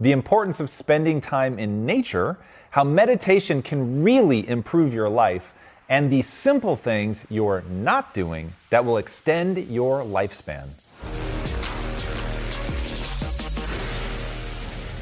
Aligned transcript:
the 0.00 0.12
importance 0.12 0.60
of 0.60 0.70
spending 0.70 1.20
time 1.20 1.58
in 1.58 1.86
nature, 1.86 2.36
how 2.70 2.84
meditation 2.84 3.62
can 3.62 4.02
really 4.02 4.46
improve 4.48 4.92
your 4.92 5.08
life, 5.08 5.52
and 5.88 6.10
the 6.10 6.22
simple 6.22 6.76
things 6.76 7.26
you're 7.30 7.62
not 7.62 8.12
doing 8.12 8.52
that 8.70 8.84
will 8.84 8.98
extend 8.98 9.56
your 9.68 10.02
lifespan. 10.02 10.68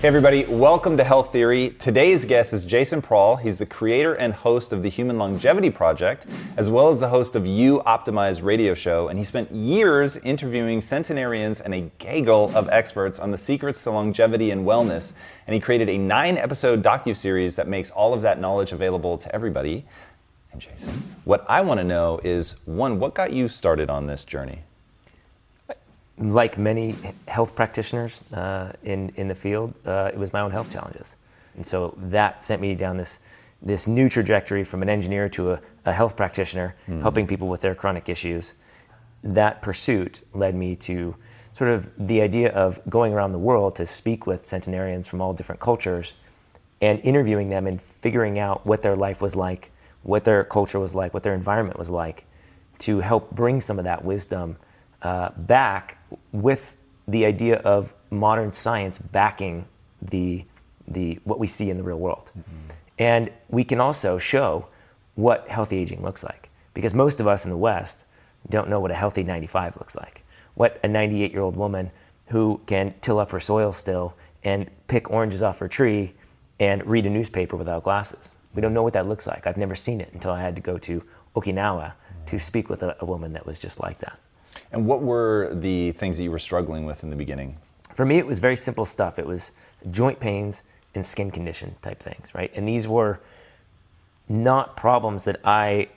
Hey, 0.04 0.08
everybody, 0.08 0.44
welcome 0.44 0.98
to 0.98 1.02
Health 1.02 1.32
Theory. 1.32 1.70
Today's 1.78 2.26
guest 2.26 2.52
is 2.52 2.66
Jason 2.66 3.00
Prall. 3.00 3.36
He's 3.36 3.58
the 3.58 3.64
creator 3.64 4.12
and 4.12 4.34
host 4.34 4.74
of 4.74 4.82
the 4.82 4.90
Human 4.90 5.16
Longevity 5.16 5.70
Project, 5.70 6.26
as 6.58 6.68
well 6.68 6.90
as 6.90 7.00
the 7.00 7.08
host 7.08 7.36
of 7.36 7.46
You 7.46 7.80
Optimize 7.86 8.42
radio 8.42 8.74
show. 8.74 9.08
And 9.08 9.18
he 9.18 9.24
spent 9.24 9.50
years 9.50 10.18
interviewing 10.18 10.82
centenarians 10.82 11.62
and 11.62 11.74
a 11.74 11.90
gaggle 11.98 12.54
of 12.54 12.68
experts 12.68 13.18
on 13.18 13.30
the 13.30 13.38
secrets 13.38 13.82
to 13.84 13.92
longevity 13.92 14.50
and 14.50 14.66
wellness. 14.66 15.14
And 15.46 15.54
he 15.54 15.60
created 15.60 15.88
a 15.88 15.96
nine 15.96 16.36
episode 16.36 16.82
docu-series 16.82 17.56
that 17.56 17.66
makes 17.66 17.90
all 17.90 18.12
of 18.12 18.20
that 18.20 18.38
knowledge 18.38 18.72
available 18.72 19.16
to 19.16 19.34
everybody. 19.34 19.86
And 20.52 20.60
Jason, 20.60 21.14
what 21.24 21.46
I 21.48 21.62
want 21.62 21.80
to 21.80 21.84
know 21.84 22.20
is 22.22 22.56
one, 22.66 22.98
what 22.98 23.14
got 23.14 23.32
you 23.32 23.48
started 23.48 23.88
on 23.88 24.06
this 24.06 24.24
journey? 24.24 24.64
Like 26.18 26.58
many 26.58 26.94
health 27.26 27.54
practitioners 27.54 28.22
uh, 28.32 28.72
in, 28.84 29.12
in 29.16 29.28
the 29.28 29.34
field, 29.34 29.74
uh, 29.84 30.10
it 30.12 30.18
was 30.18 30.32
my 30.32 30.40
own 30.40 30.50
health 30.50 30.70
challenges. 30.70 31.16
And 31.56 31.66
so 31.66 31.96
that 31.98 32.42
sent 32.42 32.60
me 32.60 32.74
down 32.74 32.96
this, 32.96 33.18
this 33.62 33.86
new 33.86 34.08
trajectory 34.08 34.64
from 34.64 34.82
an 34.82 34.88
engineer 34.88 35.28
to 35.30 35.52
a, 35.52 35.60
a 35.84 35.92
health 35.92 36.16
practitioner, 36.16 36.74
mm. 36.88 37.00
helping 37.00 37.26
people 37.26 37.48
with 37.48 37.60
their 37.60 37.74
chronic 37.74 38.08
issues. 38.08 38.54
That 39.22 39.62
pursuit 39.62 40.20
led 40.34 40.54
me 40.54 40.76
to 40.76 41.16
sort 41.56 41.70
of 41.70 41.88
the 41.98 42.20
idea 42.20 42.52
of 42.52 42.80
going 42.88 43.12
around 43.12 43.32
the 43.32 43.38
world 43.38 43.76
to 43.76 43.86
speak 43.86 44.26
with 44.26 44.44
centenarians 44.44 45.06
from 45.06 45.20
all 45.20 45.32
different 45.32 45.60
cultures 45.60 46.14
and 46.80 47.00
interviewing 47.00 47.48
them 47.48 47.66
and 47.66 47.80
figuring 47.80 48.38
out 48.38 48.66
what 48.66 48.82
their 48.82 48.96
life 48.96 49.22
was 49.22 49.34
like, 49.36 49.70
what 50.02 50.24
their 50.24 50.44
culture 50.44 50.80
was 50.80 50.94
like, 50.94 51.14
what 51.14 51.22
their 51.22 51.34
environment 51.34 51.78
was 51.78 51.88
like, 51.88 52.24
to 52.80 53.00
help 53.00 53.30
bring 53.30 53.60
some 53.60 53.78
of 53.78 53.84
that 53.84 54.04
wisdom 54.04 54.56
uh, 55.02 55.30
back 55.36 55.98
with 56.32 56.76
the 57.08 57.26
idea 57.26 57.56
of 57.58 57.92
modern 58.10 58.52
science 58.52 58.98
backing 58.98 59.66
the, 60.02 60.44
the, 60.88 61.18
what 61.24 61.38
we 61.38 61.46
see 61.46 61.70
in 61.70 61.76
the 61.76 61.82
real 61.82 61.98
world. 61.98 62.30
Mm-hmm. 62.38 62.70
And 62.98 63.30
we 63.48 63.64
can 63.64 63.80
also 63.80 64.18
show 64.18 64.68
what 65.14 65.48
healthy 65.48 65.78
aging 65.78 66.02
looks 66.02 66.22
like. 66.22 66.50
Because 66.74 66.94
most 66.94 67.20
of 67.20 67.26
us 67.26 67.44
in 67.44 67.50
the 67.50 67.56
West 67.56 68.04
don't 68.50 68.68
know 68.68 68.80
what 68.80 68.90
a 68.90 68.94
healthy 68.94 69.22
95 69.22 69.76
looks 69.76 69.94
like. 69.94 70.24
What 70.54 70.78
a 70.82 70.88
98 70.88 71.32
year 71.32 71.40
old 71.40 71.56
woman 71.56 71.90
who 72.26 72.60
can 72.66 72.94
till 73.00 73.18
up 73.18 73.30
her 73.30 73.40
soil 73.40 73.72
still 73.72 74.14
and 74.42 74.68
pick 74.88 75.10
oranges 75.10 75.42
off 75.42 75.58
her 75.58 75.68
tree 75.68 76.14
and 76.60 76.84
read 76.86 77.06
a 77.06 77.10
newspaper 77.10 77.56
without 77.56 77.84
glasses. 77.84 78.36
We 78.54 78.62
don't 78.62 78.74
know 78.74 78.82
what 78.82 78.92
that 78.92 79.08
looks 79.08 79.26
like. 79.26 79.46
I've 79.46 79.56
never 79.56 79.74
seen 79.74 80.00
it 80.00 80.10
until 80.12 80.30
I 80.30 80.40
had 80.40 80.54
to 80.56 80.62
go 80.62 80.78
to 80.78 81.02
Okinawa 81.34 81.92
to 82.26 82.38
speak 82.38 82.68
with 82.70 82.82
a, 82.82 82.96
a 83.00 83.04
woman 83.04 83.32
that 83.32 83.46
was 83.46 83.58
just 83.58 83.80
like 83.80 83.98
that. 83.98 84.18
And 84.72 84.86
what 84.86 85.02
were 85.02 85.50
the 85.54 85.92
things 85.92 86.16
that 86.16 86.24
you 86.24 86.30
were 86.30 86.38
struggling 86.38 86.84
with 86.84 87.02
in 87.02 87.10
the 87.10 87.16
beginning? 87.16 87.56
For 87.94 88.04
me, 88.04 88.18
it 88.18 88.26
was 88.26 88.38
very 88.38 88.56
simple 88.56 88.84
stuff. 88.84 89.18
It 89.18 89.26
was 89.26 89.52
joint 89.90 90.18
pains 90.18 90.62
and 90.94 91.04
skin 91.04 91.30
condition 91.30 91.74
type 91.82 92.02
things, 92.02 92.34
right? 92.34 92.50
And 92.54 92.66
these 92.66 92.86
were 92.86 93.20
not 94.28 94.76
problems 94.76 95.24
that 95.24 95.40
I 95.44 95.88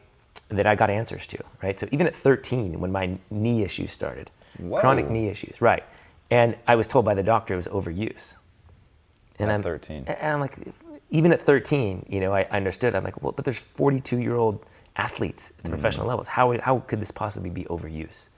that 0.49 0.65
I 0.65 0.75
got 0.75 0.89
answers 0.89 1.27
to, 1.27 1.43
right? 1.63 1.79
So 1.79 1.87
even 1.91 2.07
at 2.07 2.15
13, 2.15 2.79
when 2.79 2.91
my 2.91 3.17
knee 3.31 3.63
issues 3.63 3.91
started, 3.91 4.29
Whoa. 4.59 4.79
chronic 4.79 5.09
knee 5.09 5.27
issues, 5.27 5.59
right? 5.61 5.83
And 6.29 6.55
I 6.67 6.75
was 6.75 6.87
told 6.87 7.05
by 7.05 7.15
the 7.15 7.23
doctor 7.23 7.53
it 7.53 7.57
was 7.57 7.67
overuse. 7.67 8.35
And 9.39 9.49
at 9.49 9.55
I'm 9.55 9.63
13. 9.63 10.05
And 10.07 10.33
I'm 10.33 10.39
like, 10.39 10.57
even 11.09 11.31
at 11.31 11.41
13, 11.41 12.05
you 12.09 12.19
know, 12.19 12.33
I, 12.33 12.41
I 12.51 12.57
understood. 12.57 12.95
I'm 12.95 13.03
like, 13.03 13.21
well, 13.21 13.31
but 13.31 13.45
there's 13.45 13.59
42 13.59 14.19
year 14.19 14.35
old 14.35 14.65
athletes 14.95 15.51
at 15.57 15.63
the 15.63 15.69
mm. 15.69 15.73
professional 15.73 16.07
levels. 16.07 16.27
How, 16.27 16.57
how 16.59 16.79
could 16.79 16.99
this 16.99 17.11
possibly 17.11 17.49
be 17.49 17.63
overuse? 17.65 18.29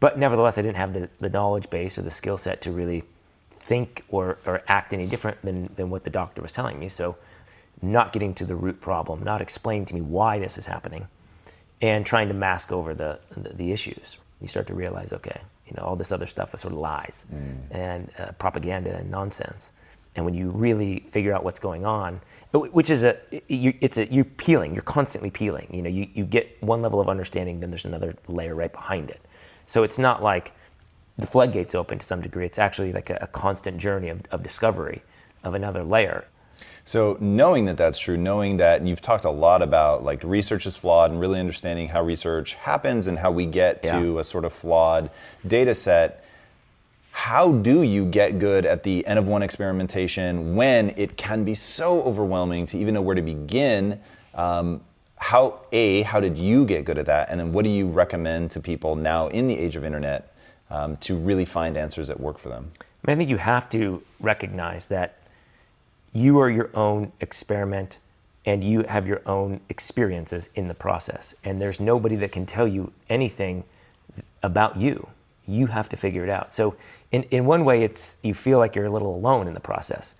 But 0.00 0.18
nevertheless, 0.18 0.58
I 0.58 0.62
didn't 0.62 0.76
have 0.76 0.92
the, 0.94 1.08
the 1.20 1.30
knowledge 1.30 1.70
base 1.70 1.98
or 1.98 2.02
the 2.02 2.10
skill 2.10 2.36
set 2.36 2.60
to 2.62 2.72
really 2.72 3.04
think 3.50 4.04
or, 4.08 4.38
or 4.46 4.62
act 4.68 4.92
any 4.92 5.06
different 5.06 5.40
than, 5.42 5.72
than 5.76 5.90
what 5.90 6.04
the 6.04 6.10
doctor 6.10 6.42
was 6.42 6.52
telling 6.52 6.78
me. 6.78 6.88
So, 6.88 7.16
not 7.82 8.12
getting 8.12 8.34
to 8.34 8.44
the 8.44 8.54
root 8.54 8.80
problem, 8.80 9.22
not 9.22 9.40
explaining 9.40 9.84
to 9.86 9.94
me 9.94 10.00
why 10.00 10.38
this 10.38 10.58
is 10.58 10.66
happening, 10.66 11.06
and 11.82 12.06
trying 12.06 12.28
to 12.28 12.34
mask 12.34 12.72
over 12.72 12.94
the, 12.94 13.18
the, 13.36 13.50
the 13.50 13.72
issues. 13.72 14.16
You 14.40 14.48
start 14.48 14.66
to 14.68 14.74
realize, 14.74 15.12
okay, 15.12 15.40
you 15.66 15.74
know, 15.76 15.82
all 15.82 15.96
this 15.96 16.12
other 16.12 16.26
stuff 16.26 16.54
is 16.54 16.60
sort 16.60 16.72
of 16.72 16.78
lies 16.78 17.24
mm. 17.32 17.56
and 17.70 18.10
uh, 18.18 18.32
propaganda 18.32 18.96
and 18.96 19.10
nonsense. 19.10 19.72
And 20.16 20.24
when 20.24 20.34
you 20.34 20.50
really 20.50 21.00
figure 21.10 21.34
out 21.34 21.42
what's 21.42 21.58
going 21.58 21.84
on, 21.84 22.20
which 22.52 22.88
is 22.88 23.02
a, 23.02 23.18
you, 23.48 23.74
it's 23.80 23.98
a, 23.98 24.06
you're 24.12 24.24
peeling, 24.24 24.74
you're 24.74 24.82
constantly 24.82 25.30
peeling. 25.30 25.68
You 25.72 25.82
know, 25.82 25.90
you, 25.90 26.08
you 26.14 26.24
get 26.24 26.62
one 26.62 26.82
level 26.82 27.00
of 27.00 27.08
understanding, 27.08 27.58
then 27.58 27.70
there's 27.70 27.84
another 27.84 28.14
layer 28.28 28.54
right 28.54 28.72
behind 28.72 29.10
it. 29.10 29.20
So 29.66 29.82
it's 29.82 29.98
not 29.98 30.22
like 30.22 30.52
the 31.18 31.26
floodgates 31.26 31.74
open 31.74 31.98
to 31.98 32.06
some 32.06 32.20
degree. 32.20 32.46
It's 32.46 32.58
actually 32.58 32.92
like 32.92 33.10
a, 33.10 33.18
a 33.20 33.26
constant 33.26 33.78
journey 33.78 34.08
of, 34.08 34.20
of 34.30 34.42
discovery 34.42 35.02
of 35.42 35.54
another 35.54 35.84
layer. 35.84 36.24
So 36.84 37.16
knowing 37.20 37.64
that 37.64 37.76
that's 37.76 37.98
true, 37.98 38.16
knowing 38.16 38.58
that 38.58 38.86
you've 38.86 39.00
talked 39.00 39.24
a 39.24 39.30
lot 39.30 39.62
about 39.62 40.04
like 40.04 40.22
research 40.22 40.66
is 40.66 40.76
flawed 40.76 41.10
and 41.10 41.18
really 41.18 41.40
understanding 41.40 41.88
how 41.88 42.02
research 42.02 42.54
happens 42.54 43.06
and 43.06 43.18
how 43.18 43.30
we 43.30 43.46
get 43.46 43.80
yeah. 43.82 43.98
to 43.98 44.18
a 44.18 44.24
sort 44.24 44.44
of 44.44 44.52
flawed 44.52 45.10
data 45.46 45.74
set, 45.74 46.24
how 47.10 47.52
do 47.52 47.82
you 47.82 48.04
get 48.04 48.38
good 48.38 48.66
at 48.66 48.82
the 48.82 49.06
N 49.06 49.18
of 49.18 49.26
one 49.26 49.42
experimentation 49.42 50.56
when 50.56 50.92
it 50.96 51.16
can 51.16 51.44
be 51.44 51.54
so 51.54 52.02
overwhelming 52.02 52.66
to 52.66 52.78
even 52.78 52.92
know 52.92 53.02
where 53.02 53.14
to 53.14 53.22
begin? 53.22 54.00
Um, 54.34 54.80
how 55.16 55.60
a 55.72 56.02
how 56.02 56.20
did 56.20 56.36
you 56.36 56.66
get 56.66 56.84
good 56.84 56.98
at 56.98 57.06
that? 57.06 57.30
And 57.30 57.40
then 57.40 57.52
what 57.52 57.64
do 57.64 57.70
you 57.70 57.88
recommend 57.88 58.50
to 58.52 58.60
people 58.60 58.96
now 58.96 59.28
in 59.28 59.46
the 59.46 59.58
age 59.58 59.76
of 59.76 59.84
internet 59.84 60.34
um, 60.70 60.96
to 60.98 61.16
really 61.16 61.44
find 61.44 61.76
answers 61.76 62.08
that 62.08 62.18
work 62.18 62.38
for 62.38 62.48
them? 62.48 62.70
I, 63.06 63.12
I 63.12 63.16
think 63.16 63.30
you 63.30 63.36
have 63.36 63.68
to 63.70 64.02
recognize 64.20 64.86
that 64.86 65.18
you 66.12 66.38
are 66.38 66.50
your 66.50 66.70
own 66.74 67.12
experiment 67.20 67.98
and 68.46 68.62
you 68.62 68.82
have 68.82 69.06
your 69.06 69.22
own 69.26 69.60
experiences 69.68 70.50
in 70.54 70.68
the 70.68 70.74
process. 70.74 71.34
And 71.44 71.60
there's 71.60 71.80
nobody 71.80 72.16
that 72.16 72.32
can 72.32 72.44
tell 72.46 72.68
you 72.68 72.92
anything 73.08 73.64
about 74.42 74.76
you. 74.76 75.08
You 75.46 75.66
have 75.66 75.88
to 75.90 75.96
figure 75.96 76.22
it 76.24 76.30
out. 76.30 76.52
So 76.52 76.76
in, 77.12 77.22
in 77.24 77.46
one 77.46 77.64
way 77.64 77.82
it's 77.82 78.16
you 78.22 78.34
feel 78.34 78.58
like 78.58 78.76
you're 78.76 78.86
a 78.86 78.90
little 78.90 79.14
alone 79.14 79.48
in 79.48 79.54
the 79.54 79.60
process. 79.60 80.14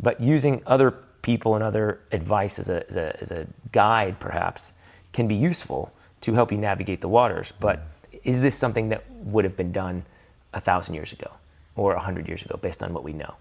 But 0.00 0.20
using 0.20 0.62
other 0.66 0.94
people 1.22 1.54
and 1.54 1.64
other 1.64 2.00
advice 2.12 2.58
as 2.58 2.68
a, 2.68 2.88
as 2.88 2.96
a, 2.96 3.20
as 3.20 3.30
a 3.30 3.46
guide, 3.72 4.18
perhaps, 4.20 4.72
can 5.12 5.26
be 5.28 5.34
useful 5.34 5.92
to 6.20 6.32
help 6.32 6.52
you 6.52 6.58
navigate 6.58 7.00
the 7.00 7.08
waters. 7.08 7.52
But 7.60 7.78
mm-hmm. 7.78 8.18
is 8.24 8.40
this 8.40 8.54
something 8.54 8.88
that 8.90 9.04
would 9.10 9.44
have 9.44 9.56
been 9.56 9.72
done 9.72 10.04
a 10.54 10.60
thousand 10.60 10.94
years 10.94 11.12
ago 11.12 11.30
or 11.76 11.94
a 11.94 12.00
hundred 12.00 12.28
years 12.28 12.42
ago, 12.42 12.58
based 12.60 12.82
on 12.82 12.92
what 12.92 13.04
we 13.04 13.12
know? 13.12 13.34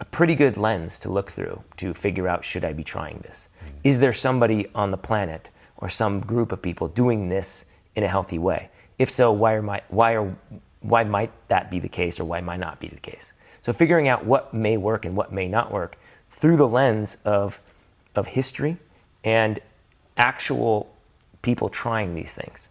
A 0.00 0.04
pretty 0.04 0.34
good 0.34 0.56
lens 0.56 0.98
to 1.00 1.08
look 1.10 1.30
through 1.30 1.62
to 1.78 1.94
figure 1.94 2.28
out 2.28 2.44
should 2.44 2.64
I 2.64 2.72
be 2.72 2.84
trying 2.84 3.18
this? 3.20 3.48
Mm-hmm. 3.64 3.76
Is 3.84 3.98
there 3.98 4.12
somebody 4.12 4.68
on 4.74 4.90
the 4.90 4.96
planet 4.96 5.50
or 5.78 5.88
some 5.88 6.20
group 6.20 6.52
of 6.52 6.60
people 6.60 6.88
doing 6.88 7.28
this 7.28 7.66
in 7.94 8.04
a 8.04 8.08
healthy 8.08 8.38
way? 8.38 8.68
If 8.98 9.10
so, 9.10 9.32
why, 9.32 9.54
are 9.54 9.62
my, 9.62 9.82
why, 9.88 10.14
are, 10.14 10.34
why 10.80 11.04
might 11.04 11.30
that 11.48 11.70
be 11.70 11.78
the 11.78 11.88
case 11.88 12.18
or 12.20 12.24
why 12.24 12.40
might 12.40 12.60
not 12.60 12.80
be 12.80 12.88
the 12.88 13.00
case? 13.00 13.32
So 13.62 13.72
figuring 13.72 14.08
out 14.08 14.24
what 14.24 14.54
may 14.54 14.76
work 14.76 15.04
and 15.04 15.16
what 15.16 15.32
may 15.32 15.48
not 15.48 15.72
work 15.72 15.98
through 16.36 16.56
the 16.56 16.68
lens 16.68 17.16
of, 17.24 17.58
of 18.14 18.26
history 18.26 18.76
and 19.24 19.58
actual 20.18 20.94
people 21.42 21.68
trying 21.68 22.14
these 22.14 22.32
things 22.32 22.68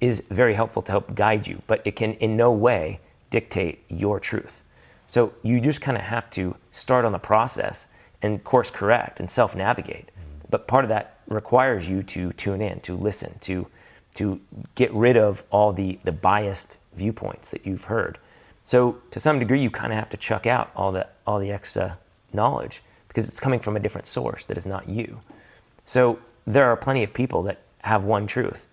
is 0.00 0.22
very 0.30 0.54
helpful 0.54 0.82
to 0.82 0.92
help 0.92 1.14
guide 1.14 1.46
you, 1.46 1.60
but 1.66 1.82
it 1.84 1.96
can 1.96 2.14
in 2.14 2.36
no 2.36 2.52
way 2.52 3.00
dictate 3.30 3.84
your 3.88 4.20
truth. 4.20 4.62
So 5.08 5.32
you 5.42 5.60
just 5.60 5.80
kind 5.80 5.96
of 5.96 6.04
have 6.04 6.30
to 6.30 6.54
start 6.70 7.04
on 7.04 7.12
the 7.12 7.18
process 7.18 7.88
and 8.22 8.42
course 8.44 8.70
correct 8.70 9.20
and 9.20 9.28
self 9.28 9.56
navigate. 9.56 10.10
But 10.48 10.66
part 10.66 10.84
of 10.84 10.88
that 10.90 11.18
requires 11.28 11.88
you 11.88 12.02
to 12.04 12.32
tune 12.34 12.60
in, 12.60 12.80
to 12.80 12.94
listen, 12.94 13.36
to, 13.40 13.66
to 14.14 14.40
get 14.74 14.92
rid 14.92 15.16
of 15.16 15.42
all 15.50 15.72
the, 15.72 15.98
the 16.04 16.12
biased 16.12 16.78
viewpoints 16.94 17.48
that 17.50 17.66
you've 17.66 17.84
heard. 17.84 18.18
So 18.64 18.98
to 19.10 19.18
some 19.18 19.38
degree, 19.38 19.60
you 19.60 19.70
kind 19.70 19.92
of 19.92 19.98
have 19.98 20.10
to 20.10 20.16
chuck 20.16 20.46
out 20.46 20.70
all 20.76 20.92
the, 20.92 21.06
all 21.26 21.40
the 21.40 21.50
extra 21.50 21.98
knowledge 22.32 22.82
because 23.12 23.28
it's 23.28 23.40
coming 23.40 23.60
from 23.60 23.76
a 23.76 23.80
different 23.80 24.06
source 24.06 24.46
that 24.46 24.56
is 24.56 24.64
not 24.64 24.88
you. 24.88 25.20
So 25.84 26.18
there 26.46 26.64
are 26.64 26.76
plenty 26.78 27.02
of 27.02 27.12
people 27.12 27.42
that 27.42 27.60
have 27.82 28.04
one 28.04 28.26
truth 28.26 28.66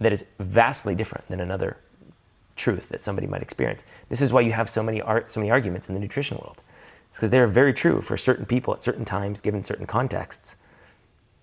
that 0.00 0.12
is 0.12 0.24
vastly 0.40 0.96
different 0.96 1.28
than 1.28 1.38
another 1.38 1.76
truth 2.56 2.88
that 2.88 3.00
somebody 3.00 3.28
might 3.28 3.40
experience. 3.40 3.84
This 4.08 4.20
is 4.20 4.32
why 4.32 4.40
you 4.40 4.50
have 4.50 4.68
so 4.68 4.82
many 4.82 5.00
art, 5.00 5.30
so 5.30 5.38
many 5.38 5.52
arguments 5.52 5.88
in 5.88 5.94
the 5.94 6.00
nutrition 6.00 6.38
world. 6.38 6.60
It's 7.08 7.18
because 7.18 7.30
they 7.30 7.38
are 7.38 7.46
very 7.46 7.72
true 7.72 8.00
for 8.00 8.16
certain 8.16 8.44
people 8.44 8.74
at 8.74 8.82
certain 8.82 9.04
times, 9.04 9.40
given 9.40 9.62
certain 9.62 9.86
contexts, 9.86 10.56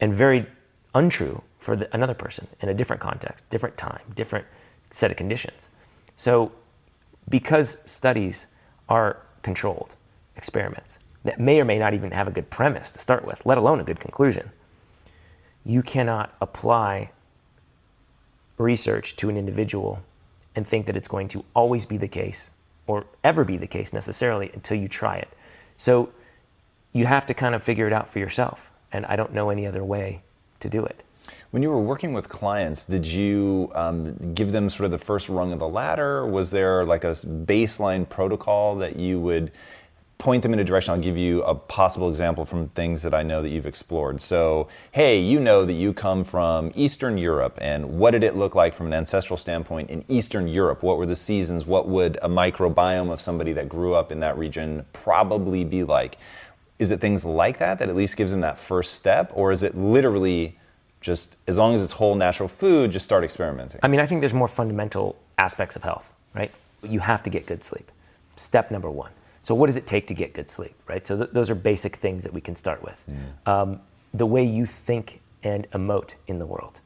and 0.01 0.13
very 0.13 0.45
untrue 0.95 1.41
for 1.59 1.77
the, 1.77 1.87
another 1.93 2.13
person 2.13 2.47
in 2.59 2.67
a 2.67 2.73
different 2.73 3.01
context, 3.01 3.49
different 3.49 3.77
time, 3.77 4.01
different 4.15 4.45
set 4.89 5.09
of 5.09 5.15
conditions. 5.15 5.69
So, 6.17 6.51
because 7.29 7.77
studies 7.85 8.47
are 8.89 9.21
controlled 9.41 9.95
experiments 10.35 10.99
that 11.23 11.39
may 11.39 11.59
or 11.59 11.65
may 11.65 11.77
not 11.77 11.93
even 11.93 12.11
have 12.11 12.27
a 12.27 12.31
good 12.31 12.49
premise 12.49 12.91
to 12.91 12.99
start 12.99 13.25
with, 13.25 13.45
let 13.45 13.57
alone 13.57 13.79
a 13.79 13.83
good 13.83 13.99
conclusion, 13.99 14.49
you 15.65 15.81
cannot 15.81 16.33
apply 16.41 17.11
research 18.57 19.15
to 19.17 19.29
an 19.29 19.37
individual 19.37 19.99
and 20.55 20.67
think 20.67 20.85
that 20.85 20.97
it's 20.97 21.07
going 21.07 21.27
to 21.27 21.43
always 21.53 21.85
be 21.85 21.97
the 21.97 22.07
case 22.07 22.51
or 22.87 23.05
ever 23.23 23.43
be 23.43 23.57
the 23.57 23.67
case 23.67 23.93
necessarily 23.93 24.49
until 24.53 24.77
you 24.77 24.87
try 24.87 25.17
it. 25.17 25.29
So 25.77 26.09
you 26.93 27.05
have 27.05 27.25
to 27.27 27.33
kind 27.33 27.55
of 27.55 27.61
figure 27.61 27.87
it 27.87 27.93
out 27.93 28.07
for 28.07 28.19
yourself. 28.19 28.71
And 28.91 29.05
I 29.05 29.15
don't 29.15 29.33
know 29.33 29.49
any 29.49 29.67
other 29.67 29.83
way 29.83 30.21
to 30.59 30.69
do 30.69 30.85
it. 30.85 31.03
When 31.51 31.61
you 31.61 31.69
were 31.69 31.81
working 31.81 32.13
with 32.13 32.29
clients, 32.29 32.85
did 32.85 33.05
you 33.05 33.71
um, 33.75 34.33
give 34.33 34.51
them 34.51 34.69
sort 34.69 34.85
of 34.85 34.91
the 34.91 34.97
first 34.97 35.29
rung 35.29 35.53
of 35.53 35.59
the 35.59 35.67
ladder? 35.67 36.25
Was 36.25 36.49
there 36.51 36.83
like 36.85 37.03
a 37.03 37.11
baseline 37.11 38.09
protocol 38.09 38.75
that 38.77 38.95
you 38.95 39.19
would 39.19 39.51
point 40.19 40.43
them 40.43 40.51
in 40.51 40.59
a 40.59 40.63
direction. 40.65 40.93
I'll 40.93 40.99
give 40.99 41.17
you 41.17 41.41
a 41.43 41.55
possible 41.55 42.09
example 42.09 42.43
from 42.43 42.67
things 42.69 43.01
that 43.03 43.13
I 43.13 43.23
know 43.23 43.41
that 43.41 43.49
you've 43.49 43.65
explored. 43.65 44.21
So, 44.21 44.67
hey, 44.91 45.17
you 45.17 45.39
know 45.39 45.63
that 45.63 45.73
you 45.73 45.93
come 45.93 46.25
from 46.25 46.71
Eastern 46.75 47.17
Europe, 47.17 47.57
and 47.61 47.97
what 47.97 48.11
did 48.11 48.23
it 48.25 48.35
look 48.35 48.53
like 48.53 48.73
from 48.73 48.87
an 48.87 48.93
ancestral 48.93 49.37
standpoint 49.37 49.89
in 49.89 50.03
Eastern 50.09 50.49
Europe? 50.49 50.83
What 50.83 50.97
were 50.97 51.05
the 51.05 51.15
seasons? 51.15 51.65
What 51.65 51.87
would 51.87 52.17
a 52.21 52.27
microbiome 52.27 53.09
of 53.11 53.21
somebody 53.21 53.53
that 53.53 53.69
grew 53.69 53.95
up 53.95 54.11
in 54.11 54.19
that 54.19 54.37
region 54.37 54.85
probably 54.91 55.63
be 55.63 55.85
like? 55.85 56.17
Is 56.79 56.91
it 56.91 56.99
things 56.99 57.23
like 57.23 57.57
that 57.59 57.79
that 57.79 57.87
at 57.87 57.95
least 57.95 58.17
gives 58.17 58.31
them 58.33 58.41
that 58.41 58.59
first 58.59 58.95
step, 58.95 59.31
or 59.33 59.53
is 59.53 59.63
it 59.63 59.77
literally 59.77 60.57
just 60.99 61.37
as 61.47 61.57
long 61.57 61.73
as 61.73 61.81
it's 61.81 61.93
whole 61.93 62.15
natural 62.15 62.49
food, 62.49 62.91
just 62.91 63.05
start 63.05 63.23
experimenting? 63.23 63.79
I 63.83 63.87
mean, 63.87 64.01
I 64.01 64.05
think 64.05 64.19
there's 64.19 64.33
more 64.33 64.49
fundamental 64.49 65.15
aspects 65.37 65.77
of 65.77 65.83
health, 65.83 66.11
right? 66.35 66.51
You 66.83 66.99
have 66.99 67.23
to 67.23 67.29
get 67.29 67.45
good 67.45 67.63
sleep. 67.63 67.89
Step 68.35 68.69
number 68.69 68.89
one. 68.89 69.11
So, 69.49 69.55
what 69.55 69.65
does 69.65 69.77
it 69.77 69.87
take 69.87 70.05
to 70.05 70.13
get 70.13 70.35
good 70.35 70.47
sleep, 70.47 70.75
right? 70.85 71.03
So, 71.07 71.17
th- 71.17 71.31
those 71.31 71.49
are 71.49 71.55
basic 71.55 71.95
things 71.95 72.23
that 72.23 72.31
we 72.31 72.39
can 72.39 72.55
start 72.55 72.83
with. 72.83 73.03
Mm. 73.09 73.51
Um, 73.51 73.81
the 74.13 74.27
way 74.27 74.43
you 74.43 74.67
think 74.67 75.21
and 75.41 75.67
emote 75.71 76.13
in 76.27 76.37
the 76.37 76.45
world. 76.45 76.81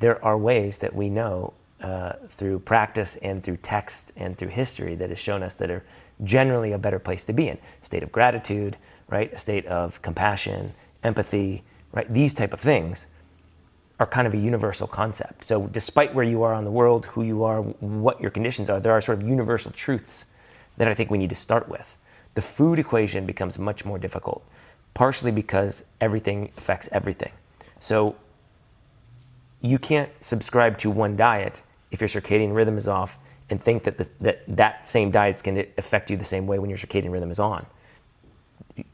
There 0.00 0.24
are 0.24 0.38
ways 0.38 0.78
that 0.78 0.96
we 0.96 1.10
know 1.10 1.52
uh, 1.82 2.14
through 2.30 2.60
practice 2.60 3.16
and 3.16 3.44
through 3.44 3.58
text 3.58 4.12
and 4.16 4.38
through 4.38 4.48
history 4.48 4.94
that 4.94 5.10
has 5.10 5.18
shown 5.18 5.42
us 5.42 5.52
that 5.56 5.70
are 5.70 5.84
generally 6.22 6.72
a 6.72 6.78
better 6.78 6.98
place 6.98 7.24
to 7.24 7.34
be 7.34 7.48
in. 7.48 7.58
State 7.82 8.02
of 8.02 8.10
gratitude, 8.10 8.78
right? 9.08 9.30
A 9.30 9.36
state 9.36 9.66
of 9.66 10.00
compassion, 10.00 10.72
empathy, 11.02 11.62
right? 11.92 12.10
These 12.10 12.32
type 12.32 12.54
of 12.54 12.60
things 12.60 13.06
are 14.00 14.06
kind 14.06 14.26
of 14.26 14.32
a 14.32 14.38
universal 14.38 14.86
concept. 14.86 15.44
So, 15.44 15.66
despite 15.66 16.14
where 16.14 16.24
you 16.24 16.42
are 16.42 16.54
on 16.54 16.64
the 16.64 16.70
world, 16.70 17.04
who 17.04 17.22
you 17.22 17.44
are, 17.44 17.60
what 17.60 18.18
your 18.18 18.30
conditions 18.30 18.70
are, 18.70 18.80
there 18.80 18.92
are 18.92 19.02
sort 19.02 19.20
of 19.20 19.28
universal 19.28 19.70
truths 19.72 20.24
that 20.76 20.88
I 20.88 20.94
think 20.94 21.10
we 21.10 21.18
need 21.18 21.30
to 21.30 21.36
start 21.36 21.68
with. 21.68 21.96
The 22.34 22.42
food 22.42 22.78
equation 22.78 23.26
becomes 23.26 23.58
much 23.58 23.84
more 23.84 23.98
difficult, 23.98 24.44
partially 24.92 25.30
because 25.30 25.84
everything 26.00 26.50
affects 26.56 26.88
everything. 26.92 27.32
So 27.80 28.16
you 29.60 29.78
can't 29.78 30.10
subscribe 30.20 30.76
to 30.78 30.90
one 30.90 31.16
diet 31.16 31.62
if 31.90 32.00
your 32.00 32.08
circadian 32.08 32.54
rhythm 32.54 32.76
is 32.76 32.88
off 32.88 33.18
and 33.50 33.62
think 33.62 33.84
that 33.84 33.98
the, 33.98 34.08
that, 34.20 34.42
that 34.48 34.86
same 34.86 35.10
diet's 35.10 35.42
going 35.42 35.54
to 35.56 35.66
affect 35.78 36.10
you 36.10 36.16
the 36.16 36.24
same 36.24 36.46
way 36.46 36.58
when 36.58 36.70
your 36.70 36.78
circadian 36.78 37.12
rhythm 37.12 37.30
is 37.30 37.38
on. 37.38 37.64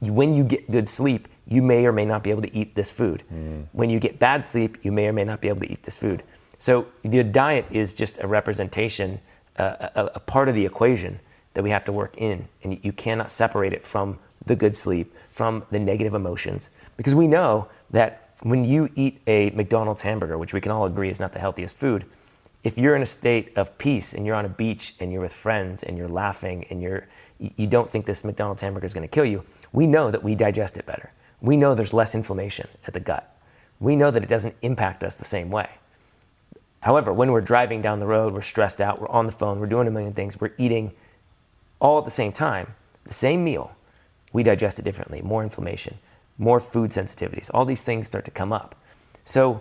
When 0.01 0.35
you 0.35 0.45
get 0.45 0.71
good 0.71 0.87
sleep, 0.87 1.29
you 1.47 1.63
may 1.63 1.87
or 1.87 1.93
may 1.93 2.05
not 2.05 2.23
be 2.23 2.31
able 2.31 2.43
to 2.43 2.57
eat 2.57 2.75
this 2.75 2.91
food. 2.91 3.23
Mm. 3.33 3.67
When 3.73 3.91
you 3.91 3.99
get 3.99 4.19
bad 4.19 4.45
sleep, 4.45 4.79
you 4.83 4.93
may 4.93 5.07
or 5.07 5.13
may 5.13 5.25
not 5.25 5.41
be 5.41 5.49
able 5.49 5.61
to 5.61 5.73
eat 5.73 5.83
this 5.83 5.97
food. 5.97 6.23
So 6.59 6.87
the 7.03 7.25
diet 7.25 7.67
is 7.71 7.95
just 7.95 8.19
a 8.19 8.27
representation, 8.27 9.19
uh, 9.57 9.89
a, 9.95 10.05
a 10.17 10.21
part 10.21 10.49
of 10.49 10.55
the 10.55 10.67
equation 10.67 11.19
that 11.55 11.63
we 11.63 11.71
have 11.71 11.85
to 11.87 11.93
work 11.93 12.17
in. 12.17 12.49
And 12.63 12.83
you 12.85 12.93
cannot 12.93 13.31
separate 13.31 13.73
it 13.73 13.85
from 13.85 14.19
the 14.47 14.57
good 14.57 14.75
sleep, 14.75 15.15
from 15.31 15.65
the 15.71 15.79
negative 15.79 16.15
emotions. 16.15 16.71
Because 16.97 17.15
we 17.15 17.27
know 17.27 17.69
that 17.91 18.35
when 18.43 18.65
you 18.65 18.89
eat 18.95 19.21
a 19.27 19.51
McDonald's 19.51 20.03
hamburger, 20.03 20.39
which 20.39 20.53
we 20.53 20.61
can 20.61 20.73
all 20.73 20.87
agree 20.87 21.11
is 21.11 21.21
not 21.21 21.33
the 21.33 21.39
healthiest 21.39 21.77
food, 21.77 22.05
if 22.63 22.77
you're 22.77 22.97
in 22.97 23.03
a 23.03 23.07
state 23.07 23.57
of 23.57 23.77
peace 23.79 24.13
and 24.13 24.27
you're 24.27 24.35
on 24.35 24.45
a 24.45 24.51
beach 24.51 24.95
and 25.01 25.13
you're 25.13 25.23
with 25.23 25.33
friends 25.33 25.83
and 25.83 25.97
you're 25.97 26.09
laughing 26.09 26.67
and 26.71 26.83
you're 26.83 27.07
you 27.39 27.67
don't 27.67 27.91
think 27.91 28.05
this 28.05 28.23
McDonald's 28.23 28.61
hamburger 28.61 28.85
is 28.85 28.93
going 28.93 29.09
to 29.09 29.09
kill 29.09 29.25
you, 29.25 29.43
we 29.73 29.87
know 29.87 30.11
that 30.11 30.23
we 30.23 30.35
digest 30.35 30.77
it 30.77 30.85
better. 30.85 31.11
We 31.41 31.57
know 31.57 31.75
there's 31.75 31.95
less 31.95 32.15
inflammation 32.15 32.69
at 32.87 32.93
the 32.93 33.01
gut. 33.01 33.35
We 33.79 33.97
know 33.97 34.11
that 34.11 34.23
it 34.23 34.29
doesn't 34.29 34.55
impact 34.61 35.03
us 35.03 35.17
the 35.17 35.25
same 35.25 35.51
way. 35.51 35.71
However, 36.81 37.15
when 37.15 37.33
we're 37.33 37.41
driving 37.41 37.81
down 37.81 37.99
the 37.99 38.07
road, 38.07 38.35
we're 38.35 38.43
stressed 38.43 38.83
out, 38.83 39.01
we're 39.01 39.09
on 39.09 39.25
the 39.25 39.33
phone, 39.33 39.59
we're 39.59 39.67
doing 39.67 39.89
a 39.89 39.91
million 39.91 40.13
things, 40.13 40.39
we're 40.39 40.53
eating 40.59 40.93
all 41.81 41.99
at 41.99 42.05
the 42.05 42.11
same 42.11 42.33
time, 42.33 42.75
the 43.05 43.15
same 43.15 43.43
meal, 43.43 43.73
we 44.33 44.43
digest 44.43 44.79
it 44.79 44.85
differently, 44.85 45.21
more 45.23 45.43
inflammation, 45.43 45.99
more 46.39 46.61
food 46.61 46.91
sensitivities. 46.91 47.51
All 47.53 47.65
these 47.65 47.83
things 47.83 48.07
start 48.07 48.25
to 48.27 48.31
come 48.31 48.53
up. 48.53 48.75
So 49.25 49.61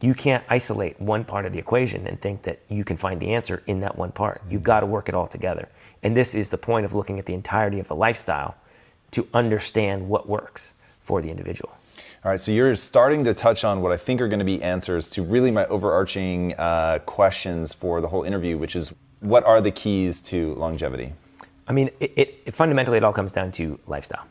you 0.00 0.14
can't 0.14 0.44
isolate 0.48 1.00
one 1.00 1.24
part 1.24 1.46
of 1.46 1.52
the 1.52 1.58
equation 1.58 2.06
and 2.06 2.20
think 2.20 2.42
that 2.42 2.60
you 2.68 2.84
can 2.84 2.96
find 2.96 3.20
the 3.20 3.32
answer 3.34 3.62
in 3.66 3.80
that 3.80 3.96
one 3.96 4.12
part. 4.12 4.42
You've 4.50 4.62
got 4.62 4.80
to 4.80 4.86
work 4.86 5.08
it 5.08 5.14
all 5.14 5.26
together. 5.26 5.68
And 6.02 6.16
this 6.16 6.34
is 6.34 6.48
the 6.48 6.58
point 6.58 6.84
of 6.84 6.94
looking 6.94 7.18
at 7.18 7.26
the 7.26 7.34
entirety 7.34 7.78
of 7.78 7.88
the 7.88 7.94
lifestyle 7.94 8.56
to 9.12 9.26
understand 9.32 10.08
what 10.08 10.28
works 10.28 10.74
for 11.00 11.22
the 11.22 11.30
individual. 11.30 11.72
All 12.24 12.30
right, 12.30 12.40
so 12.40 12.52
you're 12.52 12.74
starting 12.76 13.24
to 13.24 13.34
touch 13.34 13.64
on 13.64 13.80
what 13.80 13.92
I 13.92 13.96
think 13.96 14.20
are 14.20 14.28
going 14.28 14.38
to 14.38 14.44
be 14.44 14.62
answers 14.62 15.10
to 15.10 15.22
really 15.22 15.50
my 15.50 15.66
overarching 15.66 16.54
uh, 16.54 17.00
questions 17.00 17.72
for 17.72 18.00
the 18.00 18.08
whole 18.08 18.22
interview, 18.22 18.58
which 18.58 18.74
is 18.74 18.92
what 19.20 19.44
are 19.44 19.60
the 19.60 19.70
keys 19.70 20.20
to 20.22 20.54
longevity? 20.54 21.12
I 21.68 21.72
mean, 21.72 21.90
it, 22.00 22.12
it, 22.16 22.42
it, 22.46 22.54
fundamentally 22.54 22.98
it 22.98 23.04
all 23.04 23.12
comes 23.12 23.32
down 23.32 23.52
to 23.52 23.78
lifestyle, 23.86 24.26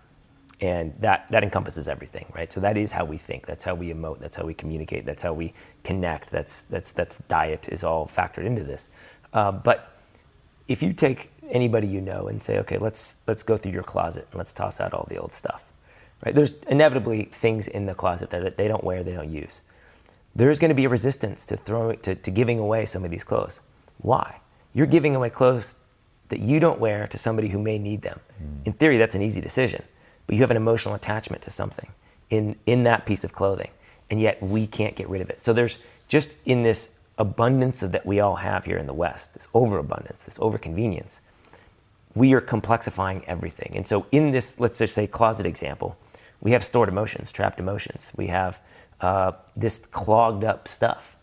and 0.60 0.94
that 1.00 1.26
that 1.32 1.44
encompasses 1.44 1.88
everything, 1.88 2.26
right? 2.36 2.52
So 2.52 2.60
that 2.60 2.78
is 2.78 2.92
how 2.92 3.06
we 3.06 3.18
think. 3.18 3.46
That's 3.46 3.64
how 3.64 3.74
we 3.74 3.94
emote. 3.94 4.20
That's 4.20 4.36
how 4.36 4.46
we 4.46 4.54
communicate. 4.54 5.06
That's 5.06 5.22
how 5.22 5.34
we 5.34 5.54
connect. 5.84 6.30
That's 6.30 6.64
that's 6.64 6.92
that's 6.92 7.18
diet 7.28 7.70
is 7.70 7.84
all 7.84 8.08
factored 8.08 8.46
into 8.46 8.64
this. 8.64 8.90
Uh, 9.34 9.52
but 9.52 9.98
if 10.68 10.84
you 10.84 10.94
take 10.94 11.32
anybody 11.50 11.88
you 11.88 12.02
know 12.02 12.28
and 12.28 12.42
say, 12.42 12.60
okay, 12.60 12.78
let's 12.78 13.18
let's 13.28 13.44
go 13.44 13.58
through 13.58 13.72
your 13.72 13.84
closet 13.84 14.28
and 14.32 14.38
let's 14.38 14.52
toss 14.52 14.80
out 14.80 14.94
all 14.94 15.08
the 15.10 15.18
old 15.18 15.34
stuff, 15.34 15.64
right? 16.26 16.36
There's 16.36 16.56
inevitably 16.70 17.26
things 17.26 17.68
in 17.70 17.86
the 17.86 17.94
closet 17.94 18.30
that 18.32 18.58
they 18.58 18.68
don't 18.68 18.84
wear, 18.84 19.04
they 19.04 19.14
don't 19.14 19.30
use. 19.32 19.62
There's 20.36 20.60
going 20.60 20.70
to 20.70 20.76
be 20.76 20.86
a 20.86 20.90
resistance 20.90 21.46
to 21.48 21.58
throwing 21.58 22.00
to, 22.00 22.16
to 22.16 22.32
giving 22.32 22.60
away 22.60 22.86
some 22.86 23.06
of 23.06 23.12
these 23.12 23.24
clothes. 23.24 23.62
Why? 24.00 24.40
You're 24.74 24.88
giving 24.88 25.16
away 25.16 25.30
clothes 25.30 25.76
that 26.32 26.40
you 26.40 26.60
don't 26.60 26.80
wear 26.80 27.08
to 27.08 27.18
somebody 27.18 27.48
who 27.48 27.60
may 27.60 27.78
need 27.78 28.02
them. 28.02 28.20
Mm. 28.42 28.68
In 28.68 28.74
theory, 28.74 28.98
that's 28.98 29.16
an 29.16 29.22
easy 29.22 29.40
decision, 29.40 29.84
but 30.26 30.36
you 30.36 30.42
have 30.42 30.52
an 30.52 30.58
emotional 30.58 30.96
attachment 30.96 31.44
to 31.44 31.52
something 31.52 31.90
in, 32.30 32.56
in 32.66 32.84
that 32.84 33.06
piece 33.06 33.24
of 33.24 33.34
clothing, 33.34 33.70
and 34.10 34.20
yet 34.20 34.42
we 34.42 34.66
can't 34.66 34.96
get 34.96 35.08
rid 35.10 35.22
of 35.22 35.30
it. 35.30 35.44
So 35.44 35.54
there's 35.54 35.78
just 36.08 36.36
in 36.46 36.64
this 36.64 36.92
abundance 37.18 37.82
that 37.82 38.06
we 38.06 38.20
all 38.20 38.36
have 38.36 38.66
here 38.66 38.78
in 38.78 38.88
the 38.88 38.94
West, 38.94 39.34
this 39.34 39.48
overabundance, 39.54 40.24
this 40.24 40.40
overconvenience, 40.40 41.22
we 42.16 42.34
are 42.34 42.42
complexifying 42.42 43.24
everything. 43.28 43.74
And 43.76 43.86
so 43.88 44.06
in 44.12 44.32
this, 44.32 44.60
let's 44.60 44.78
just 44.78 44.94
say 44.94 45.08
closet 45.08 45.46
example, 45.46 45.98
we 46.42 46.52
have 46.52 46.64
stored 46.64 46.90
emotions, 46.90 47.32
trapped 47.32 47.60
emotions. 47.60 48.12
We 48.16 48.28
have 48.28 48.60
uh, 49.00 49.34
this 49.56 49.80
clogged 49.80 50.44
up 50.44 50.68
stuff. 50.68 51.16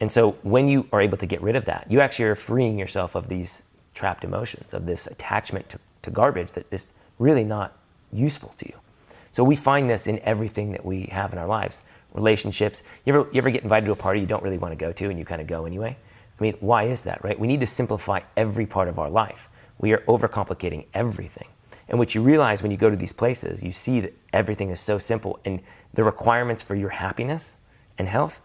And 0.00 0.12
so 0.12 0.32
when 0.42 0.68
you 0.68 0.86
are 0.92 1.00
able 1.00 1.16
to 1.18 1.26
get 1.26 1.40
rid 1.40 1.56
of 1.56 1.64
that, 1.64 1.86
you 1.88 2.00
actually 2.00 2.26
are 2.26 2.34
freeing 2.34 2.78
yourself 2.78 3.14
of 3.14 3.28
these 3.28 3.64
trapped 3.96 4.22
emotions, 4.22 4.74
of 4.74 4.86
this 4.86 5.08
attachment 5.08 5.68
to, 5.70 5.78
to 6.02 6.10
garbage 6.10 6.52
that 6.52 6.66
is 6.70 6.92
really 7.18 7.44
not 7.44 7.76
useful 8.12 8.50
to 8.58 8.68
you. 8.68 8.74
So 9.32 9.42
we 9.42 9.56
find 9.56 9.90
this 9.90 10.06
in 10.06 10.20
everything 10.20 10.70
that 10.72 10.84
we 10.84 11.04
have 11.06 11.32
in 11.32 11.38
our 11.38 11.46
lives. 11.46 11.82
Relationships. 12.14 12.82
You 13.04 13.14
ever, 13.14 13.28
you 13.32 13.38
ever 13.38 13.50
get 13.50 13.64
invited 13.64 13.86
to 13.86 13.92
a 13.92 13.96
party 13.96 14.20
you 14.20 14.26
don't 14.26 14.42
really 14.42 14.58
want 14.58 14.72
to 14.72 14.76
go 14.76 14.92
to 14.92 15.10
and 15.10 15.18
you 15.18 15.24
kind 15.24 15.40
of 15.40 15.46
go 15.46 15.66
anyway? 15.66 15.96
I 16.38 16.42
mean, 16.42 16.54
why 16.60 16.84
is 16.84 17.02
that, 17.02 17.24
right? 17.24 17.38
We 17.38 17.46
need 17.46 17.60
to 17.60 17.66
simplify 17.66 18.20
every 18.36 18.66
part 18.66 18.88
of 18.88 18.98
our 18.98 19.10
life. 19.10 19.48
We 19.78 19.92
are 19.92 19.98
overcomplicating 20.06 20.86
everything. 20.94 21.48
And 21.88 21.98
what 21.98 22.14
you 22.14 22.22
realize 22.22 22.62
when 22.62 22.70
you 22.70 22.76
go 22.76 22.90
to 22.90 22.96
these 22.96 23.12
places, 23.12 23.62
you 23.62 23.72
see 23.72 24.00
that 24.00 24.14
everything 24.32 24.70
is 24.70 24.80
so 24.80 24.98
simple 24.98 25.38
and 25.44 25.60
the 25.94 26.04
requirements 26.04 26.62
for 26.62 26.74
your 26.74 26.90
happiness 26.90 27.56
and 27.98 28.08
health 28.08 28.40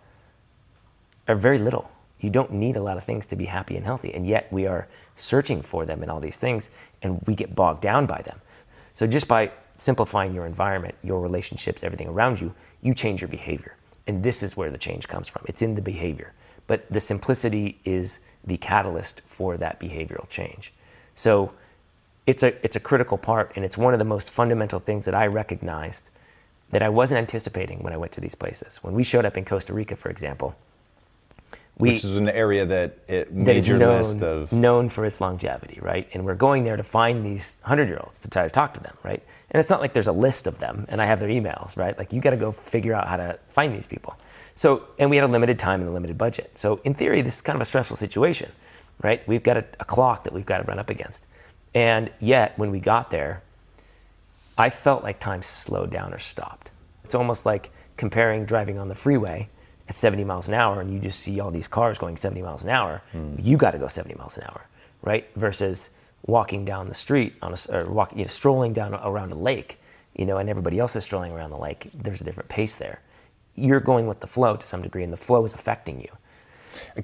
are 1.27 1.36
very 1.36 1.58
little. 1.58 1.89
You 2.21 2.29
don't 2.29 2.53
need 2.53 2.77
a 2.77 2.81
lot 2.81 2.97
of 2.97 3.03
things 3.03 3.25
to 3.27 3.35
be 3.35 3.45
happy 3.45 3.75
and 3.75 3.85
healthy, 3.85 4.13
and 4.13 4.25
yet 4.25 4.47
we 4.51 4.67
are 4.67 4.87
searching 5.15 5.61
for 5.61 5.85
them 5.85 6.03
in 6.03 6.09
all 6.09 6.19
these 6.19 6.37
things 6.37 6.69
and 7.01 7.21
we 7.25 7.35
get 7.35 7.55
bogged 7.55 7.81
down 7.81 8.05
by 8.05 8.21
them. 8.21 8.39
So 8.93 9.07
just 9.07 9.27
by 9.27 9.51
simplifying 9.77 10.33
your 10.33 10.45
environment, 10.45 10.95
your 11.03 11.21
relationships, 11.21 11.83
everything 11.83 12.07
around 12.07 12.39
you, 12.39 12.53
you 12.81 12.93
change 12.93 13.21
your 13.21 13.27
behavior. 13.27 13.75
And 14.07 14.23
this 14.23 14.43
is 14.43 14.57
where 14.57 14.69
the 14.69 14.77
change 14.77 15.07
comes 15.07 15.27
from. 15.27 15.43
It's 15.47 15.61
in 15.61 15.75
the 15.75 15.81
behavior. 15.81 16.33
But 16.67 16.91
the 16.91 16.99
simplicity 16.99 17.79
is 17.85 18.19
the 18.45 18.57
catalyst 18.57 19.21
for 19.25 19.57
that 19.57 19.79
behavioral 19.79 20.27
change. 20.29 20.73
So 21.15 21.51
it's 22.27 22.43
a, 22.43 22.53
it's 22.63 22.75
a 22.75 22.79
critical 22.79 23.17
part, 23.17 23.51
and 23.55 23.65
it's 23.65 23.77
one 23.77 23.93
of 23.93 23.99
the 23.99 24.05
most 24.05 24.29
fundamental 24.29 24.79
things 24.79 25.05
that 25.05 25.15
I 25.15 25.27
recognized 25.27 26.09
that 26.69 26.81
I 26.81 26.89
wasn't 26.89 27.17
anticipating 27.17 27.79
when 27.79 27.93
I 27.93 27.97
went 27.97 28.11
to 28.13 28.21
these 28.21 28.35
places. 28.35 28.77
When 28.83 28.93
we 28.93 29.03
showed 29.03 29.25
up 29.25 29.37
in 29.37 29.45
Costa 29.45 29.73
Rica, 29.73 29.95
for 29.95 30.09
example, 30.09 30.55
we, 31.81 31.93
which 31.93 32.03
is 32.03 32.15
an 32.15 32.29
area 32.29 32.65
that 32.65 32.97
it 33.07 33.33
made 33.33 33.57
that 33.57 33.67
your 33.67 33.77
known, 33.77 33.97
list 33.97 34.21
of 34.21 34.53
known 34.53 34.88
for 34.88 35.03
its 35.03 35.19
longevity, 35.19 35.79
right? 35.81 36.07
And 36.13 36.25
we're 36.25 36.35
going 36.35 36.63
there 36.63 36.77
to 36.77 36.83
find 36.83 37.25
these 37.25 37.57
hundred-year-olds 37.63 38.19
to 38.21 38.29
try 38.29 38.43
to 38.43 38.50
talk 38.50 38.73
to 38.75 38.79
them, 38.79 38.95
right? 39.03 39.21
And 39.50 39.59
it's 39.59 39.69
not 39.69 39.81
like 39.81 39.93
there's 39.93 40.07
a 40.07 40.13
list 40.13 40.47
of 40.47 40.59
them 40.59 40.85
and 40.89 41.01
I 41.01 41.05
have 41.05 41.19
their 41.19 41.29
emails, 41.29 41.75
right? 41.75 41.97
Like 41.97 42.13
you 42.13 42.21
got 42.21 42.29
to 42.29 42.38
go 42.38 42.51
figure 42.51 42.93
out 42.93 43.07
how 43.07 43.17
to 43.17 43.38
find 43.50 43.75
these 43.75 43.88
people. 43.88 44.15
So, 44.55 44.83
and 45.00 45.09
we 45.09 45.15
had 45.15 45.25
a 45.25 45.27
limited 45.27 45.59
time 45.59 45.79
and 45.81 45.89
a 45.89 45.93
limited 45.93 46.17
budget. 46.17 46.51
So, 46.55 46.79
in 46.83 46.93
theory, 46.93 47.21
this 47.21 47.35
is 47.35 47.41
kind 47.41 47.55
of 47.55 47.61
a 47.61 47.65
stressful 47.65 47.97
situation, 47.97 48.51
right? 49.01 49.27
We've 49.27 49.43
got 49.43 49.57
a, 49.57 49.65
a 49.79 49.85
clock 49.85 50.23
that 50.25 50.33
we've 50.33 50.45
got 50.45 50.59
to 50.59 50.63
run 50.63 50.77
up 50.79 50.89
against. 50.89 51.25
And 51.73 52.11
yet, 52.19 52.57
when 52.57 52.69
we 52.69 52.79
got 52.79 53.11
there, 53.11 53.41
I 54.57 54.69
felt 54.69 55.03
like 55.03 55.19
time 55.19 55.41
slowed 55.41 55.89
down 55.89 56.13
or 56.13 56.19
stopped. 56.19 56.69
It's 57.05 57.15
almost 57.15 57.45
like 57.45 57.71
comparing 57.97 58.45
driving 58.45 58.77
on 58.77 58.88
the 58.88 58.95
freeway 58.95 59.50
at 59.91 59.95
70 59.95 60.24
miles 60.24 60.48
an 60.48 60.53
hour 60.53 60.79
and 60.79 60.89
you 60.89 61.00
just 61.00 61.19
see 61.19 61.41
all 61.41 61.51
these 61.51 61.67
cars 61.67 61.98
going 61.98 62.15
70 62.15 62.41
miles 62.41 62.63
an 62.63 62.69
hour. 62.69 63.01
Mm. 63.13 63.43
You 63.43 63.57
got 63.57 63.71
to 63.71 63.77
go 63.77 63.89
70 63.89 64.15
miles 64.15 64.38
an 64.38 64.43
hour, 64.43 64.65
right? 65.01 65.27
Versus 65.36 65.89
walking 66.27 66.63
down 66.63 66.88
the 66.88 66.95
street 66.95 67.33
on 67.41 67.53
a, 67.53 67.57
or 67.75 67.91
walking, 67.91 68.19
you 68.19 68.24
know, 68.24 68.29
strolling 68.29 68.71
down 68.71 68.93
around 68.95 69.33
a 69.33 69.36
lake, 69.36 69.79
you 70.15 70.25
know, 70.25 70.38
and 70.38 70.50
everybody 70.50 70.79
else 70.79 70.95
is 70.95 71.03
strolling 71.03 71.33
around 71.33 71.50
the 71.50 71.57
lake. 71.57 71.89
There's 71.93 72.21
a 72.21 72.24
different 72.24 72.48
pace 72.48 72.77
there. 72.77 73.01
You're 73.55 73.81
going 73.81 74.07
with 74.07 74.21
the 74.21 74.27
flow 74.27 74.55
to 74.55 74.65
some 74.65 74.81
degree, 74.81 75.03
and 75.03 75.12
the 75.12 75.17
flow 75.17 75.43
is 75.43 75.53
affecting 75.53 76.00
you. 76.00 76.07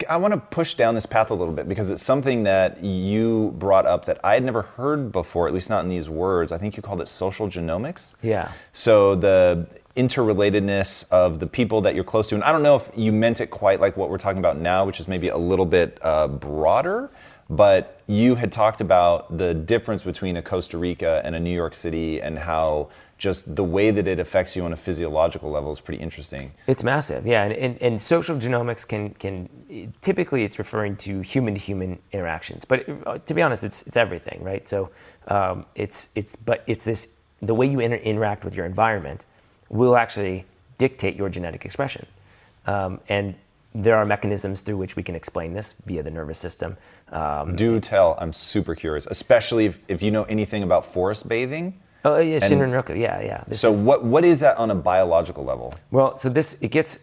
I 0.09 0.15
want 0.15 0.33
to 0.33 0.39
push 0.39 0.75
down 0.75 0.95
this 0.95 1.05
path 1.05 1.29
a 1.29 1.33
little 1.33 1.53
bit 1.53 1.67
because 1.67 1.89
it's 1.89 2.01
something 2.01 2.43
that 2.43 2.81
you 2.81 3.53
brought 3.57 3.85
up 3.85 4.05
that 4.05 4.17
I 4.23 4.35
had 4.35 4.45
never 4.45 4.61
heard 4.61 5.11
before, 5.11 5.45
at 5.45 5.53
least 5.53 5.69
not 5.69 5.83
in 5.83 5.89
these 5.89 6.09
words. 6.09 6.53
I 6.53 6.57
think 6.57 6.77
you 6.77 6.83
called 6.83 7.01
it 7.01 7.09
social 7.09 7.49
genomics. 7.49 8.15
Yeah. 8.21 8.49
So 8.71 9.15
the 9.15 9.67
interrelatedness 9.97 11.09
of 11.11 11.39
the 11.39 11.47
people 11.47 11.81
that 11.81 11.95
you're 11.95 12.03
close 12.03 12.29
to, 12.29 12.35
and 12.35 12.43
I 12.43 12.51
don't 12.51 12.63
know 12.63 12.75
if 12.75 12.89
you 12.95 13.11
meant 13.11 13.41
it 13.41 13.47
quite 13.47 13.81
like 13.81 13.97
what 13.97 14.09
we're 14.09 14.17
talking 14.17 14.39
about 14.39 14.57
now, 14.57 14.85
which 14.85 14.99
is 14.99 15.07
maybe 15.07 15.27
a 15.29 15.37
little 15.37 15.65
bit 15.65 15.99
uh, 16.01 16.27
broader. 16.27 17.09
But 17.49 18.01
you 18.07 18.35
had 18.35 18.51
talked 18.51 18.81
about 18.81 19.37
the 19.37 19.53
difference 19.53 20.03
between 20.03 20.35
a 20.35 20.41
Costa 20.41 20.77
Rica 20.77 21.21
and 21.23 21.33
a 21.33 21.39
New 21.39 21.55
York 21.55 21.75
City 21.75 22.21
and 22.21 22.37
how 22.37 22.89
just 23.17 23.55
the 23.55 23.63
way 23.63 23.89
that 23.89 24.07
it 24.07 24.19
affects 24.19 24.55
you 24.55 24.63
on 24.65 24.73
a 24.73 24.75
physiological 24.75 25.49
level 25.49 25.71
is 25.71 25.79
pretty 25.79 26.01
interesting. 26.03 26.51
It's 26.67 26.83
massive, 26.83 27.25
yeah. 27.25 27.45
And, 27.45 27.53
and, 27.53 27.81
and 27.81 28.01
social 28.01 28.35
genomics 28.35 28.87
can, 28.87 29.11
can 29.15 29.93
typically 30.01 30.43
it's 30.43 30.59
referring 30.59 30.97
to 30.97 31.21
human 31.21 31.55
to 31.55 31.59
human 31.59 31.99
interactions, 32.11 32.65
but 32.65 32.85
uh, 33.07 33.17
to 33.19 33.33
be 33.33 33.41
honest, 33.41 33.63
it's, 33.63 33.81
it's 33.83 33.97
everything, 33.97 34.43
right? 34.43 34.67
So 34.67 34.91
um, 35.29 35.65
it's, 35.73 36.09
it's, 36.15 36.35
but 36.35 36.63
it's 36.67 36.83
this, 36.83 37.13
the 37.41 37.55
way 37.55 37.65
you 37.65 37.79
inter- 37.79 37.95
interact 37.95 38.45
with 38.45 38.55
your 38.55 38.65
environment 38.65 39.25
will 39.69 39.97
actually 39.97 40.45
dictate 40.77 41.15
your 41.15 41.29
genetic 41.29 41.65
expression. 41.65 42.05
Um, 42.65 42.99
and 43.09 43.35
there 43.73 43.95
are 43.95 44.05
mechanisms 44.05 44.61
through 44.61 44.77
which 44.77 44.95
we 44.95 45.03
can 45.03 45.15
explain 45.15 45.53
this 45.53 45.73
via 45.85 46.03
the 46.03 46.11
nervous 46.11 46.37
system. 46.37 46.77
Um, 47.11 47.55
Do 47.55 47.79
tell, 47.79 48.17
I'm 48.19 48.33
super 48.33 48.75
curious, 48.75 49.07
especially 49.07 49.65
if, 49.65 49.79
if 49.87 50.01
you 50.01 50.11
know 50.11 50.23
anything 50.23 50.63
about 50.63 50.85
forest 50.85 51.27
bathing 51.27 51.79
Oh 52.07 52.19
yeah, 52.19 52.37
Shinrin 52.39 52.71
Yoku. 52.71 52.97
Yeah, 52.97 53.19
yeah. 53.21 53.43
This 53.47 53.59
so 53.59 53.71
is, 53.71 53.81
what 53.81 54.03
what 54.03 54.23
is 54.23 54.39
that 54.39 54.55
on 54.57 54.71
a 54.71 54.75
biological 54.75 55.43
level? 55.43 55.73
Well, 55.91 56.15
so 56.15 56.29
this 56.29 56.57
it 56.61 56.71
gets 56.71 56.99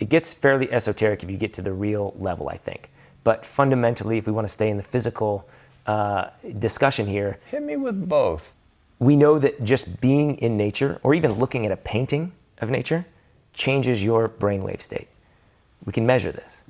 it 0.00 0.08
gets 0.08 0.34
fairly 0.34 0.70
esoteric 0.72 1.22
if 1.22 1.30
you 1.30 1.36
get 1.36 1.52
to 1.54 1.62
the 1.62 1.72
real 1.72 2.12
level, 2.18 2.48
I 2.48 2.56
think. 2.56 2.90
But 3.22 3.46
fundamentally, 3.46 4.18
if 4.18 4.26
we 4.26 4.32
want 4.32 4.46
to 4.46 4.52
stay 4.52 4.68
in 4.68 4.76
the 4.76 4.82
physical 4.82 5.48
uh, 5.86 6.30
discussion 6.58 7.06
here, 7.06 7.38
hit 7.50 7.62
me 7.62 7.76
with 7.76 8.08
both. 8.08 8.52
We 8.98 9.16
know 9.16 9.38
that 9.38 9.62
just 9.62 10.00
being 10.00 10.36
in 10.38 10.56
nature, 10.56 10.98
or 11.02 11.14
even 11.14 11.32
looking 11.32 11.66
at 11.66 11.72
a 11.72 11.76
painting 11.76 12.32
of 12.58 12.70
nature, 12.70 13.04
changes 13.52 14.02
your 14.02 14.28
brainwave 14.28 14.80
state. 14.80 15.08
We 15.84 15.92
can 15.92 16.06
measure 16.06 16.32
this. 16.32 16.64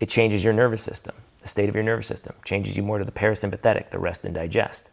It 0.00 0.08
changes 0.08 0.44
your 0.44 0.52
nervous 0.52 0.82
system, 0.82 1.14
the 1.42 1.48
state 1.48 1.68
of 1.68 1.74
your 1.74 1.84
nervous 1.84 2.06
system, 2.06 2.34
changes 2.44 2.76
you 2.76 2.82
more 2.82 2.98
to 2.98 3.04
the 3.04 3.12
parasympathetic, 3.12 3.90
the 3.90 3.98
rest 3.98 4.24
and 4.24 4.34
digest. 4.34 4.90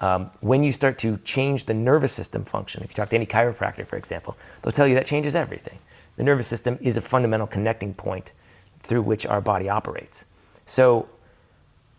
Um, 0.00 0.30
when 0.40 0.62
you 0.62 0.72
start 0.72 0.98
to 0.98 1.16
change 1.18 1.64
the 1.64 1.74
nervous 1.74 2.12
system 2.12 2.44
function, 2.44 2.82
if 2.82 2.90
you 2.90 2.94
talk 2.94 3.08
to 3.10 3.16
any 3.16 3.26
chiropractor, 3.26 3.86
for 3.86 3.96
example, 3.96 4.36
they'll 4.60 4.72
tell 4.72 4.86
you 4.86 4.94
that 4.96 5.06
changes 5.06 5.34
everything. 5.34 5.78
The 6.16 6.24
nervous 6.24 6.46
system 6.46 6.78
is 6.80 6.96
a 6.96 7.00
fundamental 7.00 7.46
connecting 7.46 7.94
point 7.94 8.32
through 8.80 9.02
which 9.02 9.24
our 9.24 9.40
body 9.40 9.68
operates. 9.68 10.26
So 10.66 11.08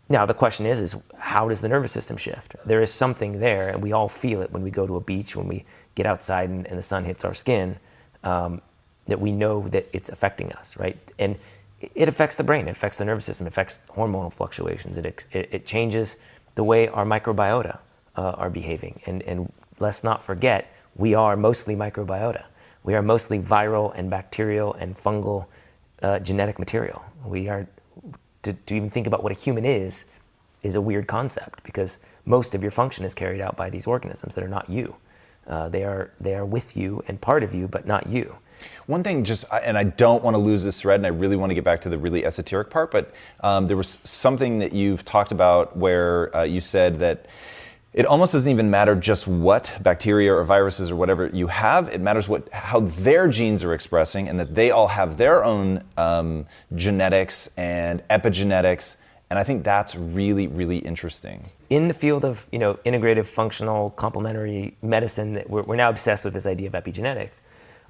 now 0.10 0.26
the 0.26 0.34
question 0.34 0.66
is, 0.66 0.80
is 0.80 0.96
how 1.18 1.50
does 1.50 1.62
the 1.62 1.70
nervous 1.70 1.92
system 1.92 2.18
shift? 2.18 2.56
There 2.66 2.82
is 2.82 2.92
something 2.92 3.40
there, 3.40 3.70
and 3.70 3.82
we 3.82 3.92
all 3.92 4.10
feel 4.10 4.42
it 4.42 4.52
when 4.52 4.62
we 4.62 4.72
go 4.72 4.86
to 4.86 4.96
a 4.98 5.02
beach, 5.02 5.36
when 5.36 5.48
we 5.48 5.66
get 5.96 6.06
outside 6.06 6.50
and, 6.50 6.68
and 6.68 6.78
the 6.78 6.84
sun 6.84 7.04
hits 7.04 7.26
our 7.26 7.34
skin, 7.34 7.78
um, 8.24 8.62
that 9.08 9.20
we 9.20 9.32
know 9.32 9.68
that 9.70 9.88
it's 9.94 10.10
affecting 10.10 10.52
us, 10.54 10.78
right? 10.78 10.98
And 11.20 11.38
it 11.80 12.08
affects 12.08 12.36
the 12.36 12.44
brain, 12.44 12.68
it 12.68 12.72
affects 12.72 12.98
the 12.98 13.06
nervous 13.06 13.26
system, 13.26 13.46
it 13.48 13.50
affects 13.50 13.80
hormonal 13.90 14.32
fluctuations, 14.32 14.98
it, 14.98 15.06
it, 15.06 15.26
it 15.32 15.66
changes 15.66 16.18
the 16.56 16.64
way 16.64 16.88
our 16.88 17.06
microbiota 17.06 17.80
uh, 18.16 18.32
are 18.32 18.50
behaving. 18.50 19.02
And, 19.06 19.22
and 19.24 19.52
let's 19.80 20.04
not 20.04 20.22
forget, 20.22 20.74
we 20.96 21.14
are 21.14 21.36
mostly 21.36 21.76
microbiota. 21.76 22.46
We 22.84 22.96
are 22.96 23.02
mostly 23.02 23.40
viral 23.40 23.94
and 23.96 24.10
bacterial 24.10 24.74
and 24.76 24.96
fungal 24.96 25.48
uh, 26.02 26.20
genetic 26.20 26.60
material. 26.60 27.04
We 27.26 27.50
are, 27.50 27.68
to, 28.46 28.54
to 28.54 28.76
even 28.76 28.90
think 28.90 29.08
about 29.08 29.24
what 29.24 29.32
a 29.32 29.36
human 29.36 29.66
is, 29.66 30.06
is 30.64 30.76
a 30.76 30.82
weird 30.82 31.08
concept 31.08 31.64
because 31.64 32.00
most 32.26 32.56
of 32.56 32.62
your 32.62 32.72
function 32.72 33.06
is 33.06 33.14
carried 33.14 33.42
out 33.42 33.56
by 33.56 33.70
these 33.70 33.86
organisms 33.86 34.34
that 34.34 34.44
are 34.44 34.48
not 34.48 34.70
you. 34.70 34.96
Uh, 35.48 35.70
they 35.70 35.84
are 35.84 36.12
they 36.20 36.34
are 36.34 36.46
with 36.46 36.76
you 36.76 37.04
and 37.08 37.22
part 37.22 37.44
of 37.44 37.54
you, 37.54 37.68
but 37.68 37.86
not 37.86 38.08
you. 38.08 38.36
One 38.88 39.04
thing, 39.04 39.24
just 39.24 39.46
and 39.52 39.78
I 39.78 39.84
don't 39.84 40.24
want 40.24 40.36
to 40.36 40.40
lose 40.40 40.64
this 40.64 40.82
thread, 40.82 41.00
and 41.00 41.06
I 41.06 41.10
really 41.10 41.36
want 41.36 41.52
to 41.52 41.54
get 41.54 41.64
back 41.64 41.82
to 41.82 41.90
the 41.90 41.98
really 41.98 42.26
esoteric 42.26 42.70
part, 42.70 42.90
but 42.90 43.14
um, 43.42 43.68
there 43.68 43.78
was 43.78 44.00
something 44.04 44.60
that 44.60 44.74
you've 44.74 45.06
talked 45.06 45.32
about 45.32 45.78
where 45.78 46.36
uh, 46.36 46.44
you 46.44 46.62
said 46.62 47.00
that 47.00 47.28
it 47.96 48.06
almost 48.06 48.34
doesn't 48.34 48.52
even 48.52 48.70
matter 48.70 48.94
just 48.94 49.26
what 49.26 49.78
bacteria 49.82 50.34
or 50.34 50.44
viruses 50.44 50.92
or 50.92 50.98
whatever 50.98 51.30
you 51.32 51.48
have. 51.48 51.88
It 51.88 52.02
matters 52.02 52.28
what 52.28 52.52
how 52.52 52.82
their 52.82 53.30
genes 53.30 53.64
are 53.64 53.74
expressing, 53.74 54.28
and 54.28 54.38
that 54.38 54.54
they 54.54 54.70
all 54.72 54.90
have 54.90 55.16
their 55.16 55.46
own 55.46 55.82
um, 55.96 56.46
genetics 56.76 57.50
and 57.56 58.06
epigenetics. 58.10 58.98
And 59.30 59.40
I 59.40 59.44
think 59.44 59.64
that's 59.64 59.96
really, 59.96 60.48
really 60.48 60.80
interesting. 60.80 61.46
In 61.70 61.88
the 61.88 61.94
field 61.94 62.26
of 62.26 62.46
you 62.52 62.60
know 62.60 62.74
integrative, 62.86 63.28
functional, 63.28 63.92
complementary 63.92 64.76
medicine, 64.82 65.42
we're, 65.48 65.64
we're 65.64 65.78
now 65.78 65.90
obsessed 65.90 66.26
with 66.26 66.34
this 66.34 66.46
idea 66.46 66.68
of 66.68 66.74
epigenetics. 66.74 67.40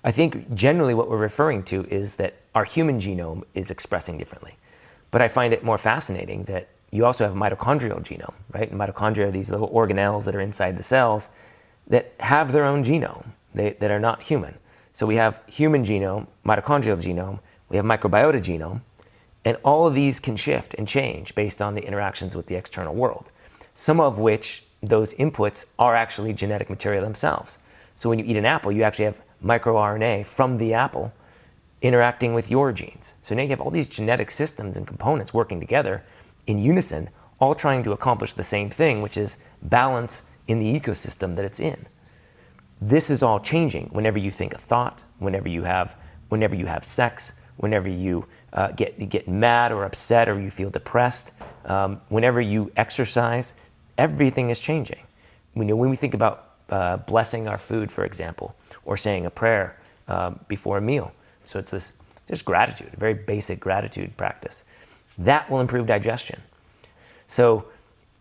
I 0.04 0.12
think 0.12 0.54
generally 0.54 0.94
what 0.94 1.10
we're 1.10 1.18
referring 1.18 1.64
to 1.64 1.84
is 1.90 2.16
that 2.18 2.36
our 2.54 2.64
human 2.64 3.00
genome 3.00 3.42
is 3.56 3.72
expressing 3.72 4.20
differently. 4.20 4.54
But 5.10 5.24
I 5.24 5.28
find 5.30 5.52
it 5.52 5.64
more 5.64 5.80
fascinating 5.80 6.44
that 6.44 6.68
you 6.96 7.06
also 7.06 7.26
have 7.26 7.36
mitochondrial 7.36 8.02
genome, 8.02 8.34
right? 8.54 8.70
And 8.72 8.80
mitochondria 8.80 9.28
are 9.28 9.32
these 9.32 9.50
little 9.50 9.70
organelles 9.70 10.24
that 10.26 10.36
are 10.36 10.42
inside 10.42 10.78
the 10.78 10.84
cells 10.84 11.30
that 11.88 12.14
have 12.20 12.52
their 12.52 12.66
own 12.66 12.84
genome 12.84 13.26
they, 13.54 13.72
that 13.74 13.92
are 13.92 14.00
not 14.00 14.22
human. 14.22 14.56
So 14.94 15.06
we 15.06 15.16
have 15.16 15.42
human 15.48 15.84
genome, 15.84 16.28
mitochondrial 16.46 17.02
genome, 17.02 17.40
we 17.70 17.78
have 17.78 17.86
microbiota 17.86 18.42
genome, 18.42 18.82
and 19.44 19.58
all 19.64 19.86
of 19.86 19.94
these 19.94 20.20
can 20.20 20.36
shift 20.36 20.74
and 20.76 20.88
change 20.88 21.36
based 21.36 21.62
on 21.62 21.74
the 21.74 21.86
interactions 21.86 22.36
with 22.36 22.48
the 22.48 22.56
external 22.56 22.96
world. 22.96 23.32
Some 23.74 24.00
of 24.00 24.20
which 24.20 24.64
those 24.82 25.14
inputs 25.16 25.66
are 25.78 25.96
actually 25.96 26.34
genetic 26.34 26.70
material 26.70 27.04
themselves. 27.04 27.60
So 27.96 28.10
when 28.10 28.20
you 28.20 28.26
eat 28.26 28.38
an 28.38 28.46
apple, 28.46 28.72
you 28.72 28.84
actually 28.84 29.06
have 29.06 29.22
microRNA 29.44 30.26
from 30.26 30.58
the 30.58 30.74
apple 30.74 31.14
interacting 31.82 32.34
with 32.34 32.50
your 32.50 32.72
genes. 32.72 33.14
So 33.22 33.36
now 33.36 33.44
you 33.44 33.50
have 33.50 33.62
all 33.62 33.72
these 33.72 33.88
genetic 33.88 34.32
systems 34.32 34.78
and 34.78 34.88
components 34.88 35.34
working 35.34 35.60
together 35.60 36.04
in 36.48 36.60
unison, 36.60 37.10
all 37.40 37.56
trying 37.56 37.84
to 37.84 37.92
accomplish 37.92 38.34
the 38.34 38.44
same 38.44 38.70
thing, 38.70 39.02
which 39.02 39.18
is 39.18 39.38
balance 39.64 40.24
in 40.48 40.60
the 40.60 40.80
ecosystem 40.80 41.36
that 41.36 41.46
it's 41.46 41.60
in. 41.60 41.86
This 42.82 43.10
is 43.10 43.24
all 43.24 43.40
changing 43.40 43.88
whenever 43.92 44.20
you 44.20 44.32
think 44.32 44.54
a 44.54 44.58
thought, 44.58 45.04
whenever 45.20 45.50
you 45.50 45.64
have, 45.64 45.96
whenever 46.30 46.56
you 46.56 46.66
have 46.66 46.84
sex, 46.84 47.34
whenever 47.58 47.88
you 47.88 48.26
uh, 48.54 48.72
get, 48.72 49.10
get 49.10 49.28
mad 49.28 49.72
or 49.72 49.86
upset 49.86 50.30
or 50.30 50.40
you 50.40 50.50
feel 50.52 50.70
depressed, 50.70 51.32
um, 51.66 52.02
whenever 52.10 52.42
you 52.42 52.72
exercise, 52.78 53.54
everything 53.98 54.50
is 54.50 54.60
changing. 54.60 55.00
When 55.54 55.78
we 55.78 55.96
think 55.96 56.14
about 56.14 56.56
uh, 56.70 56.98
blessing 56.98 57.48
our 57.48 57.58
food, 57.58 57.92
for 57.92 58.06
example, 58.06 58.56
or 58.86 58.98
saying 58.98 59.26
a 59.26 59.30
prayer 59.30 59.78
uh, 60.08 60.32
before 60.48 60.78
a 60.78 60.82
meal. 60.82 61.12
So 61.46 61.60
it's 61.60 61.72
this 61.72 61.94
just 62.28 62.44
gratitude, 62.44 62.92
a 62.94 62.98
very 62.98 63.14
basic 63.14 63.60
gratitude 63.60 64.16
practice. 64.18 64.64
That 65.18 65.50
will 65.50 65.62
improve 65.62 65.88
digestion. 65.88 66.42
So 67.28 67.66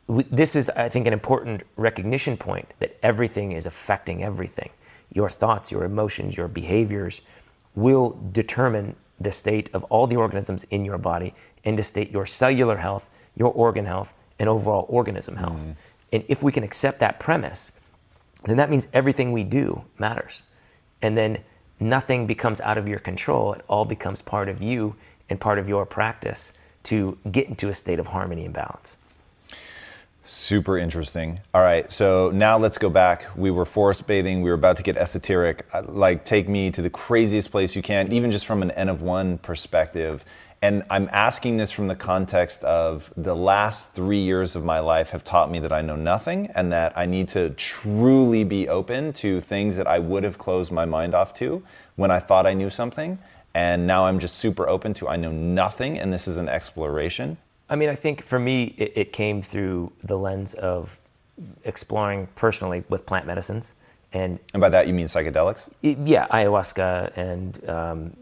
we, 0.07 0.25
this 0.25 0.57
is, 0.57 0.71
I 0.71 0.89
think, 0.89 1.07
an 1.07 1.13
important 1.13 1.63
recognition 1.77 2.37
point 2.37 2.73
that 2.79 2.97
everything 3.03 3.53
is 3.53 3.67
affecting 3.67 4.23
everything. 4.23 4.71
Your 5.13 5.31
thoughts, 5.31 5.71
your 5.71 5.85
emotions, 5.85 6.37
your 6.37 6.49
behaviors 6.49 7.23
will 7.75 8.19
determine 8.33 8.95
the 9.21 9.33
state 9.33 9.71
of 9.75 9.85
all 9.85 10.07
the 10.07 10.17
organisms 10.17 10.65
in 10.71 10.85
your 10.85 10.99
body 10.99 11.35
and 11.65 11.77
to 11.77 11.83
state 11.83 12.11
your 12.11 12.27
cellular 12.27 12.77
health, 12.77 13.09
your 13.37 13.53
organ 13.53 13.85
health, 13.85 14.13
and 14.39 14.49
overall 14.49 14.87
organism 14.89 15.37
health. 15.37 15.61
Mm-hmm. 15.61 15.73
And 16.13 16.25
if 16.29 16.43
we 16.43 16.53
can 16.53 16.65
accept 16.65 17.01
that 17.01 17.21
premise, 17.21 17.73
then 18.45 18.57
that 18.57 18.71
means 18.71 18.89
everything 18.93 19.33
we 19.33 19.45
do 19.45 19.83
matters. 19.99 20.43
And 21.03 21.17
then 21.17 21.39
nothing 21.81 22.27
becomes 22.27 22.61
out 22.61 22.79
of 22.79 22.89
your 22.89 22.99
control. 22.99 23.55
It 23.55 23.65
all 23.69 23.85
becomes 23.85 24.23
part 24.23 24.49
of 24.49 24.63
you 24.63 24.95
and 25.31 25.41
part 25.41 25.59
of 25.59 25.69
your 25.69 25.87
practice 25.87 26.53
to 26.85 27.19
get 27.31 27.49
into 27.49 27.69
a 27.69 27.75
state 27.75 27.99
of 27.99 28.07
harmony 28.07 28.45
and 28.45 28.55
balance. 28.55 28.97
Super 30.27 30.79
interesting. 30.79 31.39
All 31.53 31.61
right, 31.61 31.93
so 31.93 32.31
now 32.33 32.57
let's 32.57 32.79
go 32.79 32.89
back. 32.89 33.27
We 33.37 33.51
were 33.51 33.67
forest 33.67 34.07
bathing. 34.07 34.41
We 34.41 34.49
were 34.49 34.55
about 34.55 34.79
to 34.79 34.83
get 34.83 34.97
esoteric. 34.97 35.67
Uh, 35.71 35.83
like, 35.87 36.25
take 36.25 36.49
me 36.49 36.71
to 36.71 36.81
the 36.81 36.89
craziest 36.89 37.51
place 37.51 37.77
you 37.77 37.83
can, 37.83 38.11
even 38.11 38.31
just 38.31 38.47
from 38.47 38.63
an 38.63 38.71
N 38.71 38.89
of 38.89 39.03
one 39.03 39.37
perspective. 39.37 40.25
And 40.63 40.83
I'm 40.89 41.11
asking 41.13 41.59
this 41.59 41.71
from 41.71 41.89
the 41.89 41.95
context 41.95 42.65
of 42.65 43.13
the 43.19 43.37
last 43.37 43.93
three 43.93 44.21
years 44.21 44.57
of 44.57 44.65
my 44.65 44.81
life 44.81 45.11
have 45.11 45.23
taught 45.23 45.51
me 45.51 45.59
that 45.59 45.75
I 45.75 45.83
know 45.83 45.95
nothing 45.95 46.51
and 46.55 46.73
that 46.73 46.97
I 46.97 47.05
need 47.05 47.29
to 47.29 47.51
truly 47.51 48.45
be 48.45 48.67
open 48.71 49.13
to 49.15 49.41
things 49.41 49.77
that 49.77 49.87
I 49.87 49.99
would 49.99 50.25
have 50.25 50.39
closed 50.39 50.73
my 50.73 50.87
mind 50.87 51.15
off 51.15 51.35
to 51.35 51.63
when 51.97 52.11
I 52.11 52.19
thought 52.19 52.47
I 52.47 52.55
knew 52.55 52.71
something. 52.71 53.19
And 53.55 53.87
now 53.87 54.07
I'm 54.07 54.19
just 54.19 54.37
super 54.39 54.69
open 54.69 54.95
to 54.95 55.09
I 55.09 55.17
know 55.17 55.31
nothing 55.31 55.99
and 55.99 56.13
this 56.13 56.27
is 56.27 56.37
an 56.37 56.49
exploration. 56.49 57.37
I 57.69 57.77
mean, 57.77 57.89
I 57.89 57.95
think 57.95 58.23
for 58.23 58.39
me, 58.39 58.75
it, 58.77 58.93
it 58.97 59.13
came 59.13 59.41
through 59.43 59.93
the 60.03 60.19
lens 60.19 60.55
of 60.55 60.99
exploring 61.65 62.29
personally 62.35 62.85
with 62.89 63.07
plant 63.07 63.27
medicines. 63.27 63.73
And, 64.13 64.39
and 64.53 64.61
by 64.61 64.69
that 64.69 64.87
you 64.87 64.95
mean 64.95 65.07
psychedelics? 65.07 65.69
Yeah, 65.83 66.29
ayahuasca 66.29 67.17
and 67.17 67.69
um, 67.69 68.17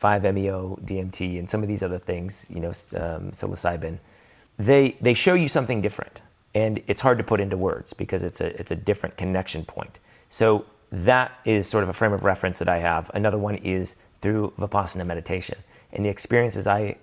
5-MeO 0.00 0.80
DMT 0.84 1.38
and 1.38 1.48
some 1.48 1.62
of 1.62 1.68
these 1.68 1.82
other 1.82 1.98
things, 1.98 2.46
you 2.50 2.60
know, 2.60 2.70
um, 2.70 3.30
psilocybin. 3.30 3.98
They 4.58 4.96
they 5.00 5.14
show 5.14 5.34
you 5.34 5.48
something 5.48 5.80
different, 5.80 6.20
and 6.52 6.82
it's 6.88 7.00
hard 7.00 7.18
to 7.18 7.24
put 7.24 7.38
into 7.38 7.56
words 7.56 7.92
because 7.92 8.24
it's 8.24 8.40
a 8.40 8.58
it's 8.58 8.72
a 8.72 8.76
different 8.76 9.16
connection 9.16 9.64
point. 9.64 10.00
So 10.30 10.66
that 10.90 11.38
is 11.44 11.68
sort 11.68 11.84
of 11.84 11.90
a 11.90 11.92
frame 11.92 12.12
of 12.12 12.24
reference 12.24 12.58
that 12.58 12.68
I 12.68 12.78
have. 12.78 13.08
Another 13.14 13.38
one 13.38 13.54
is 13.56 13.94
through 14.20 14.52
vipassana 14.58 15.06
meditation 15.06 15.58
and 15.92 16.04
the 16.04 16.08
experiences 16.08 16.66
I 16.66 16.96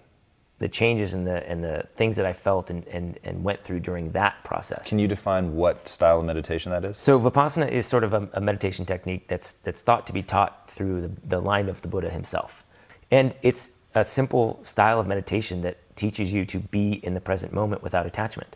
the 0.59 0.69
changes 0.69 1.13
and 1.13 1.27
the 1.27 1.47
and 1.49 1.63
the 1.63 1.85
things 1.95 2.15
that 2.15 2.25
I 2.25 2.31
felt 2.31 2.69
and, 2.69 2.87
and, 2.87 3.19
and 3.23 3.43
went 3.43 3.63
through 3.63 3.81
during 3.81 4.11
that 4.11 4.41
process. 4.43 4.87
Can 4.87 4.99
you 4.99 5.07
define 5.07 5.55
what 5.55 5.87
style 5.87 6.19
of 6.19 6.25
meditation 6.25 6.71
that 6.71 6.85
is? 6.85 6.97
So 6.97 7.19
vipassana 7.19 7.69
is 7.69 7.85
sort 7.85 8.03
of 8.03 8.13
a, 8.13 8.29
a 8.33 8.41
meditation 8.41 8.85
technique 8.85 9.27
that's 9.27 9.53
that's 9.63 9.81
thought 9.81 10.07
to 10.07 10.13
be 10.13 10.23
taught 10.23 10.69
through 10.71 11.01
the, 11.01 11.11
the 11.27 11.39
line 11.41 11.67
of 11.67 11.81
the 11.81 11.87
Buddha 11.87 12.09
himself. 12.09 12.63
And 13.11 13.35
it's 13.41 13.71
a 13.95 14.03
simple 14.03 14.59
style 14.63 14.99
of 14.99 15.07
meditation 15.07 15.61
that 15.61 15.77
teaches 15.95 16.31
you 16.31 16.45
to 16.45 16.59
be 16.59 16.93
in 17.05 17.13
the 17.13 17.21
present 17.21 17.53
moment 17.53 17.83
without 17.83 18.05
attachment. 18.05 18.55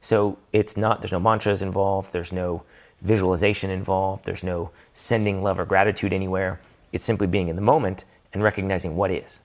So 0.00 0.38
it's 0.52 0.76
not 0.76 1.00
there's 1.00 1.12
no 1.12 1.20
mantras 1.20 1.62
involved, 1.62 2.12
there's 2.12 2.32
no 2.32 2.62
visualization 3.02 3.70
involved, 3.70 4.24
there's 4.24 4.44
no 4.44 4.70
sending 4.92 5.42
love 5.42 5.58
or 5.58 5.64
gratitude 5.64 6.12
anywhere. 6.12 6.60
It's 6.92 7.04
simply 7.04 7.26
being 7.26 7.48
in 7.48 7.56
the 7.56 7.62
moment 7.62 8.04
and 8.32 8.42
recognizing 8.42 8.96
what 8.96 9.10
is 9.10 9.40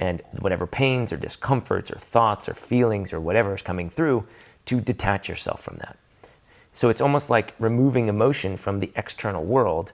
and 0.00 0.22
whatever 0.40 0.66
pains 0.66 1.12
or 1.12 1.16
discomforts 1.16 1.90
or 1.90 1.96
thoughts 1.96 2.48
or 2.48 2.54
feelings 2.54 3.12
or 3.12 3.20
whatever 3.20 3.54
is 3.54 3.62
coming 3.62 3.90
through 3.90 4.24
to 4.66 4.80
detach 4.80 5.28
yourself 5.28 5.62
from 5.62 5.76
that. 5.78 5.96
So 6.72 6.88
it's 6.88 7.00
almost 7.00 7.30
like 7.30 7.54
removing 7.58 8.08
emotion 8.08 8.56
from 8.56 8.78
the 8.78 8.90
external 8.96 9.44
world 9.44 9.92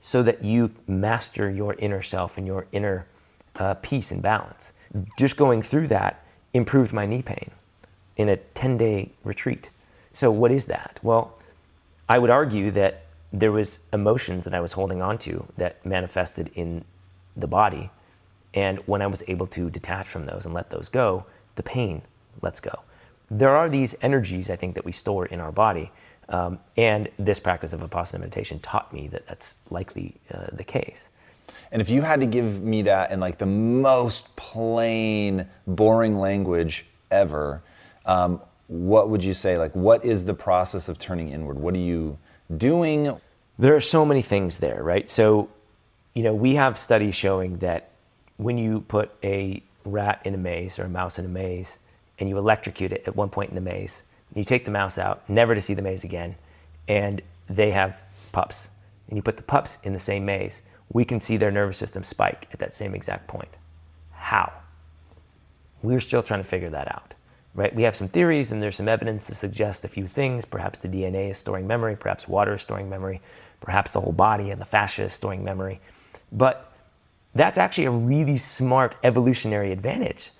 so 0.00 0.22
that 0.22 0.42
you 0.42 0.70
master 0.86 1.50
your 1.50 1.74
inner 1.74 2.02
self 2.02 2.38
and 2.38 2.46
your 2.46 2.66
inner 2.72 3.06
uh, 3.56 3.74
peace 3.74 4.10
and 4.10 4.22
balance. 4.22 4.72
Just 5.18 5.36
going 5.36 5.62
through 5.62 5.88
that 5.88 6.24
improved 6.54 6.92
my 6.92 7.06
knee 7.06 7.22
pain 7.22 7.50
in 8.16 8.30
a 8.30 8.36
10 8.36 8.76
day 8.76 9.10
retreat. 9.24 9.70
So, 10.12 10.30
what 10.30 10.50
is 10.50 10.66
that? 10.66 10.98
Well, 11.02 11.38
I 12.08 12.18
would 12.18 12.30
argue 12.30 12.70
that 12.72 13.01
there 13.32 13.52
was 13.52 13.78
emotions 13.92 14.44
that 14.44 14.54
I 14.54 14.60
was 14.60 14.72
holding 14.72 15.00
on 15.02 15.18
to 15.18 15.46
that 15.56 15.84
manifested 15.86 16.50
in 16.54 16.84
the 17.36 17.46
body 17.46 17.90
and 18.54 18.78
when 18.80 19.02
I 19.02 19.06
was 19.06 19.22
able 19.28 19.46
to 19.48 19.70
detach 19.70 20.06
from 20.06 20.26
those 20.26 20.44
and 20.44 20.54
let 20.54 20.70
those 20.70 20.88
go, 20.88 21.24
the 21.56 21.62
pain 21.62 22.02
lets 22.42 22.60
go. 22.60 22.82
There 23.30 23.56
are 23.56 23.68
these 23.68 23.94
energies, 24.02 24.50
I 24.50 24.56
think, 24.56 24.74
that 24.74 24.84
we 24.84 24.92
store 24.92 25.26
in 25.26 25.40
our 25.40 25.52
body. 25.52 25.90
Um, 26.28 26.58
and 26.76 27.08
this 27.18 27.40
practice 27.40 27.72
of 27.72 27.80
Vipassana 27.80 28.20
meditation 28.20 28.58
taught 28.60 28.92
me 28.92 29.08
that 29.08 29.26
that's 29.26 29.56
likely 29.70 30.20
uh, 30.32 30.46
the 30.52 30.64
case. 30.64 31.08
And 31.70 31.82
if 31.82 31.88
you 31.88 32.02
had 32.02 32.20
to 32.20 32.26
give 32.26 32.62
me 32.62 32.82
that 32.82 33.10
in 33.10 33.20
like 33.20 33.38
the 33.38 33.46
most 33.46 34.34
plain, 34.36 35.46
boring 35.66 36.14
language 36.16 36.86
ever, 37.10 37.62
um, 38.06 38.40
what 38.68 39.10
would 39.10 39.24
you 39.24 39.34
say? 39.34 39.58
Like, 39.58 39.74
what 39.74 40.04
is 40.04 40.24
the 40.24 40.34
process 40.34 40.88
of 40.88 40.98
turning 40.98 41.30
inward? 41.30 41.58
What 41.58 41.74
do 41.74 41.80
you 41.80 42.18
doing? 42.56 43.18
There 43.58 43.74
are 43.74 43.80
so 43.80 44.04
many 44.04 44.22
things 44.22 44.58
there, 44.58 44.82
right? 44.82 45.08
So, 45.08 45.48
you 46.14 46.22
know, 46.22 46.34
we 46.34 46.54
have 46.54 46.78
studies 46.78 47.14
showing 47.14 47.58
that 47.58 47.90
when 48.36 48.58
you 48.58 48.80
put 48.80 49.10
a 49.22 49.62
rat 49.84 50.22
in 50.24 50.34
a 50.34 50.38
maze 50.38 50.78
or 50.78 50.84
a 50.84 50.88
mouse 50.88 51.18
in 51.18 51.24
a 51.24 51.28
maze 51.28 51.78
and 52.18 52.28
you 52.28 52.38
electrocute 52.38 52.92
it 52.92 53.04
at 53.06 53.16
one 53.16 53.28
point 53.28 53.50
in 53.50 53.54
the 53.54 53.60
maze, 53.60 54.02
you 54.34 54.44
take 54.44 54.64
the 54.64 54.70
mouse 54.70 54.98
out, 54.98 55.28
never 55.28 55.54
to 55.54 55.60
see 55.60 55.74
the 55.74 55.82
maze 55.82 56.04
again, 56.04 56.34
and 56.88 57.20
they 57.48 57.70
have 57.70 58.00
pups, 58.32 58.68
and 59.08 59.16
you 59.16 59.22
put 59.22 59.36
the 59.36 59.42
pups 59.42 59.78
in 59.82 59.92
the 59.92 59.98
same 59.98 60.24
maze, 60.24 60.62
we 60.92 61.04
can 61.04 61.20
see 61.20 61.36
their 61.36 61.50
nervous 61.50 61.76
system 61.78 62.02
spike 62.02 62.48
at 62.52 62.58
that 62.58 62.72
same 62.72 62.94
exact 62.94 63.26
point. 63.26 63.56
How? 64.12 64.52
We're 65.82 66.00
still 66.00 66.22
trying 66.22 66.40
to 66.40 66.48
figure 66.48 66.70
that 66.70 66.88
out, 66.94 67.14
right? 67.54 67.74
We 67.74 67.82
have 67.82 67.94
some 67.94 68.08
theories 68.08 68.52
and 68.52 68.62
there's 68.62 68.76
some 68.76 68.88
evidence 68.88 69.26
to 69.26 69.34
suggest 69.34 69.84
a 69.84 69.88
few 69.88 70.06
things. 70.06 70.44
Perhaps 70.44 70.78
the 70.78 70.88
DNA 70.88 71.30
is 71.30 71.38
storing 71.38 71.66
memory, 71.66 71.96
perhaps 71.96 72.26
water 72.26 72.54
is 72.54 72.62
storing 72.62 72.88
memory, 72.88 73.20
perhaps 73.60 73.90
the 73.90 74.00
whole 74.00 74.12
body 74.12 74.50
and 74.50 74.60
the 74.60 74.64
fascia 74.64 75.04
is 75.04 75.12
storing 75.12 75.44
memory. 75.44 75.80
But 76.32 76.72
that's 77.34 77.58
actually 77.58 77.86
a 77.86 77.90
really 77.90 78.36
smart 78.36 78.96
evolutionary 79.04 79.72
advantage. 79.72 80.30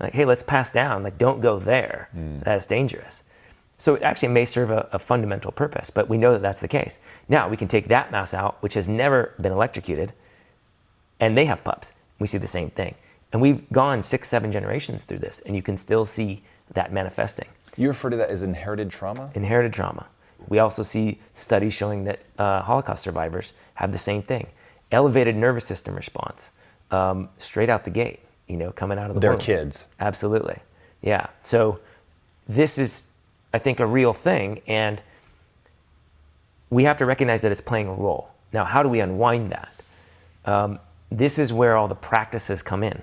Like, 0.00 0.12
hey, 0.12 0.24
let's 0.24 0.42
pass 0.42 0.70
down. 0.70 1.02
Like, 1.02 1.18
don't 1.18 1.40
go 1.40 1.58
there. 1.58 2.08
Mm. 2.16 2.42
That's 2.44 2.66
dangerous. 2.66 3.22
So 3.78 3.94
it 3.94 4.02
actually 4.02 4.28
may 4.28 4.44
serve 4.44 4.70
a, 4.70 4.88
a, 4.92 4.98
fundamental 4.98 5.50
purpose, 5.52 5.90
but 5.90 6.08
we 6.08 6.16
know 6.16 6.32
that 6.32 6.42
that's 6.42 6.60
the 6.60 6.68
case. 6.68 6.98
Now 7.28 7.48
we 7.48 7.56
can 7.56 7.68
take 7.68 7.88
that 7.88 8.12
mouse 8.12 8.32
out, 8.32 8.62
which 8.62 8.74
has 8.74 8.88
never 8.88 9.34
been 9.40 9.52
electrocuted, 9.52 10.12
and 11.20 11.36
they 11.36 11.44
have 11.44 11.64
pups. 11.64 11.92
We 12.18 12.26
see 12.26 12.38
the 12.38 12.46
same 12.46 12.70
thing. 12.70 12.94
And 13.32 13.42
we've 13.42 13.68
gone 13.72 14.02
six, 14.02 14.28
seven 14.28 14.52
generations 14.52 15.04
through 15.04 15.18
this, 15.18 15.40
and 15.44 15.56
you 15.56 15.62
can 15.62 15.76
still 15.76 16.04
see 16.04 16.42
that 16.72 16.92
manifesting. 16.92 17.48
You 17.76 17.88
refer 17.88 18.10
to 18.10 18.16
that 18.16 18.30
as 18.30 18.42
inherited 18.42 18.90
trauma? 18.90 19.30
Inherited 19.34 19.72
trauma. 19.72 20.06
We 20.48 20.58
also 20.58 20.82
see 20.82 21.20
studies 21.34 21.72
showing 21.72 22.04
that 22.04 22.20
uh, 22.38 22.62
Holocaust 22.62 23.02
survivors 23.02 23.52
have 23.74 23.92
the 23.92 23.98
same 23.98 24.22
thing 24.22 24.46
elevated 24.92 25.34
nervous 25.34 25.64
system 25.64 25.94
response 25.94 26.50
um, 26.90 27.28
straight 27.38 27.68
out 27.68 27.84
the 27.84 27.90
gate, 27.90 28.20
you 28.46 28.56
know, 28.56 28.70
coming 28.70 28.98
out 28.98 29.08
of 29.10 29.14
the 29.14 29.20
They're 29.20 29.32
womb. 29.32 29.40
kids. 29.40 29.88
Absolutely. 29.98 30.58
Yeah. 31.02 31.26
So 31.42 31.80
this 32.48 32.78
is, 32.78 33.06
I 33.52 33.58
think, 33.58 33.80
a 33.80 33.86
real 33.86 34.12
thing. 34.12 34.60
And 34.66 35.02
we 36.70 36.84
have 36.84 36.98
to 36.98 37.06
recognize 37.06 37.40
that 37.42 37.50
it's 37.52 37.60
playing 37.60 37.88
a 37.88 37.92
role. 37.92 38.30
Now, 38.52 38.64
how 38.64 38.82
do 38.82 38.88
we 38.88 39.00
unwind 39.00 39.50
that? 39.50 39.72
Um, 40.44 40.78
this 41.10 41.38
is 41.38 41.52
where 41.52 41.76
all 41.76 41.88
the 41.88 41.94
practices 41.94 42.62
come 42.62 42.82
in. 42.82 43.00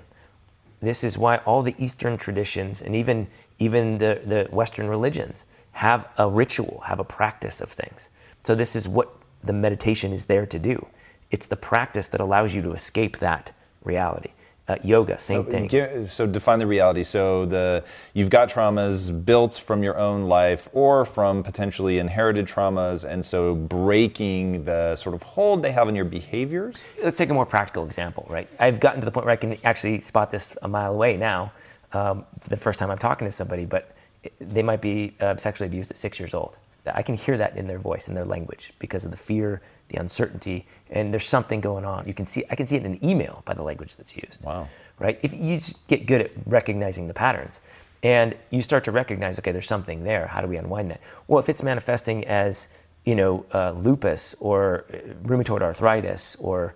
This 0.80 1.04
is 1.04 1.16
why 1.18 1.36
all 1.38 1.62
the 1.62 1.74
Eastern 1.78 2.16
traditions 2.16 2.82
and 2.82 2.96
even, 2.96 3.26
even 3.58 3.98
the, 3.98 4.20
the 4.26 4.48
Western 4.50 4.88
religions 4.88 5.46
have 5.72 6.08
a 6.18 6.28
ritual, 6.28 6.82
have 6.84 7.00
a 7.00 7.04
practice 7.04 7.60
of 7.60 7.70
things. 7.70 8.08
So, 8.44 8.54
this 8.54 8.76
is 8.76 8.88
what 8.88 9.14
the 9.44 9.52
meditation 9.52 10.12
is 10.12 10.24
there 10.24 10.46
to 10.46 10.58
do. 10.58 10.86
It's 11.30 11.46
the 11.46 11.56
practice 11.56 12.08
that 12.08 12.20
allows 12.20 12.54
you 12.54 12.62
to 12.62 12.72
escape 12.72 13.18
that 13.18 13.52
reality. 13.84 14.30
Uh, 14.68 14.76
yoga, 14.84 15.18
same 15.18 15.44
thing. 15.44 16.06
So 16.06 16.24
define 16.24 16.60
the 16.60 16.66
reality. 16.66 17.02
So 17.02 17.46
the 17.46 17.82
you've 18.14 18.30
got 18.30 18.48
traumas 18.48 19.10
built 19.24 19.54
from 19.54 19.82
your 19.82 19.98
own 19.98 20.28
life 20.28 20.68
or 20.72 21.04
from 21.04 21.42
potentially 21.42 21.98
inherited 21.98 22.46
traumas, 22.46 23.04
and 23.04 23.24
so 23.24 23.56
breaking 23.56 24.64
the 24.64 24.94
sort 24.94 25.16
of 25.16 25.22
hold 25.22 25.64
they 25.64 25.72
have 25.72 25.88
on 25.88 25.96
your 25.96 26.04
behaviors. 26.04 26.84
Let's 27.02 27.18
take 27.18 27.30
a 27.30 27.34
more 27.34 27.44
practical 27.44 27.84
example, 27.84 28.24
right? 28.30 28.48
I've 28.60 28.78
gotten 28.78 29.00
to 29.00 29.04
the 29.04 29.10
point 29.10 29.26
where 29.26 29.32
I 29.32 29.36
can 29.36 29.58
actually 29.64 29.98
spot 29.98 30.30
this 30.30 30.56
a 30.62 30.68
mile 30.68 30.92
away 30.92 31.16
now. 31.16 31.50
Um, 31.92 32.24
the 32.48 32.56
first 32.56 32.78
time 32.78 32.90
I'm 32.90 32.98
talking 32.98 33.26
to 33.26 33.32
somebody, 33.32 33.64
but 33.64 33.94
they 34.40 34.62
might 34.62 34.80
be 34.80 35.14
uh, 35.20 35.36
sexually 35.36 35.66
abused 35.66 35.90
at 35.90 35.98
six 35.98 36.18
years 36.18 36.34
old. 36.34 36.56
I 36.86 37.02
can 37.02 37.14
hear 37.14 37.36
that 37.38 37.56
in 37.56 37.66
their 37.66 37.78
voice, 37.78 38.08
in 38.08 38.14
their 38.14 38.24
language, 38.24 38.72
because 38.78 39.04
of 39.04 39.10
the 39.10 39.16
fear, 39.16 39.60
the 39.88 40.00
uncertainty, 40.00 40.66
and 40.90 41.12
there's 41.12 41.28
something 41.28 41.60
going 41.60 41.84
on. 41.84 42.06
You 42.08 42.14
can 42.14 42.26
see, 42.26 42.44
I 42.50 42.56
can 42.56 42.66
see 42.66 42.76
it 42.76 42.84
in 42.84 42.94
an 42.94 43.04
email 43.04 43.42
by 43.44 43.54
the 43.54 43.62
language 43.62 43.96
that's 43.96 44.16
used. 44.16 44.42
Wow. 44.42 44.68
Right? 44.98 45.18
If 45.22 45.32
you 45.32 45.58
just 45.58 45.86
get 45.86 46.06
good 46.06 46.20
at 46.20 46.32
recognizing 46.46 47.06
the 47.06 47.14
patterns, 47.14 47.60
and 48.02 48.34
you 48.50 48.62
start 48.62 48.82
to 48.84 48.90
recognize, 48.90 49.38
okay, 49.38 49.52
there's 49.52 49.66
something 49.66 50.02
there. 50.02 50.26
How 50.26 50.40
do 50.40 50.48
we 50.48 50.56
unwind 50.56 50.90
that? 50.90 51.00
Well, 51.28 51.38
if 51.38 51.48
it's 51.48 51.62
manifesting 51.62 52.26
as, 52.26 52.66
you 53.04 53.14
know, 53.14 53.46
uh, 53.54 53.72
lupus 53.72 54.34
or 54.40 54.84
uh, 54.92 54.96
rheumatoid 55.22 55.62
arthritis 55.62 56.36
or 56.40 56.74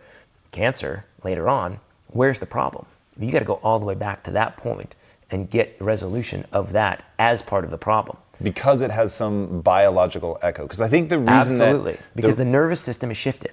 cancer 0.53 1.05
later 1.25 1.49
on, 1.49 1.81
where's 2.09 2.39
the 2.39 2.47
problem? 2.47 2.87
You 3.19 3.33
got 3.33 3.41
to 3.41 3.45
go 3.45 3.55
all 3.55 3.81
the 3.81 3.87
way 3.87 3.95
back 3.95 4.23
to 4.25 4.31
that 4.33 4.57
point 4.57 4.95
and 5.31 5.51
get 5.51 5.77
resolution 5.81 6.45
of 6.53 6.73
that 6.73 7.05
as 7.19 7.43
part 7.43 7.65
of 7.65 7.71
the 7.71 7.79
problem 7.79 8.17
because 8.43 8.81
it 8.83 8.91
has 8.91 9.15
some 9.15 9.61
biological 9.61 10.39
echo. 10.43 10.65
Because 10.65 10.81
I 10.81 10.89
think 10.89 11.09
the 11.09 11.19
reason 11.19 11.61
absolutely 11.61 11.93
that 11.93 12.01
because 12.15 12.37
the, 12.37 12.45
the, 12.45 12.51
nervous 12.51 12.81
system 12.81 13.11
is 13.11 13.17
shifted. 13.17 13.53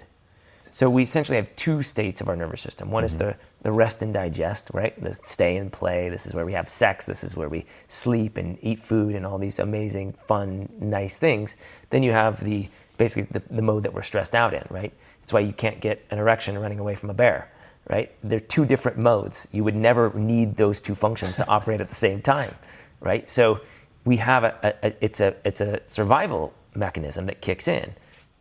So 0.71 0.89
we 0.89 1.03
essentially 1.03 1.35
have 1.35 1.55
two 1.55 1.83
states 1.83 2.19
of 2.19 2.27
our 2.27 2.35
nervous 2.35 2.61
system. 2.61 2.89
One 2.89 3.03
mm-hmm. 3.03 3.13
is 3.13 3.17
the 3.17 3.35
the 3.61 3.71
rest 3.71 4.01
and 4.01 4.13
digest, 4.13 4.69
right? 4.73 4.99
The 5.01 5.13
stay 5.13 5.57
and 5.57 5.71
play. 5.71 6.09
This 6.09 6.25
is 6.25 6.33
where 6.33 6.45
we 6.45 6.53
have 6.53 6.67
sex. 6.67 7.05
This 7.05 7.23
is 7.23 7.35
where 7.35 7.47
we 7.47 7.65
sleep 7.87 8.37
and 8.37 8.57
eat 8.61 8.79
food 8.79 9.15
and 9.15 9.25
all 9.25 9.37
these 9.37 9.59
amazing, 9.59 10.13
fun, 10.13 10.67
nice 10.79 11.17
things. 11.17 11.55
Then 11.89 12.03
you 12.03 12.11
have 12.11 12.43
the 12.43 12.67
basically 12.97 13.29
the, 13.31 13.41
the 13.53 13.61
mode 13.61 13.83
that 13.83 13.93
we're 13.93 14.01
stressed 14.01 14.35
out 14.35 14.53
in, 14.53 14.63
right? 14.69 14.93
It's 15.23 15.31
why 15.31 15.39
you 15.39 15.53
can't 15.53 15.79
get 15.79 16.03
an 16.11 16.19
erection 16.19 16.57
running 16.57 16.79
away 16.79 16.95
from 16.95 17.09
a 17.09 17.13
bear, 17.13 17.49
right? 17.89 18.11
They're 18.23 18.39
two 18.39 18.65
different 18.65 18.97
modes. 18.97 19.47
You 19.51 19.63
would 19.63 19.75
never 19.75 20.11
need 20.13 20.55
those 20.55 20.79
two 20.79 20.95
functions 20.95 21.35
to 21.37 21.47
operate 21.47 21.81
at 21.81 21.89
the 21.89 21.95
same 21.95 22.21
time, 22.21 22.53
right? 23.01 23.29
So 23.29 23.59
we 24.05 24.17
have 24.17 24.43
a, 24.43 24.75
a, 24.83 24.93
it's 25.01 25.19
a 25.19 25.35
it's 25.45 25.61
a 25.61 25.81
survival 25.85 26.53
mechanism 26.75 27.25
that 27.27 27.41
kicks 27.41 27.67
in. 27.67 27.93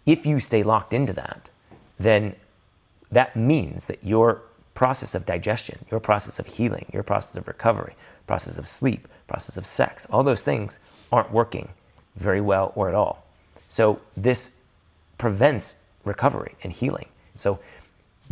If 0.07 0.27
you 0.27 0.41
stay 0.41 0.63
locked 0.63 0.93
into 0.95 1.13
that, 1.15 1.49
then 1.99 2.35
that 3.11 3.37
means 3.37 3.85
that 3.87 4.03
your 4.03 4.43
process 4.75 5.15
of 5.15 5.27
digestion, 5.27 5.79
your 5.91 6.01
process 6.01 6.39
of 6.39 6.47
healing, 6.47 6.87
your 6.93 7.03
process 7.03 7.37
of 7.37 7.47
recovery, 7.47 7.95
process 8.27 8.59
of 8.59 8.67
sleep, 8.67 9.07
process 9.29 9.57
of 9.57 9.67
sex, 9.67 10.07
all 10.11 10.23
those 10.23 10.43
things 10.43 10.79
aren't 11.13 11.31
working 11.31 11.69
very 12.17 12.41
well 12.41 12.73
or 12.75 12.89
at 12.89 12.95
all. 12.95 13.27
So 13.69 14.01
this 14.17 14.53
prevents 15.19 15.75
recovery 16.05 16.55
and 16.63 16.73
healing. 16.73 17.07
So 17.37 17.59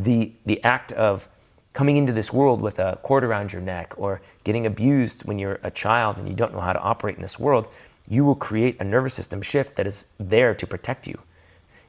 the 0.04 0.32
the 0.46 0.62
act 0.64 0.92
of 0.92 1.28
coming 1.72 1.96
into 1.96 2.12
this 2.12 2.32
world 2.32 2.60
with 2.60 2.78
a 2.78 2.98
cord 3.02 3.22
around 3.24 3.52
your 3.52 3.62
neck 3.62 3.94
or 3.96 4.20
getting 4.44 4.66
abused 4.66 5.24
when 5.24 5.38
you're 5.38 5.60
a 5.62 5.70
child 5.70 6.16
and 6.16 6.28
you 6.28 6.34
don't 6.34 6.52
know 6.52 6.60
how 6.60 6.72
to 6.72 6.80
operate 6.80 7.16
in 7.16 7.22
this 7.22 7.38
world, 7.38 7.68
you 8.08 8.24
will 8.24 8.34
create 8.34 8.76
a 8.80 8.84
nervous 8.84 9.14
system 9.14 9.40
shift 9.40 9.76
that 9.76 9.86
is 9.86 10.08
there 10.18 10.54
to 10.54 10.66
protect 10.66 11.06
you. 11.06 11.18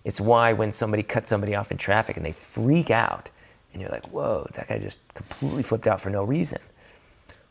It's 0.04 0.22
why 0.22 0.54
when 0.54 0.72
somebody 0.72 1.04
cuts 1.04 1.30
somebody 1.30 1.56
off 1.56 1.72
in 1.72 1.78
traffic 1.78 2.18
and 2.18 2.26
they 2.26 2.32
freak 2.32 2.92
out, 2.92 3.30
and 3.74 3.82
you're 3.82 3.92
like, 3.92 4.08
whoa, 4.10 4.48
that 4.54 4.68
guy 4.68 4.78
just 4.78 5.00
completely 5.14 5.64
flipped 5.64 5.88
out 5.88 6.00
for 6.00 6.10
no 6.10 6.24
reason. 6.24 6.60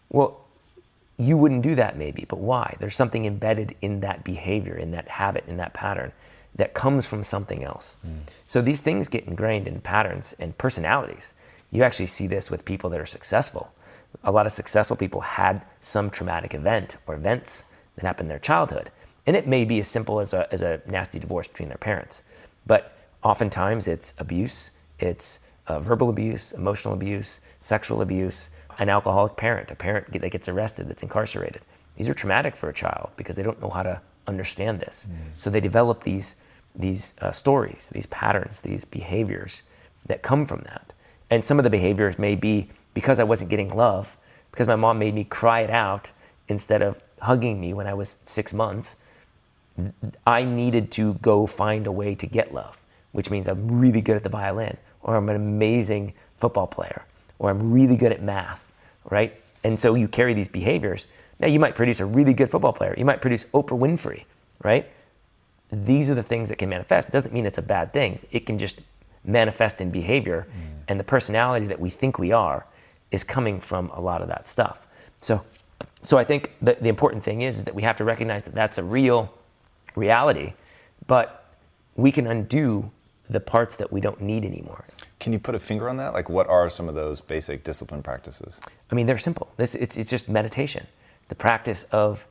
Well, 0.08 0.44
you 1.16 1.36
wouldn't 1.36 1.62
do 1.62 1.74
that 1.74 1.96
maybe, 1.96 2.26
but 2.28 2.38
why? 2.38 2.76
There's 2.78 2.94
something 2.96 3.24
embedded 3.24 3.74
in 3.82 4.00
that 4.00 4.24
behavior, 4.24 4.76
in 4.76 4.92
that 4.92 5.08
habit, 5.08 5.44
in 5.48 5.56
that 5.58 5.74
pattern 5.74 6.12
that 6.56 6.74
comes 6.74 7.06
from 7.06 7.22
something 7.22 7.64
else. 7.64 7.96
Mm. 8.06 8.20
So 8.46 8.60
these 8.60 8.80
things 8.80 9.08
get 9.08 9.24
ingrained 9.24 9.68
in 9.68 9.80
patterns 9.80 10.34
and 10.38 10.56
personalities. 10.58 11.34
You 11.70 11.84
actually 11.84 12.06
see 12.06 12.26
this 12.26 12.50
with 12.50 12.64
people 12.64 12.90
that 12.90 13.00
are 13.00 13.06
successful. 13.06 13.72
A 14.24 14.32
lot 14.32 14.46
of 14.46 14.52
successful 14.52 14.96
people 14.96 15.20
had 15.20 15.62
some 15.80 16.10
traumatic 16.10 16.54
event 16.54 16.96
or 17.06 17.14
events 17.14 17.64
that 17.94 18.04
happened 18.04 18.26
in 18.26 18.30
their 18.30 18.38
childhood. 18.38 18.90
And 19.26 19.36
it 19.36 19.46
may 19.46 19.64
be 19.64 19.78
as 19.78 19.88
simple 19.88 20.18
as 20.18 20.32
a, 20.32 20.52
as 20.52 20.62
a 20.62 20.80
nasty 20.86 21.18
divorce 21.18 21.46
between 21.46 21.68
their 21.68 21.78
parents. 21.78 22.22
But 22.66 22.92
oftentimes 23.22 23.86
it's 23.86 24.14
abuse, 24.18 24.72
it's 24.98 25.38
uh, 25.68 25.78
verbal 25.78 26.10
abuse, 26.10 26.52
emotional 26.52 26.94
abuse, 26.94 27.40
sexual 27.60 28.02
abuse, 28.02 28.50
an 28.78 28.88
alcoholic 28.88 29.36
parent, 29.36 29.70
a 29.70 29.74
parent 29.76 30.10
that 30.12 30.30
gets 30.30 30.48
arrested, 30.48 30.88
that's 30.88 31.02
incarcerated. 31.02 31.62
These 31.96 32.08
are 32.08 32.14
traumatic 32.14 32.56
for 32.56 32.68
a 32.68 32.72
child 32.72 33.10
because 33.16 33.36
they 33.36 33.42
don't 33.42 33.60
know 33.60 33.70
how 33.70 33.82
to 33.82 34.00
understand 34.30 34.80
this. 34.80 35.06
Mm. 35.10 35.16
So 35.36 35.50
they 35.50 35.60
develop 35.60 36.02
these, 36.02 36.36
these 36.74 37.14
uh, 37.20 37.30
stories, 37.30 37.88
these 37.92 38.06
patterns, 38.06 38.60
these 38.60 38.84
behaviors 38.84 39.62
that 40.06 40.22
come 40.22 40.46
from 40.46 40.60
that. 40.62 40.92
And 41.30 41.44
some 41.44 41.58
of 41.58 41.64
the 41.64 41.70
behaviors 41.70 42.18
may 42.18 42.34
be 42.34 42.68
because 42.94 43.18
I 43.18 43.24
wasn't 43.24 43.50
getting 43.50 43.74
love, 43.74 44.16
because 44.50 44.66
my 44.66 44.76
mom 44.76 44.98
made 44.98 45.14
me 45.14 45.24
cry 45.24 45.60
it 45.60 45.70
out 45.70 46.10
instead 46.48 46.82
of 46.82 46.96
hugging 47.20 47.60
me 47.60 47.74
when 47.74 47.86
I 47.86 47.94
was 47.94 48.18
six 48.24 48.52
months. 48.52 48.96
I 50.26 50.44
needed 50.44 50.90
to 50.92 51.14
go 51.14 51.46
find 51.46 51.86
a 51.86 51.92
way 51.92 52.14
to 52.16 52.26
get 52.26 52.52
love, 52.52 52.76
which 53.12 53.30
means 53.30 53.48
I'm 53.48 53.80
really 53.80 54.00
good 54.00 54.16
at 54.16 54.22
the 54.22 54.28
violin, 54.28 54.76
or 55.02 55.16
I'm 55.16 55.28
an 55.28 55.36
amazing 55.36 56.12
football 56.38 56.66
player, 56.66 57.04
or 57.38 57.50
I'm 57.50 57.72
really 57.72 57.96
good 57.96 58.12
at 58.12 58.22
math, 58.22 58.62
right? 59.08 59.40
And 59.62 59.78
so 59.78 59.94
you 59.94 60.08
carry 60.08 60.34
these 60.34 60.48
behaviors. 60.48 61.06
Now 61.40 61.48
you 61.48 61.58
might 61.58 61.74
produce 61.74 62.00
a 62.00 62.06
really 62.06 62.32
good 62.34 62.50
football 62.50 62.72
player. 62.72 62.94
You 62.96 63.04
might 63.04 63.20
produce 63.20 63.44
Oprah 63.46 63.78
Winfrey, 63.78 64.24
right? 64.62 64.88
These 65.72 66.10
are 66.10 66.14
the 66.14 66.22
things 66.22 66.48
that 66.48 66.56
can 66.56 66.68
manifest. 66.68 67.08
It 67.08 67.12
doesn't 67.12 67.32
mean 67.32 67.46
it's 67.46 67.58
a 67.58 67.62
bad 67.62 67.92
thing. 67.92 68.18
It 68.30 68.46
can 68.46 68.58
just 68.58 68.80
manifest 69.24 69.80
in 69.80 69.90
behavior. 69.90 70.46
Mm. 70.48 70.82
And 70.88 71.00
the 71.00 71.04
personality 71.04 71.66
that 71.66 71.80
we 71.80 71.90
think 71.90 72.18
we 72.18 72.32
are 72.32 72.66
is 73.10 73.24
coming 73.24 73.60
from 73.60 73.90
a 73.94 74.00
lot 74.00 74.22
of 74.22 74.28
that 74.28 74.46
stuff. 74.46 74.86
So, 75.20 75.42
so 76.02 76.18
I 76.18 76.24
think 76.24 76.52
the, 76.62 76.76
the 76.80 76.88
important 76.88 77.22
thing 77.22 77.42
is, 77.42 77.58
is 77.58 77.64
that 77.64 77.74
we 77.74 77.82
have 77.82 77.96
to 77.98 78.04
recognize 78.04 78.44
that 78.44 78.54
that's 78.54 78.78
a 78.78 78.82
real 78.82 79.32
reality, 79.96 80.52
but 81.06 81.44
we 81.96 82.12
can 82.12 82.26
undo 82.26 82.90
the 83.28 83.40
parts 83.40 83.76
that 83.76 83.92
we 83.92 84.00
don't 84.00 84.20
need 84.20 84.44
anymore. 84.44 84.84
Can 85.20 85.32
you 85.32 85.38
put 85.38 85.54
a 85.54 85.58
finger 85.58 85.88
on 85.88 85.96
that? 85.98 86.12
Like, 86.12 86.28
what 86.28 86.48
are 86.48 86.68
some 86.68 86.88
of 86.88 86.94
those 86.94 87.20
basic 87.20 87.62
discipline 87.62 88.02
practices? 88.02 88.60
I 88.90 88.94
mean, 88.94 89.06
they're 89.06 89.18
simple. 89.18 89.52
This, 89.56 89.76
it's, 89.76 89.96
it's 89.96 90.10
just 90.10 90.28
meditation, 90.28 90.86
the 91.30 91.34
practice 91.36 91.84
of 91.84 92.26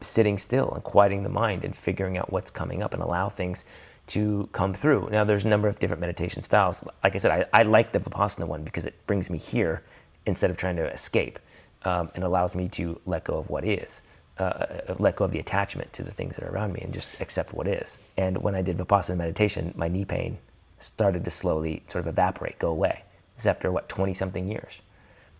sitting 0.00 0.36
still 0.36 0.72
and 0.72 0.82
quieting 0.82 1.22
the 1.22 1.28
mind 1.28 1.64
and 1.64 1.74
figuring 1.74 2.18
out 2.18 2.30
what's 2.30 2.50
coming 2.50 2.82
up 2.82 2.92
and 2.92 3.02
allow 3.02 3.28
things 3.28 3.64
to 4.08 4.48
come 4.52 4.74
through. 4.74 5.08
Now, 5.10 5.24
there's 5.24 5.44
a 5.44 5.48
number 5.48 5.68
of 5.68 5.78
different 5.78 6.00
meditation 6.00 6.42
styles. 6.42 6.84
Like 7.04 7.14
I 7.14 7.18
said, 7.18 7.30
I, 7.30 7.60
I 7.60 7.62
like 7.62 7.92
the 7.92 8.00
Vipassana 8.00 8.46
one 8.46 8.64
because 8.64 8.84
it 8.84 8.94
brings 9.06 9.30
me 9.30 9.38
here 9.38 9.82
instead 10.26 10.50
of 10.50 10.56
trying 10.56 10.76
to 10.76 10.92
escape 10.92 11.38
um, 11.84 12.10
and 12.14 12.24
allows 12.24 12.54
me 12.54 12.68
to 12.70 13.00
let 13.06 13.24
go 13.24 13.38
of 13.38 13.48
what 13.48 13.64
is. 13.64 14.02
Uh, 14.38 14.42
uh, 14.42 14.94
let 14.98 15.14
go 15.14 15.24
of 15.24 15.30
the 15.30 15.38
attachment 15.38 15.92
to 15.92 16.02
the 16.02 16.10
things 16.10 16.34
that 16.34 16.44
are 16.44 16.50
around 16.50 16.72
me 16.72 16.80
and 16.80 16.92
just 16.92 17.20
accept 17.20 17.54
what 17.54 17.68
is. 17.68 17.98
And 18.16 18.36
when 18.38 18.56
I 18.56 18.62
did 18.62 18.76
Vipassana 18.76 19.16
meditation, 19.16 19.72
my 19.76 19.86
knee 19.86 20.04
pain 20.04 20.36
started 20.78 21.22
to 21.24 21.30
slowly 21.30 21.82
sort 21.86 22.04
of 22.04 22.08
evaporate, 22.08 22.58
go 22.58 22.70
away. 22.70 23.04
This 23.36 23.44
is 23.44 23.46
after 23.46 23.70
what, 23.70 23.88
20 23.88 24.12
something 24.14 24.48
years. 24.48 24.82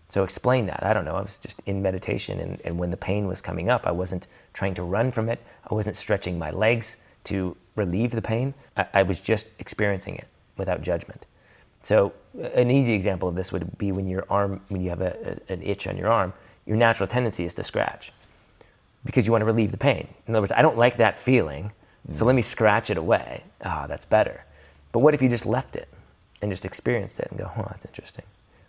So 0.09 0.23
explain 0.23 0.65
that. 0.67 0.83
I 0.83 0.93
don't 0.93 1.05
know. 1.05 1.15
I 1.15 1.21
was 1.21 1.37
just 1.37 1.61
in 1.65 1.81
meditation, 1.81 2.39
and, 2.39 2.61
and 2.65 2.77
when 2.77 2.91
the 2.91 2.97
pain 2.97 3.27
was 3.27 3.41
coming 3.41 3.69
up, 3.69 3.87
I 3.87 3.91
wasn't 3.91 4.27
trying 4.53 4.75
to 4.75 4.83
run 4.83 5.11
from 5.11 5.29
it. 5.29 5.39
I 5.69 5.73
wasn't 5.73 5.95
stretching 5.95 6.37
my 6.37 6.51
legs 6.51 6.97
to 7.25 7.55
relieve 7.75 8.11
the 8.11 8.21
pain. 8.21 8.53
I, 8.77 8.85
I 8.93 9.03
was 9.03 9.19
just 9.19 9.49
experiencing 9.59 10.15
it 10.15 10.27
without 10.57 10.81
judgment. 10.81 11.25
So 11.81 12.13
an 12.53 12.71
easy 12.71 12.93
example 12.93 13.27
of 13.27 13.35
this 13.35 13.51
would 13.51 13.77
be 13.77 13.91
when 13.91 14.07
your 14.07 14.25
arm, 14.29 14.61
when 14.69 14.81
you 14.81 14.89
have 14.89 15.01
a, 15.01 15.37
a, 15.49 15.53
an 15.53 15.61
itch 15.61 15.87
on 15.87 15.97
your 15.97 16.07
arm, 16.07 16.33
your 16.65 16.77
natural 16.77 17.07
tendency 17.07 17.43
is 17.43 17.53
to 17.55 17.63
scratch 17.63 18.11
because 19.05 19.25
you 19.25 19.31
want 19.31 19.41
to 19.41 19.45
relieve 19.45 19.71
the 19.71 19.77
pain. 19.77 20.07
In 20.27 20.33
other 20.33 20.41
words, 20.41 20.53
I 20.53 20.61
don't 20.61 20.77
like 20.77 20.97
that 20.97 21.15
feeling, 21.15 21.71
mm. 22.09 22.15
so 22.15 22.23
let 22.25 22.35
me 22.35 22.41
scratch 22.41 22.89
it 22.89 22.97
away. 22.97 23.43
Ah, 23.65 23.83
oh, 23.83 23.87
that's 23.87 24.05
better. 24.05 24.45
But 24.93 24.99
what 24.99 25.13
if 25.13 25.21
you 25.21 25.27
just 25.27 25.45
left 25.45 25.75
it 25.75 25.89
and 26.41 26.51
just 26.51 26.65
experienced 26.65 27.19
it 27.19 27.27
and 27.31 27.39
go, 27.39 27.51
oh, 27.57 27.65
that's 27.69 27.85
interesting. 27.85 28.25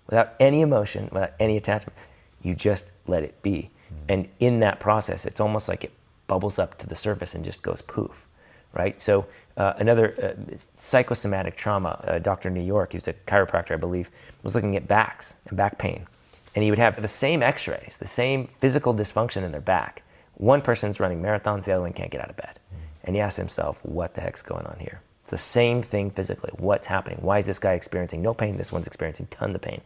Without 0.07 0.35
any 0.41 0.61
emotion, 0.61 1.09
without 1.13 1.33
any 1.41 1.57
attachment, 1.57 1.97
you 2.43 2.55
just 2.55 2.93
let 3.07 3.23
it 3.23 3.41
be. 3.43 3.71
Mm. 3.91 3.97
And 4.09 4.29
in 4.41 4.61
that 4.61 4.81
process, 4.81 5.27
it's 5.27 5.41
almost 5.41 5.69
like 5.69 5.85
it 5.85 5.93
bubbles 6.27 6.59
up 6.59 6.79
to 6.79 6.87
the 6.87 6.97
surface 6.97 7.35
and 7.35 7.45
just 7.45 7.63
goes 7.63 7.83
poof 7.83 8.27
right? 8.75 9.01
So 9.01 9.27
uh, 9.57 9.75
another 9.79 10.15
uh, 10.23 10.57
psychosomatic 10.77 11.57
trauma, 11.57 12.01
uh, 12.07 12.19
doctor 12.19 12.49
in 12.49 12.55
New 12.55 12.63
York, 12.63 12.93
he 12.93 12.99
was 12.99 13.09
a 13.09 13.13
chiropractor, 13.13 13.73
I 13.73 13.77
believe, 13.77 14.11
was 14.43 14.55
looking 14.55 14.77
at 14.77 14.87
backs 14.87 15.35
and 15.47 15.57
back 15.57 15.79
pain. 15.79 16.07
And 16.55 16.63
he 16.63 16.71
would 16.71 16.79
have 16.79 17.01
the 17.01 17.09
same 17.09 17.43
x-rays, 17.43 17.97
the 17.99 18.07
same 18.07 18.49
physical 18.61 18.95
dysfunction 18.95 19.43
in 19.43 19.53
their 19.53 19.61
back. 19.61 20.03
One 20.35 20.61
person's 20.61 21.01
running 21.01 21.23
marathons, 21.23 21.65
the 21.65 21.73
other 21.73 21.83
one 21.83 21.93
can't 21.93 22.11
get 22.11 22.21
out 22.21 22.31
of 22.31 22.37
bed. 22.37 22.59
And 23.05 23.15
he 23.15 23.23
asked 23.23 23.37
himself, 23.37 23.81
what 23.85 24.15
the 24.15 24.21
heck's 24.21 24.43
going 24.43 24.67
on 24.67 24.77
here? 24.79 25.01
It's 25.23 25.31
the 25.31 25.37
same 25.37 25.83
thing 25.83 26.11
physically. 26.11 26.51
What's 26.59 26.87
happening? 26.87 27.19
Why 27.21 27.39
is 27.39 27.47
this 27.47 27.59
guy 27.59 27.73
experiencing 27.73 28.23
no 28.23 28.35
pain? 28.35 28.57
This 28.57 28.73
one's 28.73 28.87
experiencing 28.87 29.27
tons 29.31 29.55
of 29.55 29.63
pain. 29.63 29.81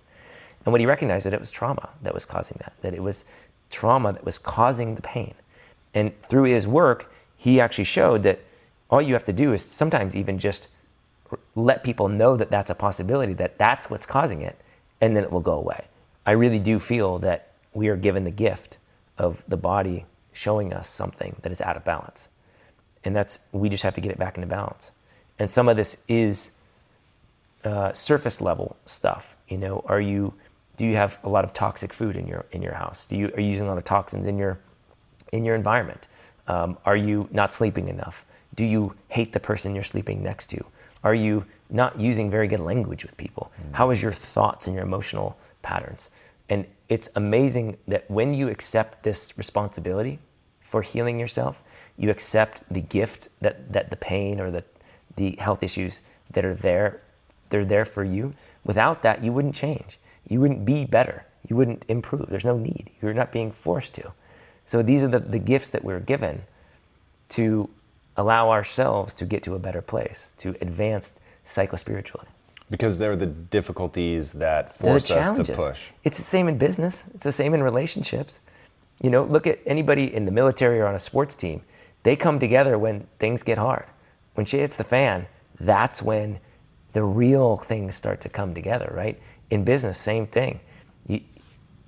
And 0.68 0.72
what 0.74 0.82
he 0.82 0.86
recognized 0.86 1.24
that 1.24 1.32
it 1.32 1.40
was 1.40 1.50
trauma 1.50 1.88
that 2.02 2.12
was 2.12 2.26
causing 2.26 2.58
that, 2.60 2.74
that 2.82 2.92
it 2.92 3.02
was 3.02 3.24
trauma 3.70 4.12
that 4.12 4.22
was 4.22 4.38
causing 4.38 4.94
the 4.94 5.00
pain. 5.00 5.32
And 5.94 6.12
through 6.20 6.42
his 6.42 6.66
work, 6.66 7.10
he 7.38 7.58
actually 7.58 7.84
showed 7.84 8.22
that 8.24 8.40
all 8.90 9.00
you 9.00 9.14
have 9.14 9.24
to 9.24 9.32
do 9.32 9.54
is 9.54 9.64
sometimes 9.64 10.14
even 10.14 10.38
just 10.38 10.68
let 11.54 11.82
people 11.82 12.10
know 12.10 12.36
that 12.36 12.50
that's 12.50 12.68
a 12.68 12.74
possibility, 12.74 13.32
that 13.32 13.56
that's 13.56 13.88
what's 13.88 14.04
causing 14.04 14.42
it, 14.42 14.60
and 15.00 15.16
then 15.16 15.24
it 15.24 15.32
will 15.32 15.40
go 15.40 15.54
away. 15.54 15.86
I 16.26 16.32
really 16.32 16.58
do 16.58 16.78
feel 16.78 17.18
that 17.20 17.52
we 17.72 17.88
are 17.88 17.96
given 17.96 18.24
the 18.24 18.30
gift 18.30 18.76
of 19.16 19.42
the 19.48 19.56
body 19.56 20.04
showing 20.34 20.74
us 20.74 20.86
something 20.86 21.34
that 21.40 21.50
is 21.50 21.62
out 21.62 21.78
of 21.78 21.84
balance. 21.86 22.28
And 23.04 23.16
that's, 23.16 23.38
we 23.52 23.70
just 23.70 23.84
have 23.84 23.94
to 23.94 24.02
get 24.02 24.12
it 24.12 24.18
back 24.18 24.36
into 24.36 24.48
balance. 24.48 24.90
And 25.38 25.48
some 25.48 25.66
of 25.66 25.78
this 25.78 25.96
is 26.08 26.50
uh, 27.64 27.94
surface 27.94 28.42
level 28.42 28.76
stuff. 28.84 29.34
You 29.48 29.56
know, 29.56 29.82
are 29.86 30.02
you, 30.02 30.34
do 30.78 30.86
you 30.86 30.94
have 30.94 31.18
a 31.24 31.28
lot 31.28 31.44
of 31.44 31.52
toxic 31.52 31.92
food 31.92 32.16
in 32.16 32.26
your, 32.26 32.46
in 32.52 32.62
your 32.62 32.72
house? 32.72 33.04
Do 33.04 33.16
you, 33.16 33.26
are 33.36 33.40
you 33.40 33.50
using 33.50 33.66
a 33.66 33.68
lot 33.68 33.78
of 33.78 33.84
toxins 33.84 34.28
in 34.28 34.38
your, 34.38 34.58
in 35.32 35.44
your 35.44 35.56
environment? 35.56 36.06
Um, 36.46 36.78
are 36.86 36.96
you 36.96 37.28
not 37.32 37.52
sleeping 37.52 37.88
enough? 37.88 38.24
Do 38.54 38.64
you 38.64 38.94
hate 39.08 39.32
the 39.32 39.40
person 39.40 39.74
you're 39.74 39.84
sleeping 39.84 40.22
next 40.22 40.46
to? 40.50 40.64
Are 41.02 41.16
you 41.16 41.44
not 41.68 42.00
using 42.00 42.30
very 42.30 42.46
good 42.46 42.60
language 42.60 43.04
with 43.04 43.16
people? 43.16 43.50
Mm. 43.60 43.74
How 43.74 43.90
is 43.90 44.00
your 44.00 44.12
thoughts 44.12 44.68
and 44.68 44.74
your 44.74 44.84
emotional 44.84 45.36
patterns? 45.62 46.10
And 46.48 46.64
it's 46.88 47.10
amazing 47.16 47.76
that 47.88 48.08
when 48.08 48.32
you 48.32 48.48
accept 48.48 49.02
this 49.02 49.36
responsibility 49.36 50.20
for 50.60 50.80
healing 50.80 51.18
yourself, 51.18 51.64
you 51.96 52.08
accept 52.08 52.62
the 52.70 52.80
gift 52.80 53.28
that, 53.40 53.72
that 53.72 53.90
the 53.90 53.96
pain 53.96 54.38
or 54.38 54.52
the, 54.52 54.62
the 55.16 55.32
health 55.40 55.64
issues 55.64 56.02
that 56.30 56.44
are 56.44 56.54
there, 56.54 57.02
they're 57.50 57.64
there 57.64 57.84
for 57.84 58.04
you. 58.04 58.32
Without 58.64 59.02
that, 59.02 59.24
you 59.24 59.32
wouldn't 59.32 59.56
change. 59.56 59.98
You 60.28 60.40
wouldn't 60.40 60.64
be 60.64 60.84
better. 60.84 61.24
You 61.48 61.56
wouldn't 61.56 61.84
improve. 61.88 62.26
There's 62.28 62.44
no 62.44 62.58
need. 62.58 62.90
You're 63.00 63.14
not 63.14 63.32
being 63.32 63.50
forced 63.50 63.94
to. 63.94 64.12
So 64.66 64.82
these 64.82 65.02
are 65.02 65.08
the, 65.08 65.20
the 65.20 65.38
gifts 65.38 65.70
that 65.70 65.82
we're 65.82 66.00
given 66.00 66.42
to 67.30 67.68
allow 68.16 68.50
ourselves 68.50 69.14
to 69.14 69.24
get 69.24 69.42
to 69.44 69.54
a 69.54 69.58
better 69.58 69.80
place, 69.80 70.32
to 70.38 70.54
advance 70.60 71.14
psychospiritually. 71.46 72.26
Because 72.70 72.98
they're 72.98 73.16
the 73.16 73.26
difficulties 73.26 74.34
that 74.34 74.74
force 74.74 75.10
us 75.10 75.32
to 75.32 75.44
push. 75.44 75.86
It's 76.04 76.18
the 76.18 76.24
same 76.24 76.48
in 76.48 76.58
business. 76.58 77.06
It's 77.14 77.24
the 77.24 77.32
same 77.32 77.54
in 77.54 77.62
relationships. 77.62 78.40
You 79.00 79.08
know, 79.10 79.22
look 79.22 79.46
at 79.46 79.58
anybody 79.64 80.14
in 80.14 80.26
the 80.26 80.32
military 80.32 80.80
or 80.80 80.86
on 80.86 80.94
a 80.94 80.98
sports 80.98 81.34
team. 81.34 81.62
They 82.02 82.16
come 82.16 82.38
together 82.38 82.78
when 82.78 83.06
things 83.18 83.42
get 83.42 83.56
hard. 83.56 83.86
When 84.34 84.44
shit 84.44 84.60
hits 84.60 84.76
the 84.76 84.84
fan, 84.84 85.26
that's 85.60 86.02
when 86.02 86.38
the 86.92 87.02
real 87.02 87.56
things 87.56 87.94
start 87.94 88.20
to 88.22 88.28
come 88.28 88.54
together, 88.54 88.92
right? 88.94 89.18
In 89.50 89.64
business, 89.64 89.98
same 89.98 90.26
thing. 90.26 90.60
You, 91.06 91.20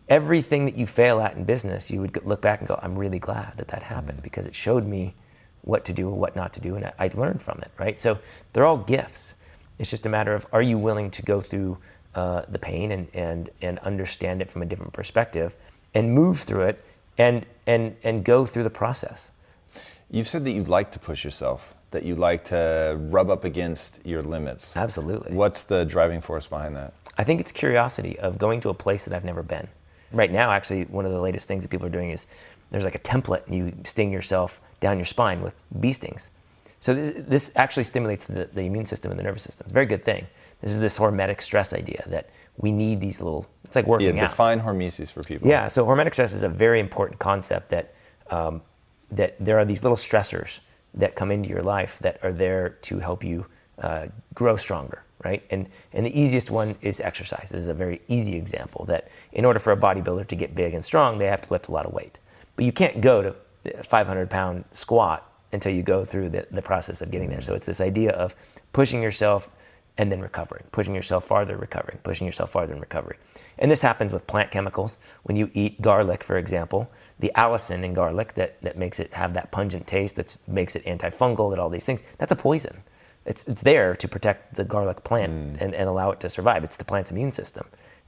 everything 0.09 0.65
that 0.65 0.77
you 0.77 0.87
fail 0.87 1.21
at 1.21 1.37
in 1.37 1.45
business, 1.45 1.91
you 1.91 2.01
would 2.01 2.25
look 2.25 2.41
back 2.41 2.61
and 2.61 2.69
go, 2.69 2.79
I'm 2.83 2.99
really 2.99 3.19
glad 3.19 3.53
that 3.57 3.69
that 3.69 3.83
happened 3.83 4.19
mm. 4.19 4.23
because 4.23 4.47
it 4.47 4.55
showed 4.55 4.87
me 4.87 5.15
what 5.63 5.85
to 5.85 5.93
do 5.93 6.09
and 6.09 6.17
what 6.17 6.37
not 6.37 6.55
to 6.55 6.61
do, 6.61 6.77
and 6.77 6.87
I, 6.87 6.93
I 6.99 7.11
learned 7.15 7.43
from 7.43 7.59
it, 7.61 7.71
right? 7.79 7.99
So 7.99 8.19
they're 8.53 8.65
all 8.65 8.79
gifts. 8.79 9.35
It's 9.79 9.91
just 9.91 10.07
a 10.07 10.09
matter 10.09 10.35
of 10.35 10.47
are 10.53 10.63
you 10.63 10.79
willing 10.79 11.11
to 11.13 11.23
go 11.23 11.41
through 11.41 11.79
uh, 12.15 12.43
the 12.49 12.59
pain 12.59 12.93
and, 12.93 13.09
and, 13.15 13.51
and 13.63 13.79
understand 13.81 14.43
it 14.43 14.51
from 14.51 14.63
a 14.63 14.67
different 14.67 14.93
perspective 14.93 15.55
and 15.95 16.13
move 16.13 16.41
through 16.41 16.63
it 16.63 16.85
and, 17.19 17.47
and, 17.67 17.97
and 18.03 18.25
go 18.25 18.45
through 18.45 18.65
the 18.65 18.71
process. 18.71 19.31
You've 20.11 20.29
said 20.29 20.45
that 20.45 20.53
you 20.53 20.65
like 20.65 20.91
to 20.93 20.99
push 20.99 21.25
yourself, 21.25 21.75
that 21.93 22.03
you 22.03 22.15
like 22.17 22.45
to 22.47 22.99
rub 23.11 23.31
up 23.31 23.45
against 23.45 24.05
your 24.05 24.23
limits. 24.23 24.77
Absolutely. 24.77 25.35
What's 25.35 25.65
the 25.65 25.85
driving 25.85 26.21
force 26.21 26.47
behind 26.47 26.75
that? 26.77 26.95
I 27.21 27.25
think 27.25 27.39
it's 27.39 27.53
curiosity 27.53 28.19
of 28.19 28.39
going 28.39 28.63
to 28.63 28.71
a 28.71 28.75
place 28.75 29.05
that 29.05 29.15
I've 29.15 29.27
never 29.27 29.43
been. 29.43 29.69
Right 30.11 30.33
now, 30.33 30.51
actually, 30.53 30.85
one 30.85 31.05
of 31.05 31.13
the 31.13 31.21
latest 31.21 31.47
things 31.47 31.63
that 31.63 31.69
people 31.69 31.87
are 31.87 31.91
doing 31.91 32.13
is 32.13 32.27
there's 32.71 32.83
like 32.83 32.95
a 32.95 32.99
template 32.99 33.47
and 33.47 33.55
you 33.55 33.77
sting 33.85 34.11
yourself 34.11 34.59
down 34.81 34.97
your 34.97 35.05
spine 35.05 35.43
with 35.43 35.55
bee 35.81 35.93
stings. 35.93 36.31
So 36.81 36.95
this, 36.95 37.13
this 37.19 37.53
actually 37.57 37.85
stimulates 37.85 38.27
the, 38.27 38.49
the, 38.55 38.63
immune 38.63 38.87
system 38.87 39.11
and 39.11 39.21
the 39.21 39.23
nervous 39.23 39.43
system. 39.43 39.65
It's 39.65 39.71
a 39.71 39.75
very 39.75 39.85
good 39.85 40.03
thing. 40.03 40.27
This 40.63 40.71
is 40.71 40.81
this 40.81 40.99
hormetic 40.99 41.43
stress 41.43 41.75
idea 41.75 42.03
that 42.07 42.31
we 42.57 42.73
need 42.73 43.03
these 43.03 43.21
little. 43.21 43.47
It's 43.65 43.77
like 43.77 43.87
working 43.87 44.17
yeah, 44.17 44.21
define 44.23 44.61
out. 44.61 44.67
hormesis 44.69 45.13
for 45.13 45.23
people. 45.23 45.47
Yeah, 45.47 45.69
so 45.69 45.85
hormetic 45.85 46.15
stress 46.15 46.33
is 46.33 46.43
a 46.43 46.49
very 46.49 46.81
important 46.81 47.19
concept 47.19 47.69
that 47.69 47.93
um, 48.31 48.63
that 49.11 49.37
there 49.39 49.59
are 49.59 49.67
these 49.67 49.83
little 49.85 49.99
stressors 49.99 50.61
that 50.95 51.17
come 51.17 51.31
into 51.31 51.51
your 51.51 51.63
life 51.63 51.99
that 51.99 52.19
are 52.23 52.33
there 52.33 52.71
to 52.89 52.99
help 52.99 53.23
you 53.23 53.45
uh, 53.83 54.07
grow 54.33 54.57
stronger, 54.57 55.03
right? 55.25 55.45
And 55.51 55.69
and 55.93 56.05
the 56.05 56.19
easiest 56.19 56.51
one 56.51 56.77
is 56.81 57.01
exercise. 57.01 57.51
This 57.51 57.63
is 57.63 57.69
a 57.69 57.75
very 57.75 58.01
easy 58.09 58.37
example 58.37 58.85
that 58.87 59.09
in 59.33 59.45
order 59.45 59.59
for 59.59 59.73
a 59.73 59.77
bodybuilder 59.77 60.27
to 60.29 60.37
get 60.37 60.55
big 60.55 60.75
and 60.75 60.85
strong, 60.85 61.19
they 61.19 61.27
have 61.27 61.43
to 61.43 61.53
lift 61.53 61.69
a 61.69 61.73
lot 61.73 61.87
of 61.87 61.93
weight. 61.93 62.19
But 62.57 62.65
you 62.65 62.73
can't 62.73 63.01
go 63.01 63.23
to 63.23 63.35
a 63.79 63.85
500 63.85 64.31
pound 64.31 64.65
squat 64.73 65.27
until 65.53 65.73
you 65.73 65.83
go 65.83 66.05
through 66.05 66.31
the, 66.31 66.47
the 66.51 66.63
process 66.63 67.01
of 67.03 67.11
getting 67.11 67.29
there. 67.29 67.41
So 67.41 67.55
it's 67.55 67.67
this 67.67 67.81
idea 67.81 68.13
of 68.13 68.35
pushing 68.73 69.03
yourself 69.03 69.49
and 69.99 70.11
then 70.11 70.21
recovering, 70.21 70.65
pushing 70.73 70.95
yourself 70.95 71.27
farther, 71.27 71.57
recovering, 71.57 71.99
pushing 72.03 72.27
yourself 72.27 72.51
farther 72.51 72.73
and 72.73 72.81
recovering. 72.81 73.19
And 73.59 73.71
this 73.71 73.83
happens 73.83 74.13
with 74.13 74.27
plant 74.27 74.51
chemicals. 74.51 74.99
When 75.25 75.37
you 75.37 75.51
eat 75.53 75.81
garlic, 75.83 76.25
for 76.25 76.39
example, 76.39 76.91
the 77.19 77.31
allicin 77.37 77.85
in 77.85 77.93
garlic 77.93 78.33
that, 78.35 78.61
that 78.63 78.79
makes 78.79 78.99
it 79.01 79.13
have 79.13 79.35
that 79.35 79.51
pungent 79.51 79.87
taste, 79.87 80.17
that 80.17 80.37
makes 80.47 80.75
it 80.75 80.85
antifungal, 80.87 81.51
that 81.51 81.59
all 81.59 81.69
these 81.69 81.85
things, 81.85 82.03
that's 82.17 82.33
a 82.33 82.37
poison. 82.37 82.83
It's, 83.31 83.45
it's 83.45 83.63
there 83.63 83.95
to 83.95 84.09
protect 84.09 84.57
the 84.57 84.65
garlic 84.65 85.05
plant 85.05 85.33
mm. 85.33 85.61
and, 85.63 85.73
and 85.73 85.89
allow 85.89 86.11
it 86.11 86.19
to 86.21 86.29
survive. 86.29 86.65
It's 86.65 86.75
the 86.75 86.85
plant's 86.85 87.13
immune 87.13 87.31
system. 87.31 87.65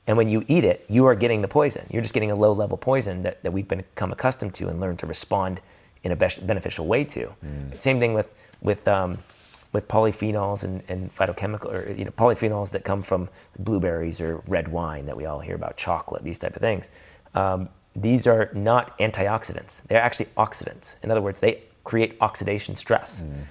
And 0.08 0.16
when 0.16 0.28
you 0.28 0.44
eat 0.48 0.64
it, 0.64 0.84
you 0.88 1.06
are 1.06 1.14
getting 1.14 1.40
the 1.42 1.48
poison. 1.48 1.86
You're 1.90 2.02
just 2.02 2.12
getting 2.12 2.32
a 2.32 2.34
low 2.34 2.52
level 2.52 2.76
poison 2.76 3.22
that, 3.22 3.40
that 3.44 3.52
we've 3.52 3.68
become 3.68 4.10
accustomed 4.10 4.52
to 4.54 4.66
and 4.68 4.80
learned 4.80 4.98
to 4.98 5.06
respond 5.06 5.60
in 6.02 6.10
a 6.10 6.16
beneficial 6.16 6.88
way 6.88 7.04
to. 7.04 7.32
Mm. 7.46 7.80
Same 7.80 8.00
thing 8.00 8.14
with, 8.14 8.34
with, 8.62 8.88
um, 8.88 9.16
with 9.72 9.86
polyphenols 9.86 10.64
and, 10.64 10.82
and 10.88 11.14
phytochemical, 11.14 11.72
or 11.72 11.92
you 11.92 12.04
know, 12.04 12.10
polyphenols 12.10 12.70
that 12.70 12.82
come 12.82 13.00
from 13.00 13.28
blueberries 13.60 14.20
or 14.20 14.42
red 14.48 14.66
wine 14.66 15.06
that 15.06 15.16
we 15.16 15.26
all 15.26 15.38
hear 15.38 15.54
about, 15.54 15.76
chocolate, 15.76 16.24
these 16.24 16.38
type 16.38 16.56
of 16.56 16.62
things. 16.62 16.90
Um, 17.36 17.68
these 17.94 18.26
are 18.26 18.50
not 18.54 18.98
antioxidants. 18.98 19.82
They're 19.86 20.02
actually 20.02 20.26
oxidants. 20.36 20.96
In 21.04 21.12
other 21.12 21.22
words, 21.22 21.38
they 21.38 21.62
create 21.84 22.16
oxidation 22.20 22.74
stress. 22.74 23.22
Mm. 23.22 23.44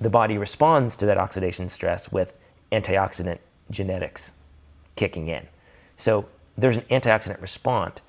The 0.00 0.10
body 0.10 0.38
responds 0.38 0.96
to 0.96 1.06
that 1.06 1.18
oxidation 1.18 1.68
stress 1.68 2.12
with 2.12 2.36
antioxidant 2.72 3.38
genetics 3.70 4.32
kicking 4.96 5.28
in. 5.28 5.46
So 5.96 6.26
there's 6.56 6.76
an 6.76 6.84
antioxidant 6.84 7.40
response 7.40 8.00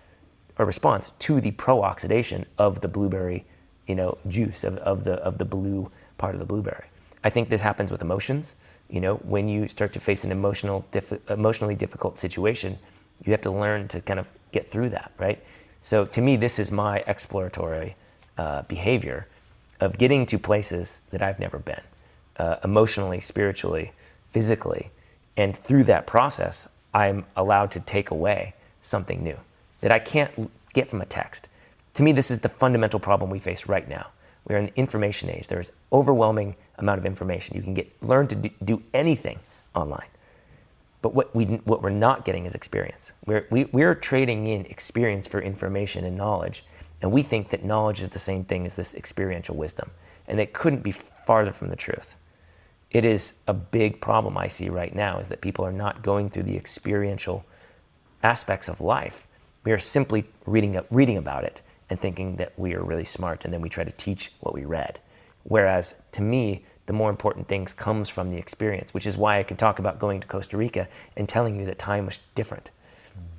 or 0.58 0.66
response 0.66 1.14
to 1.20 1.40
the 1.42 1.52
pro-oxidation 1.52 2.46
of 2.58 2.82
the 2.82 2.88
blueberry, 2.88 3.46
you 3.88 3.96
know, 3.96 4.18
juice 4.28 4.64
of, 4.64 4.78
of 4.78 5.04
the 5.04 5.14
of 5.14 5.38
the 5.38 5.46
blue 5.46 5.90
part 6.18 6.36
of 6.36 6.40
the 6.40 6.46
blueberry. 6.46 6.86
I 7.24 7.30
think 7.30 7.50
this 7.50 7.62
happens 7.62 7.92
with 7.92 8.02
emotions. 8.02 8.56
You 8.90 9.02
know, 9.02 9.16
when 9.18 9.48
you 9.48 9.68
start 9.68 9.94
to 9.94 10.00
face 10.00 10.24
an 10.24 10.32
emotional, 10.32 10.86
emotionally 11.30 11.76
difficult 11.76 12.18
situation, 12.18 12.78
you 13.24 13.32
have 13.32 13.42
to 13.42 13.52
learn 13.52 13.88
to 13.90 14.02
kind 14.02 14.20
of 14.20 14.28
get 14.52 14.68
through 14.68 14.90
that, 14.90 15.12
right? 15.18 15.44
So 15.82 16.06
to 16.06 16.22
me, 16.22 16.36
this 16.36 16.60
is 16.60 16.72
my 16.72 17.04
exploratory 17.08 17.96
uh, 18.38 18.64
behavior 18.64 19.28
of 19.80 19.98
getting 19.98 20.26
to 20.28 20.38
places 20.38 21.02
that 21.12 21.22
I've 21.22 21.40
never 21.40 21.60
been, 21.60 21.82
uh, 22.38 22.58
emotionally, 22.64 23.20
spiritually, 23.20 23.92
physically, 24.32 24.90
and 25.38 25.56
through 25.56 25.86
that 25.86 26.06
process, 26.06 26.68
I'm 26.94 27.26
allowed 27.38 27.72
to 27.72 27.80
take 27.82 28.12
away 28.12 28.54
something 28.82 29.24
new 29.24 29.38
that 29.82 29.92
I 29.92 30.00
can't 30.00 30.52
get 30.74 30.88
from 30.88 31.02
a 31.02 31.06
text. 31.06 31.50
To 31.96 32.04
me, 32.04 32.12
this 32.12 32.32
is 32.32 32.40
the 32.40 32.50
fundamental 32.50 33.00
problem 33.00 33.30
we 33.30 33.40
face 33.40 33.68
right 33.68 33.88
now. 33.88 34.08
We're 34.48 34.58
in 34.58 34.66
the 34.66 34.76
information 34.76 35.30
age. 35.30 35.48
There 35.48 35.60
is 35.60 35.72
overwhelming 35.92 36.56
amount 36.78 37.00
of 37.00 37.06
information. 37.06 37.56
You 37.56 37.62
can 37.62 37.74
get 37.74 37.92
learn 38.02 38.28
to 38.28 38.36
do 38.36 38.82
anything 38.94 39.40
online. 39.76 40.08
But 41.02 41.14
what, 41.14 41.34
we, 41.34 41.46
what 41.46 41.82
we're 41.82 41.90
not 41.90 42.26
getting 42.26 42.46
is 42.46 42.56
experience. 42.56 43.14
We're, 43.26 43.48
we, 43.50 43.66
we're 43.66 43.96
trading 43.96 44.48
in 44.48 44.66
experience 44.66 45.28
for 45.28 45.42
information 45.42 46.06
and 46.06 46.18
knowledge, 46.18 46.66
and 47.02 47.12
we 47.12 47.24
think 47.24 47.50
that 47.50 47.64
knowledge 47.64 48.02
is 48.02 48.10
the 48.10 48.20
same 48.20 48.44
thing 48.44 48.66
as 48.66 48.76
this 48.76 48.96
experiential 48.96 49.56
wisdom. 49.56 49.90
And 50.28 50.40
it 50.40 50.54
couldn't 50.54 50.84
be 50.84 50.92
farther 50.92 51.52
from 51.52 51.70
the 51.70 51.76
truth 51.76 52.16
it 52.92 53.06
is 53.06 53.34
a 53.48 53.54
big 53.54 54.02
problem 54.02 54.38
I 54.38 54.48
see 54.48 54.70
right 54.70 54.94
now 54.94 55.20
is 55.20 55.28
that 55.28 55.42
people 55.42 55.66
are 55.66 55.72
not 55.72 56.02
going 56.02 56.30
through 56.30 56.44
the 56.44 56.58
experiential 56.58 57.46
aspects 58.24 58.68
of 58.68 58.82
life. 58.82 59.28
We 59.64 59.72
are 59.72 59.80
simply 59.80 60.26
reading, 60.46 60.80
reading 60.90 61.18
about 61.18 61.44
it 61.44 61.62
and 61.90 62.00
thinking 62.00 62.36
that 62.38 62.58
we 62.58 62.74
are 62.74 62.84
really 62.84 63.06
smart 63.06 63.46
and 63.46 63.54
then 63.54 63.62
we 63.62 63.70
try 63.70 63.84
to 63.84 63.92
teach 63.92 64.32
what 64.40 64.54
we 64.54 64.66
read. 64.66 65.00
Whereas 65.44 65.96
to 66.14 66.22
me, 66.22 66.66
the 66.88 66.94
more 66.94 67.12
important 67.12 67.48
things 67.48 67.74
comes 67.74 68.10
from 68.10 68.32
the 68.32 68.38
experience, 68.38 68.94
which 68.94 69.06
is 69.06 69.18
why 69.18 69.38
I 69.38 69.44
can 69.44 69.58
talk 69.58 69.78
about 69.78 70.00
going 70.00 70.20
to 70.22 70.28
Costa 70.28 70.58
Rica 70.58 70.88
and 71.16 71.30
telling 71.30 71.60
you 71.60 71.66
that 71.68 71.78
time 71.78 72.08
was 72.08 72.20
different. 72.34 72.72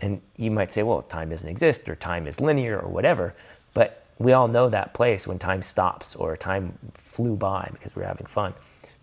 And 0.00 0.20
you 0.36 0.50
might 0.50 0.72
say, 0.72 0.82
well, 0.82 1.02
time 1.02 1.30
doesn't 1.30 1.48
exist 1.48 1.88
or 1.88 1.96
time 1.96 2.26
is 2.26 2.40
linear 2.40 2.78
or 2.78 2.88
whatever, 2.88 3.34
but 3.74 4.04
we 4.18 4.32
all 4.32 4.48
know 4.48 4.68
that 4.68 4.94
place 4.94 5.26
when 5.26 5.38
time 5.38 5.62
stops 5.62 6.14
or 6.16 6.36
time 6.36 6.76
flew 6.94 7.36
by 7.36 7.68
because 7.72 7.94
we 7.94 8.02
we're 8.02 8.08
having 8.08 8.26
fun 8.26 8.54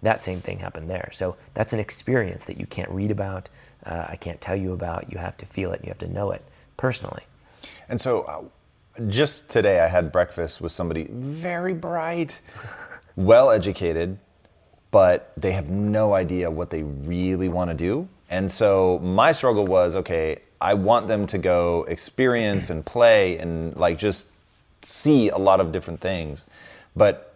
that 0.01 0.21
same 0.21 0.41
thing 0.41 0.59
happened 0.59 0.89
there. 0.89 1.09
So 1.11 1.35
that's 1.53 1.73
an 1.73 1.79
experience 1.79 2.45
that 2.45 2.59
you 2.59 2.65
can't 2.67 2.89
read 2.89 3.11
about, 3.11 3.49
uh, 3.85 4.05
I 4.07 4.15
can't 4.15 4.39
tell 4.39 4.55
you 4.55 4.73
about. 4.73 5.11
You 5.11 5.17
have 5.17 5.37
to 5.37 5.45
feel 5.45 5.71
it. 5.71 5.81
You 5.83 5.89
have 5.89 5.97
to 5.99 6.07
know 6.07 6.31
it 6.31 6.43
personally. 6.77 7.23
And 7.89 7.99
so, 7.99 8.21
uh, 8.23 8.43
just 9.07 9.49
today, 9.49 9.79
I 9.79 9.87
had 9.87 10.11
breakfast 10.11 10.59
with 10.59 10.71
somebody 10.71 11.07
very 11.11 11.73
bright, 11.73 12.41
well 13.15 13.51
educated, 13.51 14.17
but 14.91 15.33
they 15.37 15.51
have 15.51 15.69
no 15.69 16.13
idea 16.13 16.49
what 16.49 16.69
they 16.69 16.83
really 16.83 17.47
want 17.47 17.69
to 17.69 17.75
do. 17.75 18.07
And 18.29 18.51
so, 18.51 18.99
my 18.99 19.31
struggle 19.31 19.65
was 19.65 19.95
okay, 19.95 20.39
I 20.59 20.73
want 20.73 21.07
them 21.07 21.27
to 21.27 21.37
go 21.37 21.85
experience 21.87 22.69
and 22.69 22.85
play 22.85 23.37
and 23.37 23.75
like 23.75 23.97
just 23.97 24.27
see 24.81 25.29
a 25.29 25.37
lot 25.37 25.59
of 25.59 25.71
different 25.71 26.01
things. 26.01 26.47
But 26.95 27.35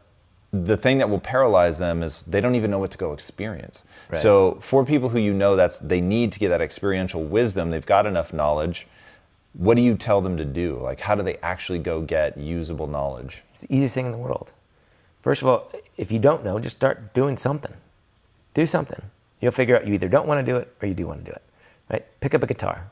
the 0.52 0.76
thing 0.76 0.98
that 0.98 1.10
will 1.10 1.20
paralyze 1.20 1.80
them 1.80 2.04
is 2.04 2.24
they 2.24 2.42
don't 2.42 2.56
even 2.56 2.72
know 2.72 2.80
what 2.80 2.92
to 2.92 2.98
go 2.98 3.14
experience. 3.14 3.86
Right. 4.10 4.22
So 4.22 4.58
for 4.62 4.86
people 4.86 5.10
who 5.10 5.20
you 5.20 5.34
know 5.34 5.56
that's 5.56 5.80
they 5.80 6.02
need 6.02 6.32
to 6.34 6.40
get 6.40 6.50
that 6.50 6.62
experiential 6.62 7.24
wisdom, 7.24 7.70
they've 7.70 7.86
got 7.86 8.06
enough 8.06 8.34
knowledge. 8.34 8.88
What 9.54 9.76
do 9.76 9.84
you 9.84 9.96
tell 9.96 10.22
them 10.22 10.38
to 10.38 10.46
do? 10.46 10.80
Like 10.80 11.00
how 11.00 11.16
do 11.16 11.24
they 11.24 11.38
actually 11.38 11.80
go 11.80 12.02
get 12.02 12.38
usable 12.38 12.88
knowledge? 12.88 13.44
It's 13.52 13.62
the 13.62 13.74
easiest 13.74 13.94
thing 13.94 14.08
in 14.08 14.12
the 14.12 14.18
world. 14.18 14.52
First 15.22 15.42
of 15.42 15.48
all, 15.48 15.72
if 15.98 16.12
you 16.12 16.20
don't 16.20 16.44
know, 16.44 16.58
just 16.60 16.76
start 16.76 17.14
doing 17.14 17.38
something. 17.38 17.74
Do 18.54 18.66
something. 18.66 19.02
You'll 19.40 19.52
figure 19.52 19.76
out 19.76 19.88
you 19.88 19.94
either 19.94 20.10
don't 20.10 20.28
want 20.28 20.46
to 20.46 20.52
do 20.52 20.58
it 20.58 20.74
or 20.82 20.88
you 20.88 20.94
do 20.94 21.08
want 21.08 21.24
to 21.24 21.26
do 21.26 21.32
it. 21.32 21.44
Right? 21.90 22.06
Pick 22.20 22.34
up 22.34 22.44
a 22.44 22.48
guitar. 22.48 22.90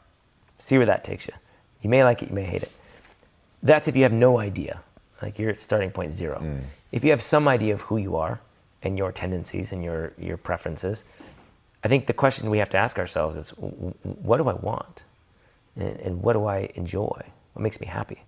See 0.60 0.78
where 0.78 0.86
that 0.86 1.04
takes 1.04 1.28
you. 1.28 1.34
You 1.82 1.90
may 1.90 2.04
like 2.04 2.22
it, 2.22 2.30
you 2.30 2.36
may 2.36 2.44
hate 2.44 2.64
it. 2.64 2.72
That's 3.64 3.88
if 3.88 3.96
you 3.96 4.04
have 4.04 4.14
no 4.14 4.40
idea. 4.40 4.82
Like 5.22 5.40
you're 5.40 5.50
at 5.50 5.60
starting 5.60 5.92
point 5.92 6.14
zero. 6.14 6.40
Mm. 6.40 6.62
If 6.92 7.04
you 7.04 7.10
have 7.10 7.22
some 7.22 7.48
idea 7.48 7.74
of 7.74 7.82
who 7.82 7.98
you 7.98 8.16
are 8.16 8.40
and 8.84 8.98
your 8.98 9.12
tendencies 9.12 9.74
and 9.74 9.84
your, 9.84 10.14
your 10.18 10.38
preferences, 10.38 11.04
I 11.84 11.88
think 11.88 12.08
the 12.08 12.14
question 12.14 12.50
we 12.50 12.58
have 12.60 12.70
to 12.70 12.78
ask 12.78 13.00
ourselves 13.00 13.36
is 13.36 13.50
what 13.50 14.38
do 14.38 14.48
I 14.48 14.54
want? 14.54 15.04
And, 15.76 16.00
and 16.00 16.22
what 16.22 16.34
do 16.34 16.46
I 16.46 16.70
enjoy? 16.76 17.22
What 17.54 17.64
makes 17.64 17.80
me 17.80 17.88
happy? 17.88 18.22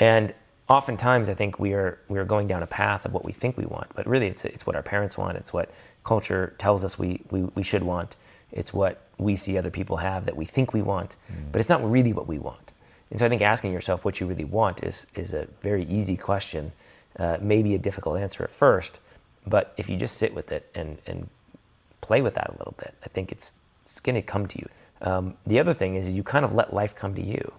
And 0.00 0.34
oftentimes 0.68 1.28
I 1.28 1.34
think 1.34 1.58
we 1.58 1.72
are, 1.72 1.98
we 2.08 2.18
are 2.18 2.24
going 2.24 2.46
down 2.46 2.62
a 2.62 2.66
path 2.66 3.04
of 3.04 3.12
what 3.12 3.24
we 3.24 3.32
think 3.32 3.56
we 3.56 3.66
want, 3.66 3.88
but 3.94 4.06
really 4.06 4.26
it's, 4.26 4.44
it's 4.44 4.66
what 4.66 4.76
our 4.76 4.82
parents 4.82 5.18
want, 5.18 5.36
it's 5.36 5.52
what 5.52 5.70
culture 6.04 6.54
tells 6.58 6.84
us 6.84 6.98
we, 6.98 7.20
we, 7.30 7.42
we 7.54 7.62
should 7.62 7.82
want, 7.82 8.16
it's 8.54 8.72
what 8.72 9.02
we 9.18 9.36
see 9.36 9.58
other 9.58 9.70
people 9.70 9.96
have 9.96 10.24
that 10.24 10.36
we 10.36 10.44
think 10.44 10.72
we 10.72 10.80
want, 10.80 11.16
mm. 11.30 11.52
but 11.52 11.60
it's 11.60 11.68
not 11.68 11.88
really 11.88 12.12
what 12.12 12.26
we 12.26 12.38
want. 12.38 12.70
And 13.10 13.18
so 13.18 13.26
I 13.26 13.28
think 13.28 13.42
asking 13.42 13.72
yourself 13.72 14.04
what 14.04 14.20
you 14.20 14.26
really 14.26 14.44
want 14.44 14.82
is, 14.82 15.06
is 15.14 15.34
a 15.34 15.46
very 15.62 15.84
easy 15.86 16.16
question, 16.16 16.72
uh, 17.18 17.36
maybe 17.40 17.74
a 17.74 17.78
difficult 17.78 18.18
answer 18.18 18.42
at 18.42 18.50
first, 18.50 19.00
but 19.46 19.74
if 19.76 19.90
you 19.90 19.96
just 19.96 20.16
sit 20.16 20.34
with 20.34 20.52
it 20.52 20.70
and, 20.74 20.98
and 21.06 21.28
play 22.00 22.22
with 22.22 22.34
that 22.34 22.48
a 22.48 22.58
little 22.58 22.74
bit, 22.78 22.94
I 23.04 23.08
think 23.08 23.30
it's, 23.30 23.54
it's 23.82 24.00
going 24.00 24.14
to 24.14 24.22
come 24.22 24.46
to 24.46 24.58
you. 24.58 24.68
Um, 25.02 25.34
the 25.46 25.58
other 25.58 25.74
thing 25.74 25.96
is 25.96 26.08
you 26.08 26.22
kind 26.22 26.44
of 26.44 26.54
let 26.54 26.72
life 26.72 26.94
come 26.94 27.14
to 27.14 27.22
you 27.22 27.52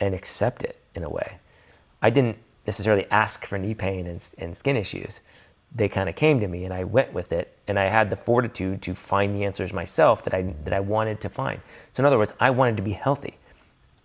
and 0.00 0.14
accept 0.14 0.64
it 0.64 0.80
in 0.94 1.04
a 1.04 1.08
way. 1.08 1.38
I 2.02 2.10
didn't 2.10 2.38
necessarily 2.66 3.06
ask 3.10 3.44
for 3.44 3.58
knee 3.58 3.74
pain 3.74 4.06
and, 4.06 4.28
and 4.38 4.56
skin 4.56 4.76
issues. 4.76 5.20
They 5.74 5.88
kind 5.88 6.08
of 6.08 6.16
came 6.16 6.40
to 6.40 6.48
me 6.48 6.64
and 6.64 6.74
I 6.74 6.84
went 6.84 7.12
with 7.12 7.32
it 7.32 7.56
and 7.68 7.78
I 7.78 7.84
had 7.84 8.10
the 8.10 8.16
fortitude 8.16 8.82
to 8.82 8.94
find 8.94 9.34
the 9.34 9.44
answers 9.44 9.72
myself 9.72 10.24
that 10.24 10.34
I, 10.34 10.54
that 10.64 10.72
I 10.72 10.80
wanted 10.80 11.20
to 11.20 11.28
find. 11.28 11.60
So 11.92 12.00
in 12.02 12.06
other 12.06 12.18
words, 12.18 12.32
I 12.40 12.50
wanted 12.50 12.76
to 12.78 12.82
be 12.82 12.92
healthy. 12.92 13.36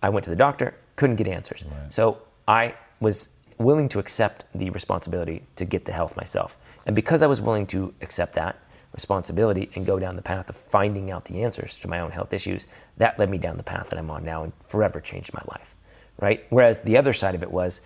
I 0.02 0.08
went 0.08 0.24
to 0.24 0.30
the 0.30 0.36
doctor, 0.36 0.74
couldn't 0.94 1.16
get 1.16 1.26
answers. 1.26 1.64
Right. 1.64 1.92
So 1.92 2.18
I 2.46 2.74
was 3.00 3.30
willing 3.58 3.88
to 3.88 3.98
accept 3.98 4.44
the 4.54 4.70
responsibility 4.70 5.42
to 5.56 5.64
get 5.64 5.84
the 5.84 5.92
health 5.92 6.16
myself. 6.16 6.56
And 6.86 6.94
because 6.94 7.22
I 7.22 7.26
was 7.26 7.40
willing 7.40 7.66
to 7.68 7.92
accept 8.00 8.34
that 8.34 8.58
responsibility 8.92 9.70
and 9.74 9.84
go 9.84 9.98
down 9.98 10.16
the 10.16 10.22
path 10.22 10.48
of 10.48 10.56
finding 10.56 11.10
out 11.10 11.24
the 11.24 11.42
answers 11.42 11.76
to 11.78 11.88
my 11.88 12.00
own 12.00 12.10
health 12.10 12.32
issues, 12.32 12.66
that 12.96 13.18
led 13.18 13.30
me 13.30 13.38
down 13.38 13.56
the 13.56 13.62
path 13.62 13.90
that 13.90 13.98
I'm 13.98 14.10
on 14.10 14.24
now 14.24 14.44
and 14.44 14.52
forever 14.66 15.00
changed 15.00 15.32
my 15.34 15.42
life. 15.48 15.74
Right? 16.18 16.46
Whereas 16.50 16.80
the 16.80 16.96
other 16.96 17.12
side 17.12 17.34
of 17.34 17.42
it 17.42 17.50
was 17.50 17.80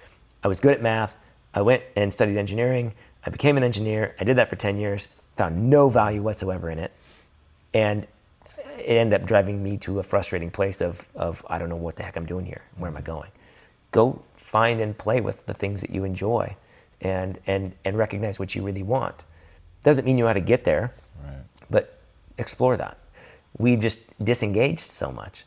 I 0.44 0.48
was 0.48 0.60
good 0.60 0.72
at 0.72 0.82
math. 0.82 1.16
I 1.52 1.62
went 1.62 1.82
and 1.96 2.12
studied 2.12 2.36
engineering. 2.36 2.94
I 3.24 3.30
became 3.30 3.56
an 3.56 3.62
engineer. 3.62 4.14
I 4.18 4.24
did 4.24 4.36
that 4.36 4.48
for 4.48 4.56
10 4.56 4.78
years, 4.78 5.08
found 5.36 5.70
no 5.70 5.88
value 5.88 6.22
whatsoever 6.22 6.70
in 6.70 6.78
it. 6.78 6.92
And 7.74 8.06
it 8.78 8.94
ended 8.96 9.20
up 9.20 9.26
driving 9.26 9.62
me 9.62 9.76
to 9.78 9.98
a 9.98 10.02
frustrating 10.02 10.50
place 10.50 10.80
of, 10.80 11.06
of 11.14 11.44
I 11.48 11.58
don't 11.58 11.68
know 11.68 11.76
what 11.76 11.96
the 11.96 12.02
heck 12.02 12.16
I'm 12.16 12.26
doing 12.26 12.46
here. 12.46 12.62
Where 12.76 12.90
am 12.90 12.96
I 12.96 13.02
going? 13.02 13.30
Go 13.92 14.22
find 14.36 14.80
and 14.80 14.96
play 14.96 15.20
with 15.20 15.44
the 15.46 15.54
things 15.54 15.80
that 15.80 15.90
you 15.90 16.04
enjoy 16.04 16.56
and, 17.02 17.38
and, 17.46 17.72
and 17.84 17.96
recognize 17.96 18.38
what 18.38 18.54
you 18.54 18.62
really 18.62 18.82
want. 18.82 19.24
Doesn't 19.84 20.04
mean 20.04 20.18
you 20.18 20.24
know 20.24 20.28
how 20.28 20.34
to 20.34 20.40
get 20.40 20.64
there, 20.64 20.92
right. 21.24 21.38
but 21.70 21.98
explore 22.38 22.76
that. 22.76 22.98
We 23.58 23.76
just 23.76 23.98
disengaged 24.24 24.90
so 24.90 25.10
much 25.10 25.44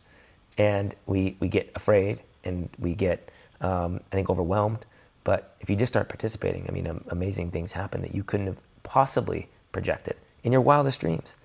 and 0.58 0.96
we, 1.06 1.36
we 1.40 1.48
get 1.48 1.72
afraid 1.76 2.22
and 2.44 2.70
we 2.80 2.94
get, 2.94 3.30
um, 3.62 4.00
I 4.12 4.16
think, 4.16 4.30
overwhelmed. 4.30 4.86
But 5.24 5.56
if 5.62 5.70
you 5.70 5.76
just 5.76 5.94
start 5.94 6.10
participating, 6.10 6.66
I 6.68 6.72
mean, 6.72 7.02
amazing 7.10 7.52
things 7.52 7.72
happen 7.72 8.02
that 8.02 8.14
you 8.14 8.24
couldn't 8.24 8.48
have 8.48 8.60
possibly 8.84 9.50
projected 9.72 10.18
in 10.44 10.52
your 10.52 10.62
wildest 10.62 11.00
dreams. 11.00 11.38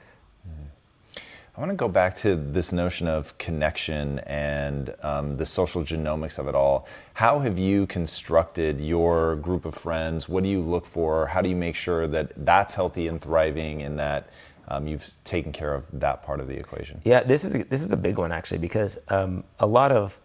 I 1.59 1.61
want 1.61 1.73
to 1.73 1.77
go 1.77 1.89
back 1.89 2.15
to 2.17 2.37
this 2.37 2.73
notion 2.73 3.09
of 3.09 3.37
connection 3.37 4.21
and 4.21 4.95
um, 5.03 5.37
the 5.37 5.45
social 5.45 5.83
genomics 5.83 6.39
of 6.39 6.47
it 6.47 6.55
all. 6.55 6.87
How 7.15 7.41
have 7.41 7.59
you 7.59 7.89
constructed 7.89 8.81
your 8.81 9.35
group 9.35 9.65
of 9.65 9.75
friends? 9.75 10.29
What 10.29 10.45
do 10.45 10.49
you 10.49 10.61
look 10.61 10.87
for? 10.87 11.27
How 11.27 11.43
do 11.43 11.51
you 11.51 11.57
make 11.57 11.75
sure 11.75 12.07
that 12.07 12.31
that's 12.45 12.77
healthy 12.77 13.09
and 13.09 13.21
thriving 13.21 13.83
and 13.83 13.99
that 13.99 14.31
um, 14.69 14.87
you've 14.87 15.11
taken 15.25 15.51
care 15.51 15.75
of 15.75 15.85
that 15.95 16.23
part 16.23 16.39
of 16.39 16.47
the 16.47 16.55
equation? 16.55 17.01
Yeah, 17.05 17.25
this 17.25 17.43
is 17.43 17.57
a, 17.57 17.65
this 17.65 17.83
is 17.83 17.91
a 17.91 17.97
big 17.97 18.19
one 18.19 18.31
actually 18.31 18.59
because 18.59 18.97
um, 19.09 19.43
a 19.59 19.67
lot 19.67 19.91
of 19.91 20.17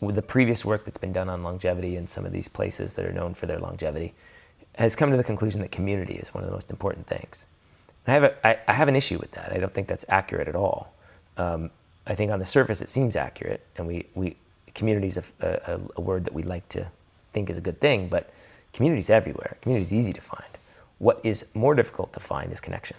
the 0.00 0.22
previous 0.22 0.64
work 0.64 0.84
that's 0.84 0.98
been 0.98 1.12
done 1.12 1.28
on 1.28 1.42
longevity 1.42 1.96
in 1.96 2.06
some 2.06 2.24
of 2.24 2.32
these 2.32 2.48
places 2.48 2.94
that 2.94 3.04
are 3.04 3.12
known 3.12 3.34
for 3.34 3.46
their 3.46 3.58
longevity 3.58 4.14
has 4.76 4.94
come 4.94 5.10
to 5.10 5.16
the 5.16 5.24
conclusion 5.24 5.60
that 5.60 5.72
community 5.72 6.14
is 6.14 6.32
one 6.32 6.44
of 6.44 6.50
the 6.50 6.54
most 6.54 6.70
important 6.70 7.06
things. 7.06 7.46
I 8.06 8.12
have, 8.12 8.24
a, 8.24 8.46
I, 8.46 8.58
I 8.68 8.72
have 8.72 8.88
an 8.88 8.96
issue 8.96 9.18
with 9.18 9.32
that. 9.32 9.52
I 9.52 9.58
don't 9.58 9.74
think 9.74 9.86
that's 9.86 10.04
accurate 10.08 10.48
at 10.48 10.56
all. 10.56 10.94
Um, 11.36 11.70
I 12.06 12.14
think 12.14 12.32
on 12.32 12.38
the 12.38 12.46
surface 12.46 12.80
it 12.80 12.88
seems 12.88 13.16
accurate, 13.16 13.66
and 13.76 13.86
we, 13.86 14.06
we 14.14 14.36
community 14.74 15.08
is 15.08 15.18
a, 15.18 15.24
a, 15.40 15.80
a, 15.96 16.00
word 16.00 16.24
that 16.24 16.32
we 16.32 16.42
like 16.42 16.66
to 16.70 16.86
think 17.32 17.50
is 17.50 17.58
a 17.58 17.60
good 17.60 17.80
thing, 17.80 18.08
but 18.08 18.30
community 18.72 19.00
is 19.00 19.10
everywhere. 19.10 19.58
Community 19.60 19.82
is 19.82 19.92
easy 19.92 20.12
to 20.12 20.20
find. 20.20 20.48
What 20.98 21.20
is 21.22 21.44
more 21.54 21.74
difficult 21.74 22.12
to 22.14 22.20
find 22.20 22.50
is 22.50 22.60
connection, 22.60 22.96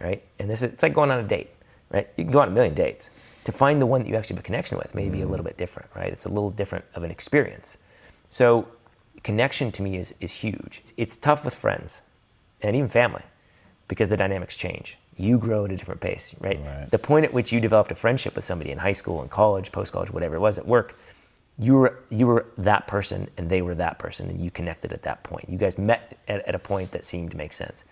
right? 0.00 0.22
And 0.38 0.48
this 0.48 0.62
is, 0.62 0.72
it's 0.72 0.82
like 0.82 0.94
going 0.94 1.10
on 1.10 1.18
a 1.18 1.26
date, 1.26 1.50
right? 1.90 2.08
You 2.16 2.24
can 2.24 2.32
go 2.32 2.40
on 2.40 2.48
a 2.48 2.52
million 2.52 2.74
dates. 2.74 3.10
To 3.44 3.52
find 3.52 3.80
the 3.80 3.86
one 3.86 4.02
that 4.02 4.08
you 4.08 4.16
actually 4.16 4.36
have 4.36 4.44
a 4.44 4.46
connection 4.46 4.78
with 4.78 4.94
may 4.94 5.08
be 5.08 5.20
a 5.20 5.26
little 5.26 5.44
bit 5.44 5.56
different, 5.56 5.90
right? 5.94 6.10
It's 6.10 6.24
a 6.24 6.30
little 6.30 6.50
different 6.50 6.84
of 6.94 7.02
an 7.02 7.10
experience. 7.10 7.76
So 8.30 8.66
connection 9.22 9.70
to 9.72 9.82
me 9.82 9.96
is, 9.96 10.14
is 10.20 10.32
huge. 10.32 10.80
It's, 10.82 10.92
it's 10.96 11.16
tough 11.16 11.44
with 11.44 11.54
friends 11.54 12.02
and 12.62 12.74
even 12.74 12.88
family 12.88 13.22
because 13.88 14.08
the 14.08 14.16
dynamics 14.16 14.56
change. 14.56 14.98
You 15.16 15.38
grow 15.38 15.66
at 15.66 15.72
a 15.72 15.76
different 15.76 16.00
pace, 16.00 16.34
right? 16.40 16.58
right? 16.64 16.90
The 16.90 16.98
point 16.98 17.24
at 17.24 17.32
which 17.32 17.52
you 17.52 17.60
developed 17.60 17.92
a 17.92 17.94
friendship 17.94 18.34
with 18.34 18.44
somebody 18.44 18.70
in 18.70 18.78
high 18.78 18.92
school, 18.92 19.22
in 19.22 19.28
college, 19.28 19.70
post 19.70 19.92
college, 19.92 20.10
whatever 20.10 20.36
it 20.36 20.40
was 20.40 20.58
at 20.58 20.66
work, 20.66 20.98
you 21.58 21.74
were 21.74 22.00
you 22.10 22.26
were 22.26 22.46
that 22.58 22.88
person 22.88 23.28
and 23.36 23.48
they 23.48 23.62
were 23.62 23.76
that 23.76 23.98
person 23.98 24.28
and 24.28 24.40
you 24.40 24.50
connected 24.50 24.92
at 24.92 25.02
that 25.02 25.22
point. 25.22 25.48
You 25.48 25.56
guys 25.56 25.78
met 25.78 26.18
at, 26.26 26.46
at 26.48 26.54
a 26.54 26.58
point 26.58 26.90
that 26.90 27.04
seemed 27.04 27.30
to 27.30 27.36
make 27.36 27.52
sense. 27.52 27.84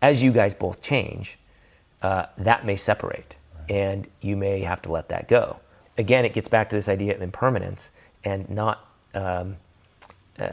As 0.00 0.22
you 0.22 0.32
guys 0.32 0.54
both 0.54 0.80
change, 0.80 1.38
uh, 2.00 2.26
that 2.38 2.64
may 2.64 2.76
separate. 2.76 3.36
And 3.70 4.06
you 4.20 4.36
may 4.36 4.60
have 4.60 4.82
to 4.82 4.92
let 4.92 5.08
that 5.08 5.28
go. 5.28 5.58
Again, 5.96 6.26
it 6.26 6.34
gets 6.34 6.48
back 6.48 6.68
to 6.70 6.76
this 6.76 6.90
idea 6.90 7.14
of 7.14 7.22
impermanence 7.22 7.90
and 8.24 8.48
not 8.50 8.86
um, 9.14 9.56
uh, 10.38 10.48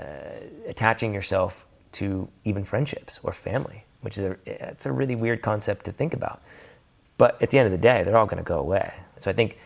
attaching 0.68 1.14
yourself 1.14 1.66
to 1.94 2.30
even 2.46 2.64
friendships 2.64 3.20
or 3.24 3.34
family 3.34 3.84
which 4.02 4.18
is 4.18 4.24
a, 4.24 4.38
it's 4.46 4.86
a 4.86 4.92
really 4.92 5.16
weird 5.16 5.42
concept 5.42 5.86
to 5.86 5.92
think 5.92 6.14
about. 6.14 6.42
But 7.18 7.42
at 7.42 7.50
the 7.50 7.60
end 7.60 7.65
of 7.65 7.72
the 7.72 7.78
day, 7.78 8.04
they're 8.04 8.18
all 8.18 8.26
going 8.26 8.44
to 8.44 8.48
go 8.48 8.60
away. 8.60 8.94
So 9.20 9.32
I 9.32 9.34
think 9.34 9.58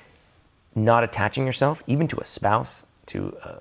not 0.74 1.04
attaching 1.04 1.46
yourself, 1.46 1.84
even 1.88 2.08
to 2.08 2.20
a 2.20 2.26
spouse, 2.26 2.86
to 3.08 3.38
a 3.44 3.58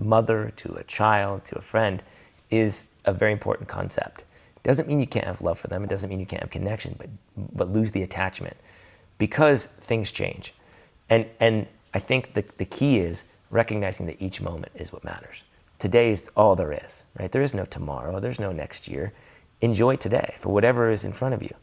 mother, 0.00 0.52
to 0.56 0.74
a 0.74 0.84
child, 0.84 1.44
to 1.46 1.58
a 1.58 1.60
friend, 1.60 2.02
is 2.50 2.84
a 3.04 3.12
very 3.12 3.32
important 3.32 3.68
concept. 3.68 4.24
Doesn't 4.62 4.88
mean 4.88 4.98
you 5.00 5.06
can't 5.06 5.26
have 5.26 5.42
love 5.42 5.58
for 5.58 5.68
them. 5.68 5.84
It 5.84 5.90
doesn't 5.90 6.08
mean 6.08 6.20
you 6.20 6.26
can't 6.26 6.42
have 6.42 6.50
connection, 6.50 6.94
but 6.98 7.08
but 7.54 7.72
lose 7.72 7.92
the 7.92 8.02
attachment 8.02 8.56
because 9.18 9.66
things 9.66 10.12
change. 10.12 10.54
And 11.10 11.26
and 11.40 11.66
I 11.94 11.98
think 11.98 12.34
the, 12.34 12.44
the 12.58 12.64
key 12.64 12.98
is 12.98 13.24
recognizing 13.50 14.06
that 14.06 14.20
each 14.22 14.40
moment 14.40 14.72
is 14.74 14.92
what 14.92 15.04
matters. 15.04 15.42
Today 15.78 16.10
is 16.10 16.30
all 16.36 16.56
there 16.56 16.72
is, 16.72 17.04
right? 17.18 17.30
There 17.30 17.42
is 17.42 17.54
no 17.54 17.64
tomorrow. 17.64 18.20
There's 18.20 18.40
no 18.40 18.52
next 18.52 18.88
year 18.88 19.12
enjoy 19.60 19.96
today 19.96 20.36
for 20.38 20.52
whatever 20.52 20.90
is 20.90 21.04
in 21.04 21.12
front 21.12 21.34
of 21.34 21.42
you. 21.42 21.54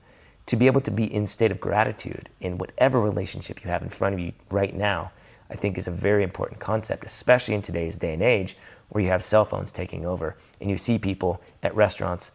To 0.47 0.55
be 0.55 0.67
able 0.67 0.81
to 0.81 0.91
be 0.91 1.11
in 1.11 1.25
state 1.25 1.51
of 1.51 1.59
gratitude 1.59 2.29
in 2.41 2.57
whatever 2.57 3.01
relationship 3.01 3.63
you 3.63 3.69
have 3.69 3.81
in 3.81 3.89
front 3.89 4.13
of 4.13 4.19
you 4.19 4.31
right 4.51 4.75
now, 4.75 5.11
I 5.49 5.55
think 5.55 5.77
is 5.77 5.87
a 5.87 5.91
very 5.91 6.23
important 6.23 6.59
concept, 6.59 7.05
especially 7.05 7.55
in 7.55 7.61
today's 7.61 7.97
day 7.97 8.13
and 8.13 8.21
age 8.21 8.57
where 8.89 9.03
you 9.03 9.09
have 9.09 9.23
cell 9.23 9.45
phones 9.45 9.71
taking 9.71 10.05
over 10.05 10.35
and 10.61 10.69
you 10.69 10.77
see 10.77 10.97
people 10.99 11.41
at 11.63 11.75
restaurants 11.75 12.31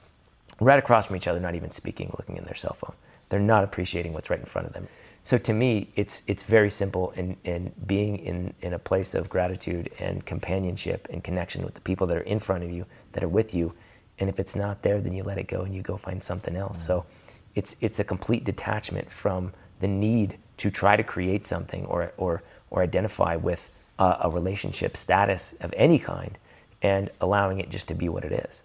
right 0.61 0.79
across 0.79 1.07
from 1.07 1.17
each 1.17 1.29
other, 1.29 1.41
not 1.41 1.55
even 1.55 1.71
speaking, 1.71 2.13
looking 2.19 2.37
in 2.37 2.45
their 2.45 2.55
cell 2.55 2.75
phone. 2.75 2.95
They're 3.29 3.41
not 3.41 3.65
appreciating 3.65 4.13
what's 4.13 4.29
right 4.29 4.41
in 4.41 4.47
front 4.47 4.67
of 4.67 4.73
them. 4.73 4.89
So 5.23 5.37
to 5.39 5.53
me, 5.53 5.91
it's 5.97 6.23
it's 6.27 6.43
very 6.43 6.71
simple, 6.71 7.13
and 7.17 7.37
and 7.45 7.73
being 7.87 8.19
in 8.19 8.55
in 8.63 8.73
a 8.73 8.79
place 8.79 9.15
of 9.15 9.29
gratitude 9.29 9.91
and 9.99 10.25
companionship 10.25 11.09
and 11.11 11.23
connection 11.23 11.65
with 11.65 11.75
the 11.75 11.81
people 11.81 12.07
that 12.07 12.17
are 12.17 12.23
in 12.23 12.39
front 12.39 12.65
of 12.65 12.71
you, 12.71 12.87
that 13.13 13.23
are 13.23 13.29
with 13.29 13.55
you, 13.55 13.75
and 14.19 14.29
if 14.31 14.41
it's 14.41 14.57
not 14.57 14.83
there, 14.83 15.01
then 15.01 15.13
you 15.13 15.23
let 15.23 15.39
it 15.39 15.47
go 15.47 15.63
and 15.63 15.75
you 15.75 15.83
go 15.83 15.97
find 15.97 16.23
something 16.23 16.57
else. 16.57 16.79
Mm-hmm. 16.79 16.87
So, 16.87 17.07
it's 17.55 17.77
it's 17.81 18.01
a 18.01 18.05
complete 18.05 18.45
detachment 18.45 19.11
from 19.11 19.53
the 19.81 19.89
need 19.89 20.39
to 20.57 20.71
try 20.71 20.97
to 20.97 21.03
create 21.03 21.45
something 21.45 21.85
or 21.87 22.13
or 22.17 22.43
or 22.71 22.83
identify 22.83 23.37
with 23.37 23.71
a, 23.99 24.19
a 24.23 24.31
relationship 24.31 24.97
status 24.97 25.55
of 25.61 25.75
any 25.77 25.99
kind, 25.99 26.39
and 26.81 27.11
allowing 27.21 27.61
it 27.61 27.69
just 27.69 27.89
to 27.89 27.95
be 27.95 28.09
what 28.09 28.25
it 28.25 28.33
is. 28.33 28.63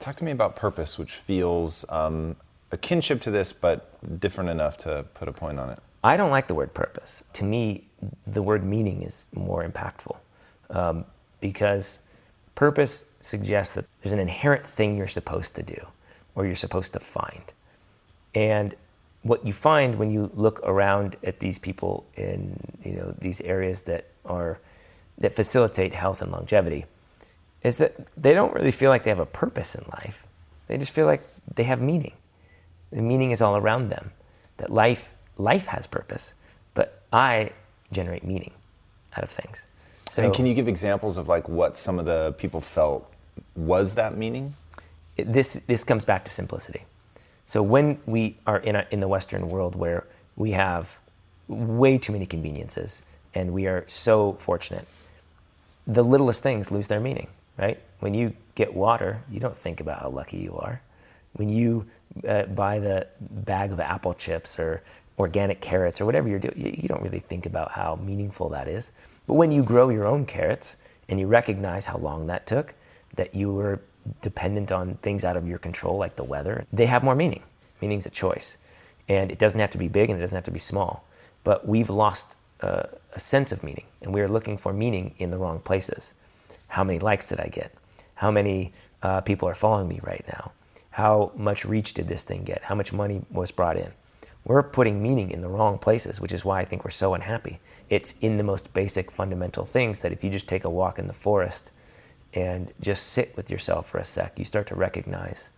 Talk 0.00 0.16
to 0.16 0.24
me 0.24 0.32
about 0.32 0.56
purpose, 0.56 0.98
which 0.98 1.12
feels 1.12 1.84
um, 1.88 2.36
a 2.70 2.76
kinship 2.76 3.20
to 3.22 3.30
this, 3.30 3.52
but 3.52 4.20
different 4.20 4.50
enough 4.50 4.76
to 4.78 5.04
put 5.14 5.28
a 5.28 5.32
point 5.32 5.58
on 5.58 5.70
it? 5.70 5.78
I 6.04 6.16
don't 6.16 6.30
like 6.30 6.46
the 6.46 6.54
word 6.54 6.72
purpose. 6.74 7.24
To 7.34 7.44
me, 7.44 7.84
the 8.26 8.42
word 8.42 8.64
meaning 8.64 9.02
is 9.02 9.26
more 9.34 9.68
impactful 9.68 10.16
um, 10.70 11.04
because 11.40 12.00
purpose 12.54 13.04
suggests 13.20 13.74
that 13.74 13.84
there's 14.02 14.12
an 14.12 14.20
inherent 14.20 14.64
thing 14.64 14.96
you're 14.96 15.08
supposed 15.08 15.54
to 15.56 15.62
do 15.62 15.86
or 16.34 16.46
you're 16.46 16.56
supposed 16.56 16.92
to 16.92 17.00
find. 17.00 17.42
And 18.34 18.74
what 19.22 19.44
you 19.44 19.52
find 19.52 19.98
when 19.98 20.10
you 20.10 20.30
look 20.34 20.60
around 20.62 21.16
at 21.24 21.40
these 21.40 21.58
people 21.58 22.06
in 22.16 22.58
you 22.84 22.92
know 22.92 23.14
these 23.20 23.40
areas 23.40 23.82
that 23.82 24.06
are 24.24 24.58
that 25.18 25.34
facilitate 25.34 25.92
health 25.92 26.22
and 26.22 26.30
longevity 26.30 26.84
is 27.64 27.76
that 27.78 27.96
they 28.16 28.34
don't 28.34 28.54
really 28.54 28.70
feel 28.70 28.90
like 28.90 29.02
they 29.02 29.10
have 29.10 29.18
a 29.18 29.26
purpose 29.26 29.74
in 29.74 29.84
life. 29.92 30.24
They 30.68 30.78
just 30.78 30.92
feel 30.92 31.06
like 31.06 31.22
they 31.56 31.64
have 31.64 31.80
meaning. 31.80 32.12
The 32.90 33.02
meaning 33.02 33.30
is 33.30 33.42
all 33.42 33.56
around 33.56 33.90
them. 33.90 34.10
That 34.56 34.70
life 34.70 35.12
life 35.36 35.66
has 35.66 35.86
purpose, 35.86 36.34
but 36.74 37.02
I 37.12 37.52
generate 37.92 38.24
meaning 38.24 38.52
out 39.16 39.22
of 39.22 39.30
things. 39.30 39.66
So, 40.10 40.22
and 40.22 40.34
can 40.34 40.46
you 40.46 40.54
give 40.54 40.68
examples 40.68 41.16
of 41.18 41.28
like 41.28 41.48
what 41.48 41.76
some 41.76 41.98
of 41.98 42.06
the 42.06 42.34
people 42.38 42.60
felt 42.60 43.10
was 43.54 43.94
that 43.94 44.16
meaning? 44.16 44.54
It, 45.16 45.32
this 45.32 45.54
this 45.66 45.84
comes 45.84 46.04
back 46.04 46.24
to 46.24 46.30
simplicity. 46.30 46.84
So 47.46 47.62
when 47.62 47.98
we 48.04 48.36
are 48.46 48.58
in 48.58 48.76
a, 48.76 48.86
in 48.90 49.00
the 49.00 49.08
Western 49.08 49.48
world 49.48 49.74
where 49.74 50.04
we 50.36 50.50
have 50.52 50.98
way 51.48 51.96
too 51.96 52.12
many 52.12 52.26
conveniences 52.26 53.02
and 53.34 53.52
we 53.52 53.66
are 53.66 53.84
so 53.86 54.34
fortunate, 54.38 54.86
the 55.86 56.02
littlest 56.02 56.42
things 56.42 56.70
lose 56.70 56.88
their 56.88 57.00
meaning, 57.00 57.26
right? 57.56 57.80
When 58.00 58.12
you 58.12 58.34
get 58.54 58.74
water, 58.74 59.22
you 59.30 59.40
don't 59.40 59.56
think 59.56 59.80
about 59.80 60.02
how 60.02 60.10
lucky 60.10 60.36
you 60.36 60.56
are. 60.58 60.82
When 61.38 61.48
you 61.48 61.86
uh, 62.26 62.44
buy 62.44 62.78
the 62.78 63.06
bag 63.20 63.72
of 63.72 63.80
apple 63.80 64.14
chips 64.14 64.58
or 64.58 64.82
organic 65.18 65.60
carrots 65.60 66.00
or 66.00 66.04
whatever 66.04 66.28
you're 66.28 66.38
doing, 66.38 66.76
you 66.80 66.88
don't 66.88 67.02
really 67.02 67.20
think 67.20 67.46
about 67.46 67.70
how 67.70 67.96
meaningful 67.96 68.48
that 68.50 68.68
is. 68.68 68.92
But 69.26 69.34
when 69.34 69.52
you 69.52 69.62
grow 69.62 69.88
your 69.90 70.06
own 70.06 70.26
carrots 70.26 70.76
and 71.08 71.20
you 71.20 71.26
recognize 71.26 71.86
how 71.86 71.98
long 71.98 72.26
that 72.26 72.46
took, 72.46 72.74
that 73.14 73.34
you 73.34 73.52
were 73.52 73.80
dependent 74.20 74.72
on 74.72 74.94
things 74.96 75.24
out 75.24 75.36
of 75.36 75.46
your 75.46 75.58
control 75.58 75.96
like 75.96 76.16
the 76.16 76.24
weather, 76.24 76.64
they 76.72 76.86
have 76.86 77.04
more 77.04 77.14
meaning. 77.14 77.42
Meaning's 77.80 78.06
a 78.06 78.10
choice. 78.10 78.56
And 79.08 79.30
it 79.30 79.38
doesn't 79.38 79.60
have 79.60 79.70
to 79.70 79.78
be 79.78 79.88
big 79.88 80.10
and 80.10 80.18
it 80.18 80.22
doesn't 80.22 80.36
have 80.36 80.44
to 80.44 80.50
be 80.50 80.58
small. 80.58 81.04
But 81.44 81.66
we've 81.68 81.90
lost 81.90 82.36
uh, 82.62 82.84
a 83.14 83.20
sense 83.20 83.52
of 83.52 83.62
meaning 83.62 83.84
and 84.02 84.12
we 84.12 84.20
are 84.22 84.28
looking 84.28 84.56
for 84.56 84.72
meaning 84.72 85.14
in 85.18 85.30
the 85.30 85.38
wrong 85.38 85.60
places. 85.60 86.14
How 86.66 86.82
many 86.82 86.98
likes 86.98 87.28
did 87.28 87.40
I 87.40 87.46
get? 87.46 87.72
How 88.14 88.30
many 88.30 88.72
uh, 89.02 89.20
people 89.20 89.48
are 89.48 89.54
following 89.54 89.88
me 89.88 90.00
right 90.02 90.24
now? 90.28 90.52
How 90.98 91.30
much 91.36 91.64
reach 91.64 91.94
did 91.94 92.08
this 92.08 92.24
thing 92.24 92.42
get? 92.42 92.60
How 92.60 92.74
much 92.74 92.92
money 92.92 93.22
was 93.30 93.52
brought 93.52 93.76
in? 93.76 93.92
We're 94.44 94.64
putting 94.64 95.00
meaning 95.00 95.30
in 95.30 95.42
the 95.42 95.48
wrong 95.48 95.78
places, 95.78 96.20
which 96.20 96.32
is 96.32 96.44
why 96.44 96.58
I 96.58 96.64
think 96.64 96.84
we're 96.84 96.90
so 96.90 97.14
unhappy. 97.14 97.60
It's 97.88 98.16
in 98.20 98.36
the 98.36 98.42
most 98.42 98.74
basic 98.74 99.12
fundamental 99.12 99.64
things 99.64 100.00
that 100.00 100.10
if 100.10 100.24
you 100.24 100.30
just 100.30 100.48
take 100.48 100.64
a 100.64 100.68
walk 100.68 100.98
in 100.98 101.06
the 101.06 101.12
forest 101.12 101.70
and 102.34 102.72
just 102.80 103.10
sit 103.10 103.32
with 103.36 103.48
yourself 103.48 103.88
for 103.88 103.98
a 103.98 104.04
sec, 104.04 104.40
you 104.40 104.44
start 104.44 104.66
to 104.66 104.74
recognize 104.74 105.50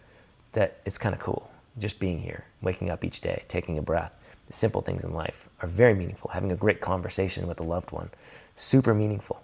that 0.53 0.77
it's 0.85 0.99
kind 0.99 1.15
of 1.15 1.23
cool 1.23 1.51
just 1.79 1.99
being 1.99 2.21
here, 2.21 2.45
waking 2.61 2.91
up 2.91 3.03
each 3.03 3.23
day, 3.23 3.43
taking 3.49 3.79
a 3.79 3.83
breath. 3.83 4.13
The 4.47 4.53
simple 4.53 4.83
things 4.83 5.05
in 5.05 5.15
life 5.15 5.49
are 5.63 5.69
very 5.69 5.95
meaningful. 5.95 6.31
Having 6.35 6.53
a 6.53 6.57
great 6.57 6.83
conversation 6.83 7.47
with 7.47 7.61
a 7.61 7.65
loved 7.65 7.93
one, 7.93 8.11
super 8.57 8.93
meaningful. 8.93 9.43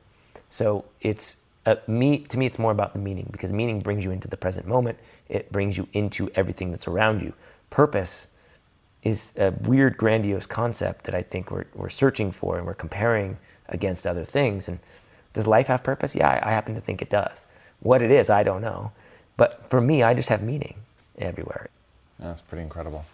So 0.51 0.85
it's 1.01 1.39
uh, 1.67 1.77
me 1.87 2.19
to 2.19 2.39
me 2.39 2.47
it's 2.47 2.59
more 2.59 2.73
about 2.73 2.93
the 2.93 2.99
meaning 2.99 3.29
because 3.33 3.53
meaning 3.53 3.81
brings 3.81 4.05
you 4.05 4.11
into 4.11 4.29
the 4.29 4.37
present 4.37 4.67
moment. 4.67 4.99
It 5.29 5.51
brings 5.53 5.77
you 5.77 5.87
into 5.93 6.31
everything 6.35 6.71
that's 6.71 6.89
around 6.89 7.21
you. 7.21 7.33
Purpose 7.71 8.29
is 9.03 9.33
a 9.37 9.51
weird 9.63 9.97
grandiose 9.97 10.47
concept 10.47 11.05
that 11.05 11.15
i 11.15 11.23
think 11.23 11.51
we're, 11.51 11.67
we're 11.75 11.89
searching 11.89 12.33
for 12.33 12.57
and 12.57 12.67
we're 12.67 12.75
comparing 12.75 13.37
against 13.69 14.07
other 14.07 14.25
things. 14.25 14.69
And 14.69 14.79
does 15.33 15.47
life 15.47 15.67
have 15.67 15.83
purpose? 15.83 16.15
Yeah 16.15 16.29
I, 16.29 16.49
I 16.49 16.53
happen 16.53 16.75
to 16.75 16.81
think 16.81 17.03
it 17.03 17.11
does. 17.11 17.47
What 17.81 18.01
it 18.01 18.11
is 18.11 18.31
i 18.31 18.43
don't 18.43 18.63
know. 18.63 18.93
But 19.37 19.69
for 19.69 19.81
me 19.81 20.03
i 20.03 20.15
just 20.15 20.29
have 20.29 20.43
meaning 20.43 20.77
everywhere. 21.19 21.69
That's 22.19 22.41
pretty 22.41 22.63
incredible 22.63 23.05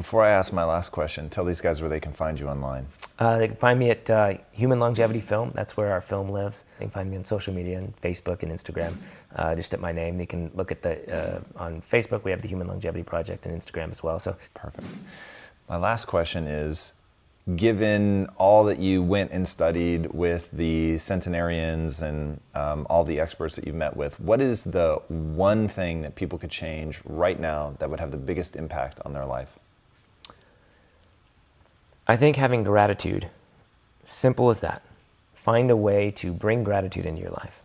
before 0.00 0.24
I 0.24 0.30
ask 0.30 0.50
my 0.50 0.64
last 0.64 0.92
question, 0.92 1.28
tell 1.28 1.44
these 1.44 1.60
guys 1.60 1.82
where 1.82 1.90
they 1.90 2.00
can 2.00 2.14
find 2.14 2.40
you 2.40 2.48
online. 2.48 2.86
Uh, 3.18 3.36
they 3.36 3.48
can 3.48 3.56
find 3.56 3.78
me 3.78 3.90
at 3.90 4.08
uh, 4.08 4.32
Human 4.52 4.80
Longevity 4.80 5.20
Film. 5.20 5.52
That's 5.54 5.76
where 5.76 5.92
our 5.92 6.00
film 6.00 6.30
lives. 6.30 6.64
They 6.78 6.86
can 6.86 6.90
find 6.90 7.10
me 7.10 7.18
on 7.18 7.24
social 7.24 7.52
media, 7.52 7.76
and 7.76 7.94
Facebook 8.00 8.42
and 8.42 8.50
Instagram, 8.50 8.94
uh, 9.36 9.54
just 9.54 9.74
at 9.74 9.80
my 9.80 9.92
name. 9.92 10.16
They 10.16 10.24
can 10.24 10.50
look 10.54 10.72
at 10.72 10.80
the 10.80 10.94
uh, 11.14 11.40
on 11.56 11.82
Facebook. 11.82 12.24
We 12.24 12.30
have 12.30 12.40
the 12.40 12.48
Human 12.48 12.66
Longevity 12.66 13.02
Project 13.02 13.44
and 13.44 13.54
Instagram 13.54 13.90
as 13.90 14.02
well. 14.02 14.18
So 14.18 14.34
perfect. 14.54 14.88
My 15.68 15.76
last 15.76 16.06
question 16.06 16.46
is. 16.46 16.94
Given 17.56 18.28
all 18.36 18.64
that 18.64 18.78
you 18.78 19.02
went 19.02 19.32
and 19.32 19.48
studied 19.48 20.06
with 20.12 20.50
the 20.52 20.98
centenarians 20.98 22.02
and 22.02 22.38
um, 22.54 22.86
all 22.88 23.02
the 23.02 23.18
experts 23.18 23.56
that 23.56 23.66
you've 23.66 23.74
met 23.86 23.96
with, 23.96 24.20
what 24.20 24.40
is 24.40 24.62
the 24.62 25.00
one 25.08 25.66
thing 25.66 26.02
that 26.02 26.14
people 26.14 26.38
could 26.38 26.50
change 26.50 27.00
right 27.04 27.40
now 27.40 27.74
that 27.78 27.90
would 27.90 27.98
have 27.98 28.12
the 28.12 28.18
biggest 28.18 28.56
impact 28.56 29.00
on 29.04 29.14
their 29.14 29.24
life? 29.24 29.59
I 32.10 32.16
think 32.16 32.34
having 32.34 32.64
gratitude, 32.64 33.28
simple 34.04 34.50
as 34.50 34.58
that. 34.62 34.82
Find 35.32 35.70
a 35.70 35.76
way 35.76 36.10
to 36.16 36.32
bring 36.32 36.64
gratitude 36.64 37.06
into 37.06 37.22
your 37.22 37.30
life, 37.30 37.62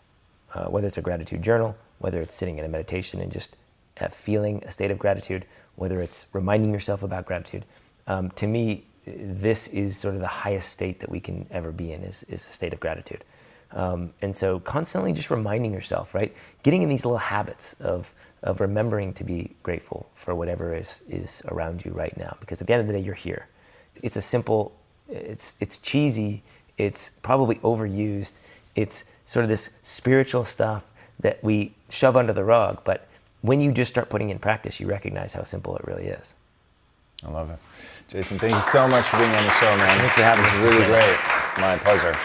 uh, 0.54 0.66
whether 0.66 0.86
it's 0.86 1.00
a 1.00 1.02
gratitude 1.02 1.42
journal, 1.42 1.76
whether 1.98 2.22
it's 2.22 2.36
sitting 2.36 2.60
in 2.60 2.66
a 2.66 2.68
meditation 2.68 3.22
and 3.22 3.32
just 3.32 3.56
uh, 4.02 4.08
feeling 4.08 4.64
a 4.64 4.72
state 4.72 4.92
of 4.92 5.00
gratitude, 5.00 5.48
whether 5.78 6.00
it's 6.00 6.28
reminding 6.32 6.72
yourself 6.72 7.02
about 7.02 7.26
gratitude. 7.26 7.66
Um, 8.06 8.30
to 8.36 8.46
me, 8.46 8.84
this 9.08 9.68
is 9.70 9.98
sort 9.98 10.14
of 10.14 10.22
the 10.22 10.28
highest 10.28 10.70
state 10.70 11.00
that 11.00 11.10
we 11.10 11.20
can 11.20 11.48
ever 11.50 11.72
be 11.72 11.92
in 11.94 12.04
is, 12.04 12.22
is 12.30 12.46
a 12.48 12.52
state 12.52 12.72
of 12.72 12.80
gratitude. 12.80 13.24
Um, 13.72 14.14
and 14.22 14.36
so 14.36 14.60
constantly 14.60 15.12
just 15.12 15.32
reminding 15.32 15.74
yourself, 15.74 16.14
right? 16.14 16.32
Getting 16.62 16.84
in 16.84 16.90
these 16.90 17.04
little 17.04 17.18
habits 17.18 17.74
of, 17.80 18.14
of 18.44 18.62
remembering 18.62 19.12
to 19.14 19.24
be 19.24 19.56
grateful 19.64 20.08
for 20.14 20.36
whatever 20.36 20.76
is, 20.76 21.02
is 21.10 21.42
around 21.48 21.84
you 21.84 21.94
right 21.94 22.16
now. 22.16 22.38
Because 22.40 22.62
at 22.62 22.68
the 22.68 22.74
end 22.74 22.82
of 22.82 22.86
the 22.86 22.94
day, 22.94 23.00
you're 23.00 23.16
here. 23.16 23.48
It's 24.04 24.16
a 24.16 24.22
simple, 24.22 24.74
it's, 25.10 25.58
it's 25.60 25.78
cheesy, 25.78 26.44
it's 26.78 27.10
probably 27.22 27.56
overused, 27.58 28.34
it's 28.76 29.06
sort 29.26 29.44
of 29.44 29.50
this 29.50 29.70
spiritual 29.84 30.46
stuff 30.46 30.84
that 31.20 31.44
we 31.44 31.74
shove 31.90 32.18
under 32.18 32.34
the 32.34 32.44
rug, 32.44 32.82
but 32.84 33.08
when 33.42 33.62
you 33.62 33.72
just 33.72 33.90
start 33.90 34.10
putting 34.10 34.30
in 34.32 34.40
practice, 34.40 34.80
you 34.80 34.88
recognize 34.88 35.34
how 35.34 35.44
simple 35.44 35.76
it 35.78 35.86
really 35.86 36.08
is. 36.08 36.36
I 37.24 37.30
love 37.30 37.50
it. 37.50 37.60
Jason, 38.08 38.38
thank 38.38 38.54
you 38.54 38.62
so 38.62 38.88
much 38.88 39.06
for 39.06 39.18
being 39.18 39.32
on 39.32 39.44
the 39.44 39.52
show, 39.52 39.76
man. 39.78 40.00
Thanks 40.00 40.14
for 40.16 40.22
having 40.24 40.46
me. 40.46 40.68
Really 40.68 40.86
great. 40.86 41.18
My 41.58 41.78
pleasure. 41.78 42.18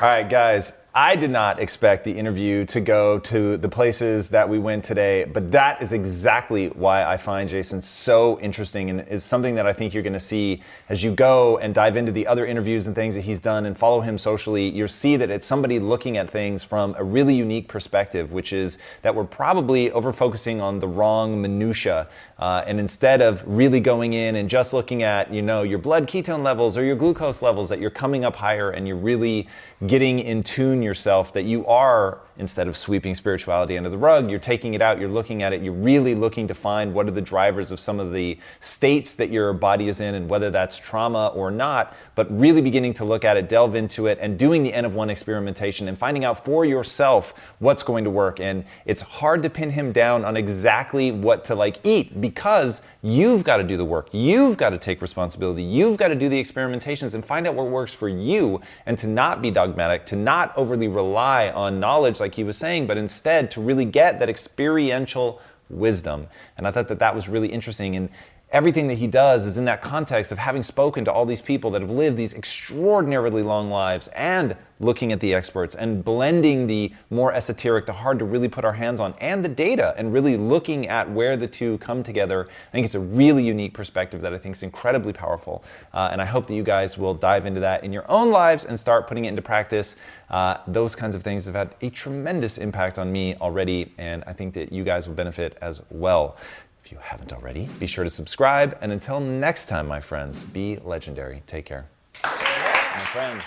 All 0.00 0.08
right, 0.08 0.28
guys, 0.28 0.72
I 0.94 1.16
did 1.16 1.30
not 1.30 1.58
expect 1.58 2.04
the 2.04 2.12
interview 2.12 2.66
to 2.66 2.78
go 2.78 3.18
to 3.20 3.56
the 3.56 3.68
places 3.68 4.28
that 4.28 4.46
we 4.46 4.58
went 4.58 4.84
today, 4.84 5.24
but 5.24 5.50
that 5.50 5.80
is 5.80 5.94
exactly 5.94 6.66
why 6.68 7.02
I 7.02 7.16
find 7.16 7.48
Jason 7.48 7.80
so 7.80 8.38
interesting 8.40 8.90
and 8.90 9.08
is 9.08 9.24
something 9.24 9.54
that 9.54 9.66
I 9.66 9.72
think 9.72 9.94
you're 9.94 10.02
going 10.02 10.12
to 10.12 10.20
see 10.20 10.60
as 10.90 11.02
you 11.02 11.10
go 11.10 11.56
and 11.56 11.74
dive 11.74 11.96
into 11.96 12.12
the 12.12 12.26
other 12.26 12.44
interviews 12.44 12.88
and 12.88 12.94
things 12.94 13.14
that 13.14 13.22
he's 13.22 13.40
done 13.40 13.64
and 13.64 13.78
follow 13.78 14.02
him 14.02 14.18
socially. 14.18 14.68
You'll 14.68 14.86
see 14.86 15.16
that 15.16 15.30
it's 15.30 15.46
somebody 15.46 15.78
looking 15.78 16.18
at 16.18 16.28
things 16.28 16.62
from 16.62 16.94
a 16.98 17.04
really 17.04 17.34
unique 17.34 17.68
perspective, 17.68 18.34
which 18.34 18.52
is 18.52 18.76
that 19.00 19.14
we're 19.14 19.24
probably 19.24 19.90
over 19.92 20.12
focusing 20.12 20.60
on 20.60 20.78
the 20.78 20.88
wrong 20.88 21.40
minutia. 21.40 22.06
Uh, 22.38 22.64
and 22.66 22.78
instead 22.78 23.22
of 23.22 23.42
really 23.46 23.80
going 23.80 24.12
in 24.12 24.36
and 24.36 24.50
just 24.50 24.74
looking 24.74 25.04
at, 25.04 25.32
you 25.32 25.40
know, 25.40 25.62
your 25.62 25.78
blood 25.78 26.06
ketone 26.06 26.42
levels 26.42 26.76
or 26.76 26.84
your 26.84 26.96
glucose 26.96 27.40
levels, 27.40 27.70
that 27.70 27.80
you're 27.80 27.88
coming 27.88 28.26
up 28.26 28.36
higher 28.36 28.72
and 28.72 28.86
you're 28.86 28.94
really 28.94 29.48
getting 29.86 30.18
in 30.18 30.42
tune 30.42 30.81
yourself 30.82 31.32
that 31.32 31.44
you 31.44 31.66
are 31.66 32.20
instead 32.42 32.68
of 32.68 32.76
sweeping 32.76 33.14
spirituality 33.14 33.78
under 33.78 33.88
the 33.88 33.96
rug. 33.96 34.28
You're 34.28 34.38
taking 34.38 34.74
it 34.74 34.82
out, 34.82 35.00
you're 35.00 35.08
looking 35.08 35.42
at 35.42 35.54
it, 35.54 35.62
you're 35.62 35.72
really 35.72 36.14
looking 36.14 36.46
to 36.48 36.54
find 36.54 36.92
what 36.92 37.06
are 37.06 37.12
the 37.12 37.22
drivers 37.22 37.72
of 37.72 37.80
some 37.80 37.98
of 38.00 38.12
the 38.12 38.36
states 38.60 39.14
that 39.14 39.30
your 39.30 39.52
body 39.52 39.88
is 39.88 40.00
in 40.00 40.16
and 40.16 40.28
whether 40.28 40.50
that's 40.50 40.76
trauma 40.76 41.28
or 41.28 41.50
not, 41.50 41.94
but 42.16 42.26
really 42.38 42.60
beginning 42.60 42.92
to 42.94 43.04
look 43.04 43.24
at 43.24 43.36
it, 43.36 43.48
delve 43.48 43.76
into 43.76 44.06
it, 44.06 44.18
and 44.20 44.38
doing 44.38 44.62
the 44.62 44.74
N 44.74 44.84
of 44.84 44.94
one 44.94 45.08
experimentation 45.08 45.88
and 45.88 45.96
finding 45.96 46.24
out 46.24 46.44
for 46.44 46.64
yourself 46.64 47.32
what's 47.60 47.82
going 47.82 48.04
to 48.04 48.10
work. 48.10 48.40
And 48.40 48.64
it's 48.84 49.00
hard 49.00 49.42
to 49.44 49.48
pin 49.48 49.70
him 49.70 49.92
down 49.92 50.24
on 50.24 50.36
exactly 50.36 51.12
what 51.12 51.44
to 51.44 51.54
like 51.54 51.78
eat 51.84 52.20
because 52.20 52.82
you've 53.02 53.44
got 53.44 53.58
to 53.58 53.64
do 53.64 53.76
the 53.76 53.84
work. 53.84 54.08
You've 54.12 54.56
got 54.56 54.70
to 54.70 54.78
take 54.78 55.00
responsibility. 55.00 55.62
You've 55.62 55.96
got 55.96 56.08
to 56.08 56.16
do 56.16 56.28
the 56.28 56.40
experimentations 56.42 57.14
and 57.14 57.24
find 57.24 57.46
out 57.46 57.54
what 57.54 57.68
works 57.68 57.92
for 57.92 58.08
you 58.08 58.60
and 58.86 58.98
to 58.98 59.06
not 59.06 59.40
be 59.40 59.52
dogmatic, 59.52 60.04
to 60.06 60.16
not 60.16 60.52
overly 60.56 60.88
rely 60.88 61.50
on 61.50 61.78
knowledge 61.78 62.20
like 62.32 62.36
he 62.36 62.44
was 62.44 62.56
saying, 62.56 62.86
but 62.86 62.96
instead 62.96 63.50
to 63.50 63.60
really 63.60 63.84
get 63.84 64.18
that 64.20 64.30
experiential 64.30 65.38
wisdom. 65.68 66.28
And 66.56 66.66
I 66.66 66.70
thought 66.70 66.88
that 66.88 66.98
that 67.00 67.14
was 67.14 67.28
really 67.28 67.48
interesting. 67.48 67.94
And 67.94 68.08
everything 68.52 68.86
that 68.86 68.98
he 68.98 69.06
does 69.06 69.46
is 69.46 69.56
in 69.56 69.64
that 69.64 69.80
context 69.80 70.30
of 70.30 70.38
having 70.38 70.62
spoken 70.62 71.04
to 71.06 71.12
all 71.12 71.24
these 71.24 71.42
people 71.42 71.70
that 71.70 71.80
have 71.80 71.90
lived 71.90 72.16
these 72.16 72.34
extraordinarily 72.34 73.42
long 73.42 73.70
lives 73.70 74.08
and 74.08 74.54
looking 74.78 75.12
at 75.12 75.20
the 75.20 75.32
experts 75.32 75.74
and 75.76 76.04
blending 76.04 76.66
the 76.66 76.92
more 77.10 77.32
esoteric, 77.32 77.86
the 77.86 77.92
hard 77.92 78.18
to 78.18 78.24
really 78.24 78.48
put 78.48 78.64
our 78.64 78.72
hands 78.72 79.00
on, 79.00 79.14
and 79.20 79.44
the 79.44 79.48
data 79.48 79.94
and 79.96 80.12
really 80.12 80.36
looking 80.36 80.88
at 80.88 81.08
where 81.10 81.36
the 81.36 81.46
two 81.46 81.78
come 81.78 82.02
together. 82.02 82.46
I 82.46 82.72
think 82.72 82.84
it's 82.84 82.96
a 82.96 83.00
really 83.00 83.44
unique 83.44 83.74
perspective 83.74 84.20
that 84.20 84.34
I 84.34 84.38
think 84.38 84.56
is 84.56 84.62
incredibly 84.62 85.12
powerful. 85.12 85.64
Uh, 85.94 86.08
and 86.12 86.20
I 86.20 86.24
hope 86.24 86.46
that 86.48 86.54
you 86.54 86.64
guys 86.64 86.98
will 86.98 87.14
dive 87.14 87.46
into 87.46 87.60
that 87.60 87.84
in 87.84 87.92
your 87.92 88.10
own 88.10 88.30
lives 88.30 88.64
and 88.64 88.78
start 88.78 89.06
putting 89.06 89.24
it 89.24 89.28
into 89.28 89.42
practice. 89.42 89.96
Uh, 90.30 90.58
those 90.66 90.94
kinds 90.94 91.14
of 91.14 91.22
things 91.22 91.46
have 91.46 91.54
had 91.54 91.74
a 91.80 91.90
tremendous 91.90 92.58
impact 92.58 92.98
on 92.98 93.10
me 93.10 93.36
already, 93.36 93.94
and 93.98 94.24
I 94.26 94.32
think 94.32 94.52
that 94.54 94.72
you 94.72 94.84
guys 94.84 95.06
will 95.06 95.14
benefit 95.14 95.56
as 95.62 95.80
well. 95.90 96.36
If 96.84 96.90
you 96.90 96.98
haven't 96.98 97.32
already, 97.32 97.68
be 97.78 97.86
sure 97.86 98.02
to 98.02 98.10
subscribe. 98.10 98.76
And 98.80 98.90
until 98.90 99.20
next 99.20 99.66
time, 99.66 99.86
my 99.86 100.00
friends, 100.00 100.42
be 100.42 100.78
legendary. 100.84 101.42
Take 101.46 101.64
care. 101.64 101.86
My 102.24 103.04
friend. 103.12 103.40